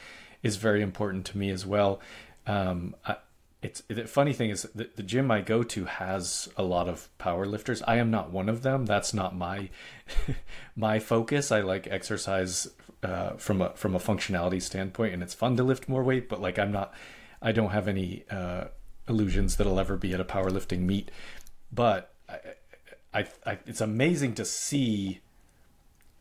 is 0.45 0.57
very 0.57 0.81
important 0.81 1.27
to 1.27 1.39
me 1.39 1.51
as 1.51 1.67
well. 1.67 2.01
Um, 2.47 2.95
I, 3.05 3.17
it's 3.63 3.83
the 3.89 4.07
funny 4.07 4.33
thing 4.33 4.51
is 4.51 4.63
the, 4.75 4.91
the 4.95 5.03
gym 5.03 5.31
I 5.31 5.41
go 5.41 5.63
to 5.63 5.85
has 5.85 6.49
a 6.57 6.63
lot 6.63 6.89
of 6.89 7.09
power 7.19 7.47
lifters. 7.47 7.83
I 7.83 7.97
am 7.97 8.11
not 8.11 8.31
one 8.31 8.49
of 8.49 8.63
them. 8.63 8.87
That's 8.87 9.13
not 9.13 9.37
my 9.37 9.69
my 10.77 10.99
focus. 10.99 11.53
I 11.53 11.61
like 11.61 11.87
exercise 11.89 12.69
uh, 13.03 13.31
from 13.37 13.61
a 13.61 13.71
from 13.71 13.95
a 13.95 13.99
functionality 13.99 14.61
standpoint, 14.61 15.15
and 15.15 15.23
it's 15.23 15.35
fun 15.35 15.57
to 15.57 15.63
lift 15.63 15.89
more 15.89 16.03
weight. 16.03 16.29
But 16.29 16.41
like 16.41 16.59
I'm 16.59 16.73
not, 16.73 16.95
I 17.41 17.53
don't 17.53 17.71
have 17.71 17.89
any 17.89 18.25
uh, 18.31 18.67
illusions 19.09 19.57
that 19.57 19.67
I'll 19.67 19.81
ever 19.81 19.97
be 19.97 20.13
at 20.15 20.21
a 20.21 20.25
powerlifting 20.25 20.81
meet. 20.81 21.11
But 21.73 22.15
I, 22.29 22.39
I, 23.15 23.27
I, 23.47 23.59
it's 23.67 23.81
amazing 23.81 24.35
to 24.35 24.45
see 24.45 25.21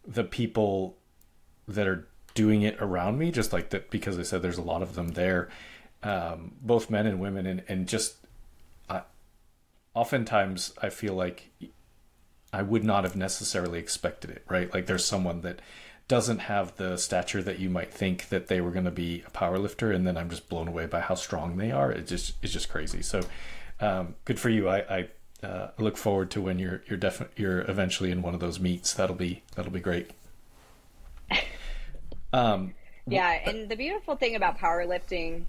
the 0.07 0.23
people 0.23 0.97
that 1.67 1.87
are 1.87 2.07
doing 2.33 2.61
it 2.63 2.77
around 2.81 3.17
me. 3.17 3.31
Just 3.31 3.53
like 3.53 3.69
that, 3.69 3.91
because 3.91 4.17
I 4.17 4.23
said 4.23 4.41
there's 4.41 4.57
a 4.57 4.63
lot 4.63 4.81
of 4.81 4.95
them 4.95 5.09
there 5.09 5.49
um, 6.03 6.53
both 6.61 6.89
men 6.89 7.05
and 7.05 7.19
women, 7.19 7.45
and 7.45 7.63
and 7.67 7.87
just 7.87 8.15
uh, 8.89 9.01
oftentimes 9.93 10.73
I 10.81 10.89
feel 10.89 11.13
like 11.13 11.51
I 12.51 12.61
would 12.61 12.83
not 12.83 13.03
have 13.03 13.15
necessarily 13.15 13.79
expected 13.79 14.31
it. 14.31 14.43
Right, 14.49 14.73
like 14.73 14.85
there's 14.85 15.05
someone 15.05 15.41
that 15.41 15.59
doesn't 16.11 16.39
have 16.39 16.75
the 16.75 16.97
stature 16.97 17.41
that 17.41 17.59
you 17.59 17.69
might 17.69 17.89
think 17.93 18.27
that 18.27 18.47
they 18.47 18.59
were 18.59 18.71
going 18.71 18.83
to 18.83 18.91
be 18.91 19.23
a 19.25 19.29
power 19.29 19.57
lifter, 19.57 19.93
and 19.93 20.05
then 20.05 20.17
I'm 20.17 20.29
just 20.29 20.49
blown 20.49 20.67
away 20.67 20.85
by 20.85 20.99
how 20.99 21.15
strong 21.15 21.55
they 21.55 21.71
are. 21.71 21.89
It 21.89 22.05
just 22.05 22.33
it's 22.41 22.51
just 22.51 22.67
crazy. 22.67 23.01
So 23.01 23.21
um, 23.79 24.15
good 24.25 24.37
for 24.37 24.49
you. 24.49 24.67
I, 24.67 24.79
I 25.43 25.47
uh, 25.47 25.71
look 25.79 25.95
forward 25.95 26.29
to 26.31 26.41
when 26.41 26.59
you're 26.59 26.83
you're 26.85 26.97
definitely 26.97 27.41
you're 27.41 27.61
eventually 27.61 28.11
in 28.11 28.21
one 28.21 28.33
of 28.33 28.41
those 28.41 28.59
meets. 28.59 28.93
That'll 28.93 29.15
be 29.15 29.41
that'll 29.55 29.71
be 29.71 29.79
great. 29.79 30.11
Um, 32.33 32.75
yeah, 33.07 33.49
and 33.49 33.67
the 33.67 33.75
beautiful 33.75 34.15
thing 34.15 34.37
about 34.37 34.57
powerlifting 34.57 35.43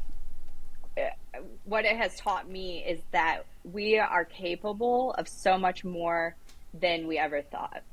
what 1.62 1.84
it 1.84 1.96
has 1.96 2.16
taught 2.16 2.50
me 2.50 2.84
is 2.84 3.00
that 3.12 3.44
we 3.62 4.00
are 4.00 4.24
capable 4.24 5.12
of 5.12 5.28
so 5.28 5.56
much 5.56 5.84
more 5.84 6.34
than 6.74 7.06
we 7.06 7.18
ever 7.18 7.40
thought. 7.40 7.84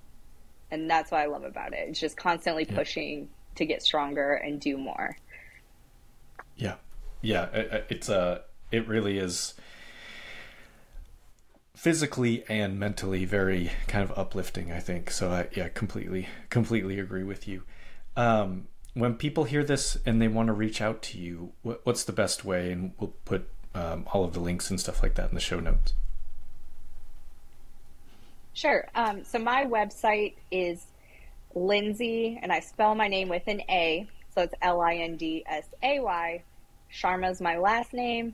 And 0.72 0.90
that's 0.90 1.12
what 1.12 1.22
I 1.22 1.26
love 1.26 1.44
about 1.44 1.74
it. 1.74 1.88
It's 1.90 2.00
just 2.00 2.18
constantly 2.18 2.66
yeah. 2.70 2.76
pushing 2.76 3.30
to 3.56 3.66
get 3.66 3.82
stronger 3.82 4.34
and 4.36 4.60
do 4.60 4.78
more. 4.78 5.18
Yeah. 6.56 6.76
Yeah, 7.22 7.48
it's 7.90 8.08
a 8.08 8.20
uh, 8.20 8.40
it 8.72 8.88
really 8.88 9.18
is 9.18 9.56
physically 11.76 12.44
and 12.48 12.80
mentally 12.80 13.26
very 13.26 13.72
kind 13.88 14.04
of 14.04 14.18
uplifting, 14.18 14.72
I 14.72 14.80
think. 14.80 15.12
So 15.12 15.32
I 15.32 15.48
yeah, 15.54 15.70
completely 15.70 16.30
completely 16.50 17.00
agree 17.00 17.24
with 17.24 17.48
you. 17.48 17.64
Um 18.16 18.68
when 18.94 19.16
people 19.16 19.44
hear 19.46 19.64
this 19.64 19.98
and 20.06 20.22
they 20.22 20.28
want 20.28 20.48
to 20.48 20.54
reach 20.54 20.82
out 20.82 21.02
to 21.02 21.18
you, 21.18 21.54
what, 21.62 21.82
what's 21.86 22.04
the 22.04 22.12
best 22.12 22.44
way? 22.44 22.72
And 22.72 22.94
we'll 23.00 23.14
put 23.24 23.48
um, 23.76 24.06
all 24.14 24.24
of 24.26 24.34
the 24.34 24.40
links 24.40 24.70
and 24.70 24.80
stuff 24.80 25.04
like 25.04 25.16
that 25.16 25.30
in 25.30 25.36
the 25.36 25.42
show 25.42 25.60
notes. 25.60 25.94
Sure. 28.60 28.90
Um, 28.94 29.24
so 29.24 29.40
my 29.40 29.64
website 29.64 30.34
is 30.52 30.88
Lindsay, 31.56 32.38
and 32.42 32.52
I 32.52 32.60
spell 32.60 32.94
my 32.94 33.08
name 33.08 33.30
with 33.30 33.48
an 33.48 33.62
A, 33.70 34.06
so 34.36 34.42
it's 34.42 34.54
L 34.62 34.82
I 34.82 34.96
N 34.96 35.16
D 35.16 35.46
S 35.48 35.64
A 35.82 36.02
Y. 36.02 36.44
Sharma's 36.92 37.40
my 37.40 37.58
last 37.58 37.94
name. 37.94 38.34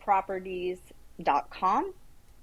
Properties.com. 0.00 1.94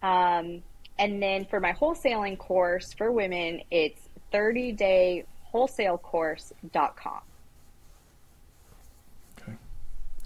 Um, 0.02 0.64
and 0.98 1.22
then 1.22 1.44
for 1.44 1.60
my 1.60 1.74
wholesaling 1.74 2.38
course 2.38 2.94
for 2.94 3.12
women, 3.12 3.64
it's 3.70 4.08
30 4.32 4.72
day 4.72 5.26
wholesalecourse.com. 5.54 7.22
Okay. 9.42 9.58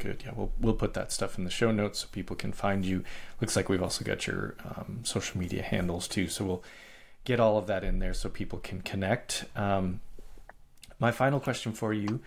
Good. 0.01 0.23
Yeah, 0.25 0.31
we'll 0.35 0.51
we'll 0.59 0.73
put 0.73 0.95
that 0.95 1.11
stuff 1.11 1.37
in 1.37 1.43
the 1.43 1.51
show 1.51 1.71
notes 1.71 1.99
so 1.99 2.07
people 2.11 2.35
can 2.35 2.53
find 2.53 2.83
you. 2.83 3.03
Looks 3.39 3.55
like 3.55 3.69
we've 3.69 3.83
also 3.83 4.03
got 4.03 4.25
your 4.25 4.55
um, 4.65 5.01
social 5.03 5.39
media 5.39 5.61
handles 5.61 6.07
too, 6.07 6.27
so 6.27 6.43
we'll 6.43 6.63
get 7.23 7.39
all 7.39 7.59
of 7.59 7.67
that 7.67 7.83
in 7.83 7.99
there 7.99 8.15
so 8.15 8.27
people 8.27 8.57
can 8.57 8.81
connect. 8.81 9.45
Um, 9.55 10.01
my 10.97 11.11
final 11.11 11.39
question 11.39 11.71
for 11.71 11.93
you: 11.93 12.19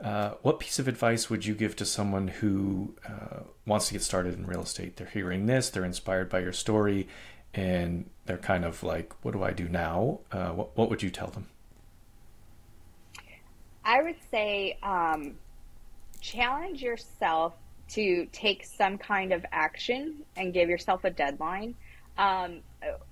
uh, 0.00 0.34
What 0.42 0.60
piece 0.60 0.78
of 0.78 0.86
advice 0.86 1.28
would 1.28 1.44
you 1.44 1.56
give 1.56 1.74
to 1.76 1.84
someone 1.84 2.28
who 2.28 2.94
uh, 3.04 3.40
wants 3.66 3.88
to 3.88 3.94
get 3.94 4.02
started 4.02 4.34
in 4.34 4.46
real 4.46 4.62
estate? 4.62 4.94
They're 4.94 5.08
hearing 5.08 5.46
this, 5.46 5.68
they're 5.68 5.84
inspired 5.84 6.28
by 6.28 6.38
your 6.38 6.52
story, 6.52 7.08
and 7.52 8.08
they're 8.26 8.38
kind 8.38 8.64
of 8.64 8.84
like, 8.84 9.12
"What 9.24 9.32
do 9.32 9.42
I 9.42 9.50
do 9.50 9.68
now?" 9.68 10.20
Uh, 10.30 10.50
what 10.50 10.76
What 10.76 10.90
would 10.90 11.02
you 11.02 11.10
tell 11.10 11.28
them? 11.28 11.48
I 13.84 14.00
would 14.00 14.16
say 14.30 14.78
um, 14.84 15.34
challenge 16.20 16.82
yourself 16.82 17.54
to 17.88 18.26
take 18.32 18.64
some 18.64 18.98
kind 18.98 19.32
of 19.32 19.44
action 19.52 20.22
and 20.36 20.52
give 20.52 20.68
yourself 20.68 21.04
a 21.04 21.10
deadline. 21.10 21.74
Um, 22.18 22.60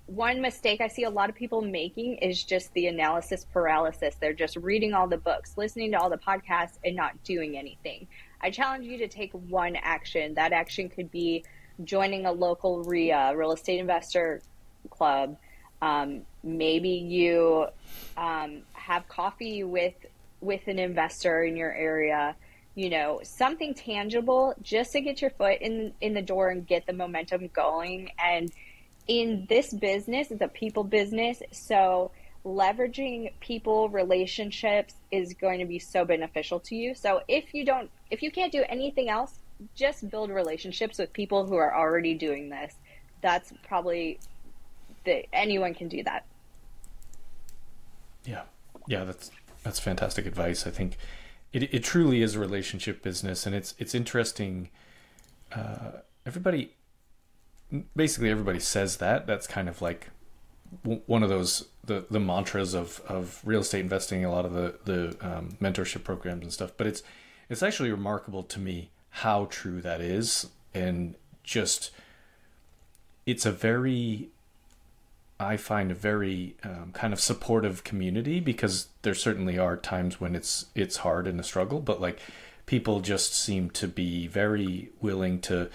one 0.07 0.41
mistake 0.41 0.81
I 0.81 0.89
see 0.89 1.05
a 1.05 1.11
lot 1.11 1.29
of 1.29 1.35
people 1.35 1.61
making 1.61 2.17
is 2.17 2.43
just 2.43 2.73
the 2.73 2.87
analysis 2.87 3.47
paralysis. 3.53 4.15
They're 4.21 4.33
just 4.33 4.57
reading 4.57 4.95
all 4.95 5.07
the 5.07 5.19
books, 5.19 5.57
listening 5.57 5.93
to 5.93 5.99
all 5.99 6.11
the 6.11 6.19
podcasts, 6.19 6.79
and 6.85 6.97
not 6.97 7.23
doing 7.23 7.57
anything. 7.57 8.07
I 8.41 8.51
challenge 8.51 8.87
you 8.87 8.99
to 8.99 9.09
take 9.09 9.33
one 9.33 9.77
action. 9.77 10.35
That 10.35 10.53
action 10.53 10.89
could 10.89 11.11
be 11.11 11.45
joining 11.83 12.27
a 12.27 12.33
local 12.33 12.83
REIA, 12.85 13.37
real 13.37 13.53
estate 13.53 13.81
investor 13.81 14.43
club. 14.91 15.37
Um, 15.83 16.23
maybe 16.43 16.91
you 16.91 17.67
um, 18.17 18.63
have 18.73 19.09
coffee 19.09 19.65
with 19.65 19.95
with 20.41 20.67
an 20.69 20.79
investor 20.79 21.43
in 21.43 21.57
your 21.57 21.73
area 21.73 22.37
you 22.75 22.91
know 22.91 23.21
something 23.23 23.75
tangible 23.75 24.55
just 24.63 24.93
to 24.93 25.01
get 25.01 25.21
your 25.21 25.31
foot 25.31 25.59
in 25.61 25.93
in 26.01 26.15
the 26.15 26.23
door 26.23 26.51
and 26.51 26.67
get 26.67 26.87
the 26.87 26.93
momentum 26.93 27.49
going 27.53 28.11
and 28.19 28.51
in 29.07 29.47
this 29.49 29.73
business 29.73 30.31
it's 30.31 30.41
a 30.41 30.49
people 30.49 30.85
business 30.85 31.43
so 31.53 32.11
leveraging 32.45 33.33
people 33.41 33.89
relationships 33.89 34.95
is 35.11 35.35
going 35.35 35.61
to 35.61 35.65
be 35.65 35.79
so 35.79 36.05
beneficial 36.05 36.59
to 36.61 36.75
you 36.75 36.95
so 36.95 37.21
if 37.29 37.55
you 37.55 37.65
don't 37.65 37.91
if 38.11 38.23
you 38.23 38.31
can't 38.31 38.53
do 38.53 38.65
anything 38.69 39.09
else 39.09 39.39
just 39.75 40.09
build 40.11 40.31
relationships 40.31 40.99
with 40.99 41.13
people 41.13 41.47
who 41.47 41.57
are 41.57 41.75
already 41.75 42.15
doing 42.15 42.49
this. 42.49 42.75
That's 43.21 43.53
probably 43.67 44.19
that 45.05 45.25
anyone 45.33 45.75
can 45.75 45.89
do 45.89 46.03
that. 46.05 46.25
Yeah, 48.25 48.43
yeah, 48.87 49.05
that's 49.05 49.31
that's 49.63 49.81
fantastic 49.81 50.27
advice. 50.27 50.67
I 50.67 50.71
think 50.71 50.97
it 51.55 51.73
it 51.73 51.85
truly 51.85 52.21
is 52.21 52.35
a 52.35 52.41
relationship 52.41 53.03
business, 53.03 53.47
and 53.47 53.55
it's 53.55 53.75
it's 53.79 53.95
interesting. 53.95 54.69
Uh, 55.53 56.01
everybody, 56.27 56.75
basically, 57.95 58.29
everybody 58.29 58.59
says 58.59 58.97
that. 58.97 59.27
That's 59.27 59.47
kind 59.47 59.69
of 59.69 59.81
like 59.81 60.11
one 61.07 61.23
of 61.23 61.29
those 61.29 61.69
the 61.85 62.05
the 62.11 62.19
mantras 62.19 62.75
of 62.75 63.01
of 63.07 63.41
real 63.45 63.61
estate 63.61 63.81
investing. 63.81 64.25
A 64.25 64.33
lot 64.33 64.45
of 64.45 64.53
the 64.53 64.79
the 64.85 65.17
um, 65.21 65.57
mentorship 65.63 66.03
programs 66.03 66.43
and 66.43 66.53
stuff, 66.53 66.73
but 66.77 66.89
it's 66.89 67.05
it's 67.49 67.63
actually 67.63 67.93
remarkable 67.93 68.43
to 68.43 68.59
me 68.59 68.91
how 69.11 69.47
true 69.49 69.81
that 69.81 70.01
is, 70.01 70.49
and 70.75 71.15
just 71.45 71.93
it's 73.27 73.47
a 73.47 73.53
very 73.53 74.31
I 75.39 75.57
find 75.57 75.91
a 75.91 75.95
very 75.95 76.57
um, 76.63 76.93
kind 76.93 77.13
of 77.13 77.21
supportive 77.21 77.83
community 77.83 78.39
because 78.41 78.89
there 79.03 79.15
certainly 79.15 79.59
are 79.59 79.77
times 79.77 80.21
when 80.21 80.37
it's 80.37 80.67
it's 80.75 80.99
hard 80.99 81.27
and 81.27 81.41
a 81.41 81.43
struggle, 81.43 81.81
but 81.81 82.01
like 82.01 82.21
people 82.67 83.01
just 83.01 83.35
seem 83.35 83.71
to 83.71 83.89
be 83.89 84.27
very 84.27 84.91
willing 85.01 85.41
to 85.41 85.71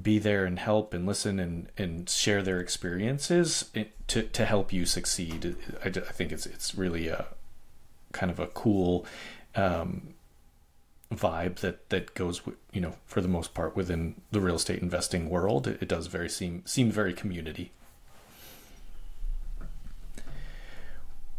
be 0.00 0.18
there 0.18 0.44
and 0.44 0.58
help 0.58 0.92
and 0.92 1.06
listen 1.06 1.40
and, 1.40 1.68
and 1.78 2.10
share 2.10 2.42
their 2.42 2.60
experiences 2.60 3.70
to, 4.08 4.22
to 4.24 4.44
help 4.44 4.72
you 4.72 4.84
succeed. 4.84 5.56
I, 5.84 5.88
I 5.88 6.12
think 6.12 6.32
it's 6.32 6.46
it's 6.46 6.74
really 6.74 7.08
a 7.08 7.26
kind 8.12 8.30
of 8.30 8.38
a 8.38 8.46
cool 8.48 9.06
um, 9.54 10.14
vibe 11.12 11.56
that 11.56 11.88
that 11.90 12.14
goes 12.14 12.42
you 12.72 12.80
know 12.80 12.94
for 13.06 13.20
the 13.20 13.28
most 13.28 13.54
part 13.54 13.76
within 13.76 14.20
the 14.32 14.40
real 14.40 14.56
estate 14.56 14.82
investing 14.82 15.30
world. 15.30 15.66
It, 15.66 15.82
it 15.82 15.88
does 15.88 16.08
very 16.08 16.28
seem 16.28 16.62
seem 16.66 16.90
very 16.90 17.14
community. 17.14 17.72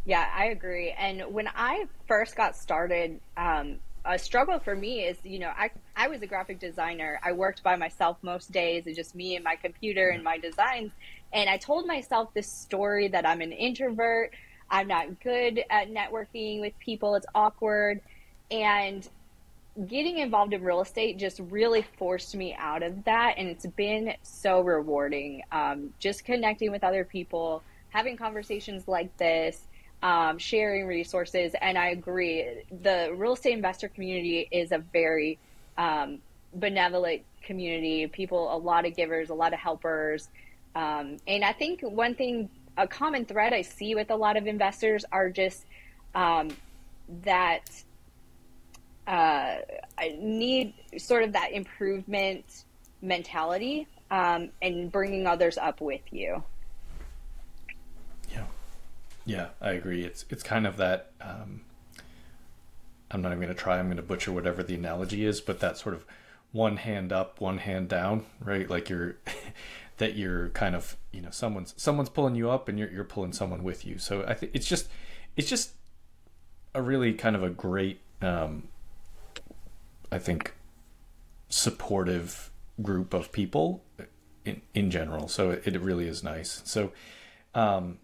Yeah, 0.07 0.25
I 0.33 0.45
agree. 0.45 0.91
And 0.97 1.33
when 1.33 1.49
I 1.53 1.85
first 2.07 2.37
got 2.37 2.55
started, 2.55 3.19
um, 3.35 3.79
a 4.05 4.17
struggle 4.17 4.57
for 4.57 4.73
me 4.73 5.01
is, 5.01 5.17
you 5.25 5.37
know, 5.37 5.49
I, 5.49 5.69
I 5.97 6.07
was 6.07 6.21
a 6.21 6.27
graphic 6.27 6.61
designer. 6.61 7.19
I 7.21 7.33
worked 7.33 7.61
by 7.61 7.75
myself 7.75 8.15
most 8.21 8.53
days. 8.53 8.83
It's 8.87 8.95
just 8.95 9.15
me 9.15 9.35
and 9.35 9.43
my 9.43 9.57
computer 9.57 10.07
and 10.07 10.23
my 10.23 10.37
designs. 10.37 10.93
And 11.33 11.49
I 11.49 11.57
told 11.57 11.87
myself 11.87 12.33
this 12.33 12.49
story 12.49 13.09
that 13.09 13.27
I'm 13.27 13.41
an 13.41 13.51
introvert. 13.51 14.33
I'm 14.69 14.87
not 14.87 15.19
good 15.19 15.61
at 15.69 15.89
networking 15.89 16.61
with 16.61 16.71
people. 16.79 17.15
It's 17.15 17.27
awkward. 17.35 17.99
And 18.49 19.05
getting 19.87 20.19
involved 20.19 20.53
in 20.53 20.63
real 20.63 20.79
estate 20.79 21.19
just 21.19 21.41
really 21.49 21.85
forced 21.97 22.33
me 22.33 22.55
out 22.57 22.81
of 22.81 23.03
that. 23.03 23.33
And 23.37 23.49
it's 23.49 23.65
been 23.65 24.13
so 24.23 24.61
rewarding. 24.61 25.41
Um, 25.51 25.93
just 25.99 26.23
connecting 26.23 26.71
with 26.71 26.85
other 26.85 27.03
people, 27.03 27.61
having 27.89 28.15
conversations 28.15 28.87
like 28.87 29.15
this 29.17 29.67
um, 30.03 30.37
sharing 30.37 30.85
resources. 30.87 31.53
And 31.61 31.77
I 31.77 31.89
agree, 31.89 32.63
the 32.81 33.13
real 33.15 33.33
estate 33.33 33.53
investor 33.53 33.89
community 33.89 34.47
is 34.51 34.71
a 34.71 34.79
very 34.79 35.37
um, 35.77 36.19
benevolent 36.53 37.23
community. 37.43 38.07
People, 38.07 38.53
a 38.53 38.57
lot 38.57 38.85
of 38.85 38.95
givers, 38.95 39.29
a 39.29 39.33
lot 39.33 39.53
of 39.53 39.59
helpers. 39.59 40.29
Um, 40.75 41.17
and 41.27 41.43
I 41.43 41.53
think 41.53 41.81
one 41.81 42.13
thing, 42.15 42.49
a 42.77 42.87
common 42.87 43.25
thread 43.25 43.53
I 43.53 43.63
see 43.63 43.95
with 43.95 44.11
a 44.11 44.15
lot 44.15 44.37
of 44.37 44.45
investors 44.45 45.03
are 45.11 45.29
just 45.29 45.65
um, 46.13 46.49
that 47.23 47.69
uh, 49.07 49.55
need 50.19 50.73
sort 50.97 51.23
of 51.23 51.33
that 51.33 51.53
improvement 51.53 52.65
mentality 53.01 53.87
um, 54.11 54.49
and 54.61 54.91
bringing 54.91 55.25
others 55.25 55.57
up 55.57 55.81
with 55.81 56.01
you. 56.11 56.43
Yeah, 59.27 59.49
I 59.59 59.71
agree. 59.71 60.05
It's 60.05 60.25
it's 60.29 60.41
kind 60.41 60.65
of 60.65 60.77
that. 60.77 61.11
Um, 61.19 61.61
I'm 63.11 63.21
not 63.21 63.29
even 63.33 63.39
going 63.39 63.53
to 63.53 63.61
try. 63.61 63.77
I'm 63.77 63.87
going 63.87 63.97
to 63.97 64.03
butcher 64.03 64.31
whatever 64.31 64.63
the 64.63 64.75
analogy 64.75 65.25
is, 65.25 65.41
but 65.41 65.59
that 65.59 65.77
sort 65.77 65.95
of 65.95 66.05
one 66.53 66.77
hand 66.77 67.11
up, 67.11 67.41
one 67.41 67.57
hand 67.57 67.89
down, 67.89 68.25
right? 68.39 68.69
Like 68.69 68.89
you're 68.89 69.17
that 69.97 70.15
you're 70.15 70.47
kind 70.49 70.75
of 70.75 70.95
you 71.11 71.21
know 71.21 71.29
someone's 71.29 71.73
someone's 71.75 72.07
pulling 72.07 72.35
you 72.35 72.49
up 72.49 72.69
and 72.69 72.79
you're 72.79 72.89
you're 72.89 73.03
pulling 73.03 73.33
someone 73.33 73.63
with 73.63 73.85
you. 73.85 73.97
So 73.97 74.23
I 74.25 74.33
think 74.33 74.53
it's 74.55 74.65
just 74.65 74.87
it's 75.35 75.49
just 75.49 75.71
a 76.73 76.81
really 76.81 77.13
kind 77.13 77.35
of 77.35 77.43
a 77.43 77.49
great 77.49 77.99
um, 78.21 78.69
I 80.09 80.19
think 80.19 80.53
supportive 81.49 82.49
group 82.81 83.13
of 83.13 83.33
people 83.33 83.83
in 84.45 84.61
in 84.73 84.89
general. 84.89 85.27
So 85.27 85.51
it, 85.51 85.67
it 85.67 85.81
really 85.81 86.07
is 86.07 86.23
nice. 86.23 86.61
So 86.63 86.93
um, 87.53 87.99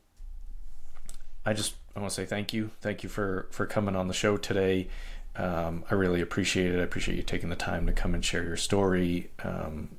I 1.46 1.54
just 1.54 1.76
I 1.96 2.00
want 2.00 2.12
to 2.12 2.16
say 2.16 2.26
thank 2.26 2.54
you. 2.54 2.72
Thank 2.82 3.04
you 3.04 3.10
for 3.10 3.48
for 3.52 3.66
coming 3.66 3.96
on 3.96 4.08
the 4.08 4.14
show 4.14 4.38
today. 4.38 4.88
Um, 5.36 5.84
I 5.90 5.96
really 5.96 6.22
appreciate 6.22 6.74
it. 6.74 6.80
I 6.80 6.84
appreciate 6.84 7.16
you 7.16 7.24
taking 7.24 7.50
the 7.50 7.56
time 7.56 7.86
to 7.88 7.92
come 7.92 8.14
and 8.14 8.24
share 8.24 8.44
your 8.44 8.58
story. 8.58 9.32
Um, 9.44 9.90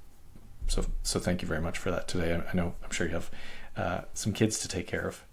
so 0.66 0.84
so 1.02 1.20
thank 1.20 1.42
you 1.42 1.48
very 1.48 1.60
much 1.60 1.78
for 1.78 1.90
that 1.90 2.08
today. 2.08 2.34
I, 2.34 2.50
I 2.50 2.54
know 2.54 2.74
I'm 2.82 2.90
sure 2.90 3.06
you 3.06 3.14
have 3.14 3.30
uh, 3.76 4.00
some 4.14 4.32
kids 4.32 4.58
to 4.60 4.68
take 4.68 4.86
care 4.86 5.06
of. 5.06 5.24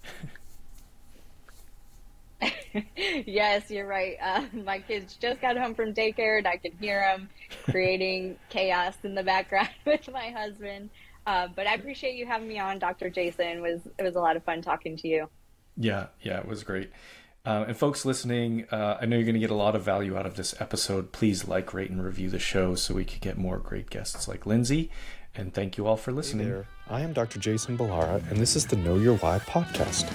yes, 3.25 3.69
you're 3.69 3.87
right. 3.87 4.17
Uh, 4.21 4.43
my 4.53 4.79
kids 4.79 5.15
just 5.15 5.41
got 5.41 5.57
home 5.57 5.75
from 5.75 5.93
daycare, 5.93 6.39
and 6.39 6.47
I 6.47 6.57
can 6.57 6.71
hear 6.79 6.99
them 7.01 7.29
creating 7.65 8.37
chaos 8.49 8.95
in 9.03 9.13
the 9.13 9.23
background 9.23 9.69
with 9.85 10.09
my 10.11 10.29
husband. 10.29 10.89
Uh, 11.27 11.47
but 11.55 11.67
I 11.67 11.75
appreciate 11.75 12.15
you 12.15 12.25
having 12.25 12.47
me 12.47 12.57
on, 12.57 12.79
Dr. 12.79 13.09
Jason. 13.09 13.47
It 13.47 13.61
was 13.61 13.81
it 13.97 14.03
was 14.03 14.15
a 14.15 14.19
lot 14.19 14.35
of 14.35 14.43
fun 14.43 14.61
talking 14.61 14.97
to 14.97 15.07
you. 15.07 15.29
Yeah, 15.77 16.07
yeah, 16.21 16.39
it 16.39 16.47
was 16.47 16.63
great. 16.63 16.91
Uh, 17.43 17.65
and 17.67 17.75
folks 17.75 18.05
listening, 18.05 18.67
uh, 18.71 18.97
I 19.01 19.05
know 19.07 19.15
you're 19.15 19.25
going 19.25 19.33
to 19.33 19.39
get 19.39 19.49
a 19.49 19.55
lot 19.55 19.75
of 19.75 19.81
value 19.81 20.15
out 20.15 20.27
of 20.27 20.35
this 20.35 20.53
episode. 20.61 21.11
Please 21.11 21.47
like, 21.47 21.73
rate, 21.73 21.89
and 21.89 22.03
review 22.03 22.29
the 22.29 22.37
show 22.37 22.75
so 22.75 22.93
we 22.93 23.03
can 23.03 23.19
get 23.19 23.37
more 23.37 23.57
great 23.57 23.89
guests 23.89 24.27
like 24.27 24.45
Lindsay. 24.45 24.91
And 25.33 25.51
thank 25.53 25.77
you 25.77 25.87
all 25.87 25.97
for 25.97 26.11
listening. 26.11 26.45
Hey 26.45 26.51
there. 26.51 26.67
I 26.87 27.01
am 27.01 27.13
Dr. 27.13 27.39
Jason 27.39 27.77
Balara, 27.77 28.29
and 28.29 28.37
this 28.37 28.55
is 28.55 28.67
the 28.67 28.75
Know 28.75 28.97
Your 28.97 29.15
Why 29.17 29.39
podcast, 29.39 30.07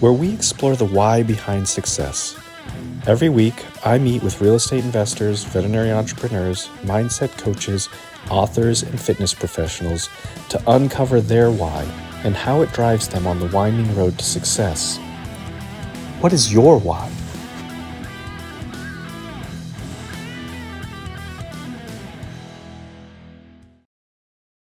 where 0.00 0.12
we 0.12 0.32
explore 0.32 0.74
the 0.74 0.86
why 0.86 1.22
behind 1.22 1.68
success. 1.68 2.36
Every 3.06 3.28
week, 3.28 3.64
I 3.84 3.98
meet 3.98 4.22
with 4.22 4.40
real 4.40 4.56
estate 4.56 4.84
investors, 4.84 5.44
veterinary 5.44 5.92
entrepreneurs, 5.92 6.68
mindset 6.82 7.36
coaches, 7.38 7.88
authors, 8.28 8.82
and 8.82 9.00
fitness 9.00 9.34
professionals 9.34 10.08
to 10.48 10.62
uncover 10.70 11.20
their 11.20 11.50
why 11.50 11.86
and 12.24 12.34
how 12.34 12.62
it 12.62 12.72
drives 12.72 13.08
them 13.08 13.26
on 13.26 13.38
the 13.38 13.46
winding 13.46 13.94
road 13.96 14.18
to 14.18 14.24
success. 14.24 14.98
What 16.20 16.32
is 16.32 16.52
your 16.52 16.78
why? 16.78 17.10